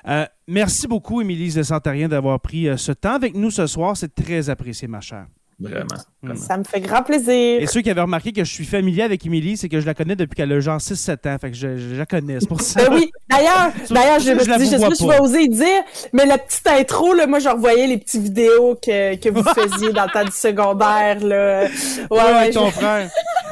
Euh, 0.07 0.27
merci 0.47 0.87
beaucoup, 0.87 1.21
Émilie 1.21 1.53
Dessantarien, 1.53 2.09
d'avoir 2.09 2.41
pris 2.41 2.69
euh, 2.69 2.77
ce 2.77 2.93
temps 2.93 3.15
avec 3.15 3.35
nous 3.35 3.51
ce 3.51 3.67
soir. 3.67 3.97
C'est 3.97 4.15
très 4.15 4.49
apprécié, 4.49 4.89
ma 4.89 5.01
chère. 5.01 5.27
Vraiment, 5.61 6.37
Ça 6.37 6.57
me 6.57 6.65
fait 6.65 6.81
grand 6.81 7.03
plaisir. 7.03 7.61
Et 7.61 7.67
ceux 7.67 7.83
qui 7.83 7.91
avaient 7.91 8.01
remarqué 8.01 8.33
que 8.33 8.43
je 8.45 8.51
suis 8.51 8.65
familier 8.65 9.03
avec 9.03 9.27
Émilie, 9.27 9.59
c'est 9.59 9.69
que 9.69 9.79
je 9.79 9.85
la 9.85 9.93
connais 9.93 10.17
depuis 10.17 10.35
qu'elle 10.35 10.53
a 10.53 10.61
genre 10.61 10.79
6-7 10.79 11.29
ans. 11.29 11.37
Fait 11.39 11.51
que 11.51 11.57
je, 11.57 11.77
je, 11.77 11.97
la 11.97 12.07
connais, 12.07 12.39
c'est 12.41 12.49
pour 12.49 12.61
ça. 12.63 12.89
Ben 12.89 12.97
oui, 12.97 13.13
d'ailleurs, 13.29 13.71
d'ailleurs, 13.91 14.21
je 14.21 14.33
me 14.33 14.39
suis 14.39 14.57
dit, 14.57 14.65
je 14.65 14.71
sais 14.71 14.79
pas 14.79 14.95
si 14.95 15.05
je 15.05 15.09
vais 15.09 15.21
oser 15.21 15.49
dire, 15.49 15.83
mais 16.15 16.25
la 16.25 16.39
petite 16.39 16.67
intro, 16.67 17.13
là, 17.13 17.27
moi, 17.27 17.41
je 17.41 17.49
revoyais 17.49 17.87
les 17.87 17.99
petites 17.99 18.23
vidéos 18.23 18.75
que, 18.75 19.17
que 19.17 19.29
vous 19.29 19.43
faisiez 19.55 19.93
dans 19.93 20.05
le 20.05 20.11
temps 20.11 20.25
du 20.25 20.33
secondaire, 20.33 21.21
là. 21.23 21.65
Ouais, 21.65 21.69
ouais, 22.11 22.33
ouais 22.33 22.51
ton 22.51 22.67
je... 22.67 22.73
frère. 22.73 23.11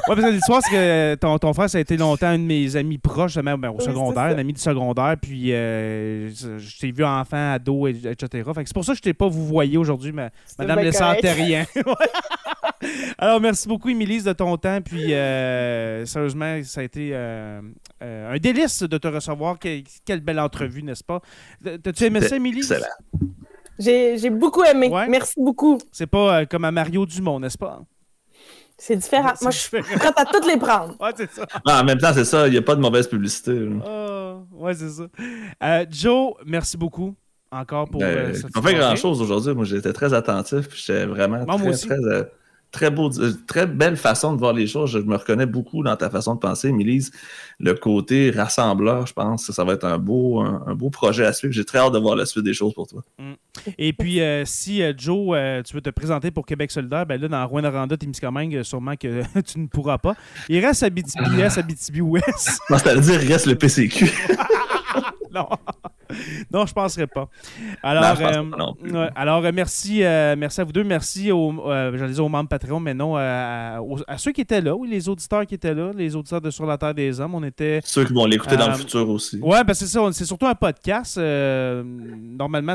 Ouais, 0.09 0.15
parce 0.15 0.27
que 0.27 0.33
l'histoire, 0.33 0.63
c'est 0.63 0.71
que 0.71 1.15
ton, 1.17 1.39
ton, 1.39 1.53
frère, 1.53 1.69
ça 1.69 1.77
a 1.77 1.81
été 1.83 1.99
longtemps 1.99 2.29
un 2.29 2.39
de 2.39 2.45
mes 2.45 2.77
amis 2.77 2.97
proches, 2.97 3.37
même 3.37 3.61
ben, 3.61 3.69
au 3.69 3.77
oui, 3.77 3.85
secondaire, 3.85 4.25
un 4.25 4.39
ami 4.39 4.55
du 4.55 4.61
secondaire, 4.61 5.17
puis 5.21 5.53
euh, 5.53 6.31
je 6.31 6.79
t'ai 6.79 6.91
vu 6.91 7.05
enfant, 7.05 7.53
ado, 7.53 7.87
etc. 7.87 8.27
Fait 8.55 8.63
que 8.63 8.69
c'est 8.69 8.73
pour 8.73 8.85
ça 8.85 8.93
que 8.93 8.99
je 8.99 9.03
t'ai 9.03 9.13
pas 9.13 9.29
vous 9.29 9.45
voyez 9.45 9.77
aujourd'hui, 9.77 10.13
mais 10.13 10.31
Madame 10.59 10.81
Le 10.81 11.35
rien. 11.35 11.67
Alors, 13.19 13.41
merci 13.41 13.69
beaucoup, 13.69 13.89
Émilie, 13.89 14.23
de 14.23 14.33
ton 14.33 14.57
temps. 14.57 14.81
Puis, 14.81 15.15
euh, 15.15 16.05
sérieusement, 16.07 16.61
ça 16.65 16.81
a 16.81 16.85
été 16.85 17.11
euh, 17.13 17.61
euh, 18.03 18.35
un 18.35 18.39
délice 18.39 18.83
de 18.83 18.99
te 18.99 19.09
recevoir. 19.09 19.59
Que, 19.59 19.83
quelle 20.05 20.21
belle 20.21 20.41
entrevue, 20.41 20.83
n'est-ce 20.83 21.05
pas? 21.05 21.21
T'as-tu 21.83 22.05
aimé 22.05 22.21
ça, 22.21 22.37
Émilie? 22.37 22.59
Excellent. 22.59 22.87
J'ai 23.79 24.31
beaucoup 24.31 24.65
aimé. 24.65 24.89
Ouais. 24.89 25.09
Merci 25.09 25.35
beaucoup. 25.37 25.79
C'est 25.93 26.07
pas 26.07 26.47
comme 26.47 26.65
à 26.65 26.73
Mario 26.73 27.07
Dumont, 27.07 27.41
n'est-ce 27.41 27.59
pas? 27.59 27.81
C'est 28.77 28.97
différent. 28.97 29.33
Moi, 29.43 29.51
je 29.51 29.59
suis 29.59 29.83
prête 29.83 30.15
à 30.17 30.25
toutes 30.25 30.47
les 30.47 30.57
prendre. 30.57 30.95
Ouais, 31.01 31.11
c'est 31.17 31.31
ça. 31.33 31.47
Ah, 31.67 31.81
en 31.81 31.85
même 31.85 31.99
temps, 31.99 32.13
c'est 32.15 32.25
ça. 32.25 32.47
Il 32.47 32.53
n'y 32.53 32.59
a 32.59 32.63
pas 32.63 32.77
de 32.77 32.81
mauvaise 32.81 33.09
publicité. 33.09 33.69
Oh, 33.85 34.43
ouais, 34.53 34.75
c'est 34.75 34.91
ça. 34.91 35.85
Joe, 35.91 36.35
merci 36.47 36.77
beaucoup 36.77 37.15
encore 37.51 37.89
pour. 37.89 38.03
Euh, 38.03 38.33
cette 38.35 38.53
pas 38.53 38.63
fait 38.63 38.75
grand-chose 38.75 39.21
aujourd'hui. 39.21 39.55
Moi, 39.55 39.65
j'étais 39.65 39.93
très 39.93 40.13
attentif. 40.15 40.67
J'étais 40.75 41.07
vraiment 41.07 41.45
Moi, 41.47 41.73
très, 41.73 41.87
très, 41.87 41.95
euh, 41.95 42.25
très 42.71 42.91
beau, 42.91 43.11
très 43.47 43.67
belle 43.67 43.97
façon 43.97 44.35
de 44.35 44.39
voir 44.39 44.53
les 44.53 44.67
choses. 44.67 44.91
Je 44.91 44.99
me 44.99 45.17
reconnais 45.17 45.47
beaucoup 45.47 45.83
dans 45.83 45.97
ta 45.97 46.11
façon 46.11 46.35
de 46.35 46.41
penser, 46.41 46.73
Mélise. 46.73 47.11
Le 47.59 47.75
côté 47.75 48.31
rassembleur, 48.31 49.07
je 49.07 49.13
pense 49.13 49.47
que 49.47 49.53
ça 49.53 49.65
va 49.65 49.75
être 49.75 49.85
un 49.85 49.99
beau, 49.99 50.41
un, 50.41 50.63
un 50.67 50.75
beau 50.75 50.91
projet 50.91 51.25
à 51.25 51.33
suivre. 51.33 51.53
J'ai 51.53 51.65
très 51.65 51.79
hâte 51.79 51.93
de 51.93 51.99
voir 51.99 52.17
la 52.17 52.27
suite 52.27 52.45
des 52.45 52.55
choses 52.55 52.75
pour 52.75 52.87
toi. 52.87 53.03
Mm. 53.19 53.33
Et 53.79 53.93
puis, 53.93 54.21
euh, 54.21 54.45
si 54.45 54.83
euh, 54.83 54.93
Joe, 54.97 55.31
euh, 55.33 55.63
tu 55.63 55.75
veux 55.75 55.81
te 55.81 55.91
présenter 55.91 56.31
pour 56.31 56.47
Québec 56.47 56.71
solidaire, 56.71 57.07
ben 57.07 57.21
là, 57.21 57.29
dans 57.29 57.47
Rwanda, 57.47 57.97
Témiscamingue, 57.97 58.63
sûrement 58.63 58.97
que 58.97 59.23
tu 59.47 59.59
ne 59.59 59.67
pourras 59.67 59.99
pas. 59.99 60.15
Il 60.49 60.65
reste 60.65 60.83
Abitibi, 60.83 61.25
il 61.33 61.43
reste 61.43 61.59
Abitibi-Ouest. 61.59 62.61
Non, 62.71 62.79
c'est-à-dire, 62.79 63.23
il 63.23 63.33
reste 63.33 63.47
le 63.47 63.55
PCQ. 63.57 64.07
non. 65.39 65.49
non, 66.53 66.67
je 66.67 66.71
ne 66.71 66.75
penserais 66.75 67.07
pas. 67.07 67.29
Alors, 67.83 68.03
non, 68.03 68.09
euh, 68.09 68.51
pas 68.51 68.57
non 68.57 68.77
ouais, 68.83 69.11
alors 69.15 69.43
merci, 69.53 70.03
euh, 70.03 70.37
merci 70.39 70.61
à 70.61 70.65
vous 70.65 70.73
deux. 70.73 70.85
Merci 70.85 71.31
aux, 71.33 71.71
euh, 71.71 72.09
dire 72.09 72.25
aux 72.25 72.29
membres 72.29 72.49
Patreon, 72.49 72.81
mais 72.81 72.95
non, 72.95 73.17
à, 73.17 73.81
aux, 73.81 73.99
à, 74.07 74.19
ceux 74.19 74.33
qui 74.33 74.41
étaient 74.41 74.61
là, 74.61 74.75
oui, 74.75 74.89
les 74.89 75.09
auditeurs 75.09 75.47
qui 75.47 75.55
étaient 75.55 75.75
là, 75.75 75.91
les 75.95 76.17
auditeurs 76.17 76.41
de 76.41 76.51
Sur 76.51 76.67
la 76.67 76.79
Terre 76.79 76.95
des 76.95 77.21
Hommes. 77.21 77.35
On 77.35 77.43
était. 77.45 77.81
Ceux 77.85 78.05
qui 78.05 78.13
vont 78.13 78.25
l'écouter 78.25 78.57
dans 78.57 78.69
le 78.69 78.75
futur 78.75 79.09
aussi. 79.09 79.39
Ouais, 79.41 79.63
ben 79.65 79.75
c'est 79.75 79.87
ça. 79.87 80.01
C'est 80.13 80.25
surtout 80.25 80.47
un 80.47 80.55
podcast. 80.55 81.19
normalement, 81.19 82.75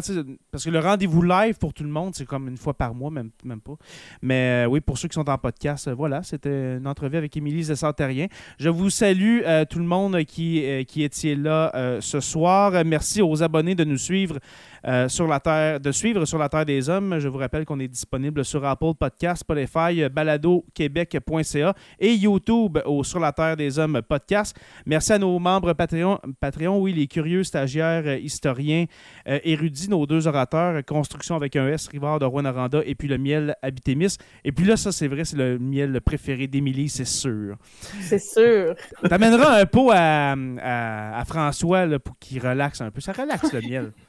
parce 0.52 0.64
que 0.64 0.70
le 0.70 0.80
rendez-vous 0.80 1.22
live 1.22 1.58
pour 1.58 1.74
tout 1.74 1.84
le 1.84 1.90
monde, 1.90 2.14
c'est 2.16 2.26
comme 2.26 2.48
une 2.48 2.58
fois 2.58 2.74
par 2.74 2.94
mois, 2.94 3.12
même, 3.12 3.30
même 3.44 3.62
pas. 3.62 3.76
Mais 4.22 4.66
oui, 4.70 4.82
pour 4.82 4.98
ceux 4.98 5.08
qui 5.08 5.16
sont 5.16 5.30
en 5.30 5.38
podcast, 5.38 5.90
voilà, 5.90 6.24
c'était 6.24 6.78
une 6.78 6.88
entrevue 6.88 7.18
avec 7.18 7.36
Émilie 7.36 7.64
Zessantérien. 7.64 8.28
Je 8.60 8.70
vous 8.70 8.90
salue 8.90 9.40
tout 9.70 9.80
le 9.80 9.86
monde 9.86 10.24
qui, 10.24 10.64
qui 10.88 11.04
étiez 11.04 11.36
là 11.36 12.00
ce 12.00 12.20
soir. 12.20 12.53
Merci 12.86 13.22
aux 13.22 13.42
abonnés 13.42 13.76
de 13.76 13.84
nous 13.84 13.98
suivre 13.98 14.38
euh, 14.86 15.08
sur 15.08 15.28
la 15.28 15.40
terre, 15.40 15.80
de 15.80 15.92
suivre 15.92 16.26
sur 16.26 16.38
la 16.38 16.50
terre 16.50 16.66
des 16.66 16.90
hommes. 16.90 17.18
Je 17.20 17.28
vous 17.28 17.38
rappelle 17.38 17.66
qu'on 17.66 17.80
est 17.80 17.88
disponible 17.88 18.46
sur 18.46 18.64
Apple 18.66 18.94
Podcast, 19.00 19.42
Spotify, 19.42 20.08
baladoquebec.ca 20.10 21.74
et 22.00 22.14
YouTube 22.14 22.78
au 22.86 23.04
Sur 23.04 23.20
la 23.20 23.32
terre 23.32 23.58
des 23.58 23.80
hommes 23.80 24.02
podcast. 24.08 24.56
Merci 24.86 25.14
à 25.14 25.20
nos 25.20 25.40
membres 25.40 25.74
Patreon, 25.74 26.20
Patreon 26.40 26.80
oui, 26.80 26.94
les 26.94 27.08
curieux 27.08 27.44
stagiaires, 27.44 28.18
historiens, 28.18 28.86
euh, 29.28 29.40
érudits, 29.44 29.90
nos 29.90 30.06
deux 30.06 30.28
orateurs, 30.28 30.84
Construction 30.86 31.36
avec 31.36 31.56
un 31.56 31.68
S, 31.70 31.88
Rivard 31.88 32.20
de 32.20 32.26
Rwanda 32.26 32.82
et 32.86 32.94
puis 32.94 33.08
le 33.08 33.18
miel 33.18 33.56
Habitémis. 33.62 34.18
Et 34.44 34.52
puis 34.52 34.66
là, 34.66 34.78
ça 34.78 34.92
c'est 34.92 35.08
vrai, 35.08 35.26
c'est 35.26 35.38
le 35.38 35.58
miel 35.58 36.00
préféré 36.02 36.48
d'Émilie, 36.48 36.90
c'est 36.90 37.06
sûr. 37.06 37.56
C'est 38.02 38.22
sûr. 38.22 38.76
T'amèneras 39.10 39.60
un 39.60 39.66
pot 39.66 39.92
à, 39.92 40.36
à, 40.62 41.20
à 41.20 41.26
François 41.26 41.86
là, 41.86 42.00
pour 42.00 42.18
qu'il 42.20 42.43
relaxe 42.50 42.82
un 42.82 42.92
peu. 42.92 43.02
Ça 43.02 43.14
relaxe 43.14 43.52
le 43.52 43.62
miel. 43.62 43.92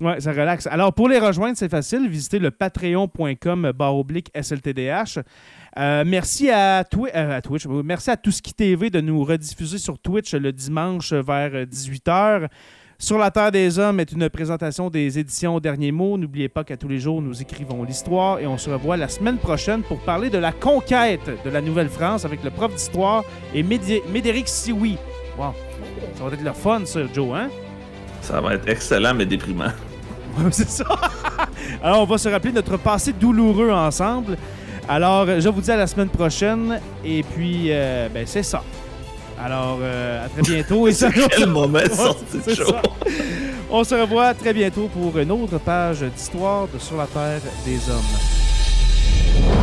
Oui, 0.00 0.12
ça 0.18 0.32
relaxe. 0.32 0.66
Alors, 0.66 0.92
pour 0.92 1.08
les 1.08 1.20
rejoindre, 1.20 1.56
c'est 1.56 1.68
facile. 1.68 2.08
Visitez 2.08 2.40
le 2.40 2.50
patreon.com 2.50 3.72
oblique 3.78 4.30
SLTDH. 4.34 5.20
Euh, 5.78 6.02
merci 6.04 6.50
à, 6.50 6.82
Twi 6.82 7.08
euh, 7.14 7.36
à, 7.36 7.40
Twitch. 7.40 7.66
Merci 7.66 8.10
à 8.10 8.16
Touski 8.16 8.52
TV 8.52 8.90
de 8.90 9.00
nous 9.00 9.22
rediffuser 9.22 9.78
sur 9.78 9.98
Twitch 10.00 10.34
le 10.34 10.52
dimanche 10.52 11.12
vers 11.12 11.66
18h. 11.66 12.48
Sur 12.98 13.18
la 13.18 13.32
Terre 13.32 13.50
des 13.50 13.80
Hommes 13.80 13.98
est 13.98 14.12
une 14.12 14.28
présentation 14.28 14.88
des 14.88 15.18
éditions 15.18 15.58
Dernier 15.58 15.90
Mot. 15.90 16.16
N'oubliez 16.18 16.48
pas 16.48 16.62
qu'à 16.62 16.76
tous 16.76 16.86
les 16.86 17.00
jours, 17.00 17.20
nous 17.20 17.42
écrivons 17.42 17.82
l'histoire 17.82 18.38
et 18.38 18.46
on 18.46 18.58
se 18.58 18.70
revoit 18.70 18.96
la 18.96 19.08
semaine 19.08 19.38
prochaine 19.38 19.82
pour 19.82 19.98
parler 20.00 20.30
de 20.30 20.38
la 20.38 20.52
conquête 20.52 21.28
de 21.44 21.50
la 21.50 21.60
Nouvelle-France 21.60 22.24
avec 22.24 22.44
le 22.44 22.50
prof 22.50 22.72
d'histoire 22.72 23.24
et 23.54 23.64
Médéric 23.64 24.48
Sioui. 24.48 24.98
Wow. 25.36 25.71
Ça 26.16 26.24
va 26.24 26.30
être 26.32 26.42
le 26.42 26.52
fun, 26.52 26.82
ça, 26.84 27.00
Joe, 27.12 27.34
hein? 27.34 27.48
Ça 28.20 28.40
va 28.40 28.54
être 28.54 28.68
excellent, 28.68 29.14
mais 29.14 29.26
déprimant. 29.26 29.72
c'est 30.50 30.68
ça. 30.68 30.84
Alors, 31.82 32.02
on 32.02 32.06
va 32.06 32.18
se 32.18 32.28
rappeler 32.28 32.52
notre 32.52 32.76
passé 32.76 33.12
douloureux 33.12 33.70
ensemble. 33.70 34.36
Alors, 34.88 35.26
je 35.40 35.48
vous 35.48 35.60
dis 35.60 35.70
à 35.70 35.76
la 35.76 35.86
semaine 35.86 36.08
prochaine. 36.08 36.80
Et 37.04 37.22
puis, 37.22 37.66
euh, 37.70 38.08
ben, 38.08 38.24
c'est 38.26 38.42
ça. 38.42 38.62
Alors, 39.42 39.78
euh, 39.80 40.24
à 40.24 40.28
très 40.28 40.42
bientôt. 40.42 40.86
et 40.86 40.92
ça, 40.92 41.10
quel 41.10 41.48
moment 41.48 41.78
de 41.78 42.54
show. 42.54 42.74
On 43.70 43.84
se 43.84 43.94
revoit 43.94 44.34
très 44.34 44.52
bientôt 44.52 44.88
pour 44.92 45.18
une 45.18 45.30
autre 45.30 45.58
page 45.58 46.00
d'histoire 46.02 46.68
de 46.68 46.78
Sur 46.78 46.96
la 46.98 47.06
Terre 47.06 47.40
des 47.64 47.78
Hommes. 47.90 49.61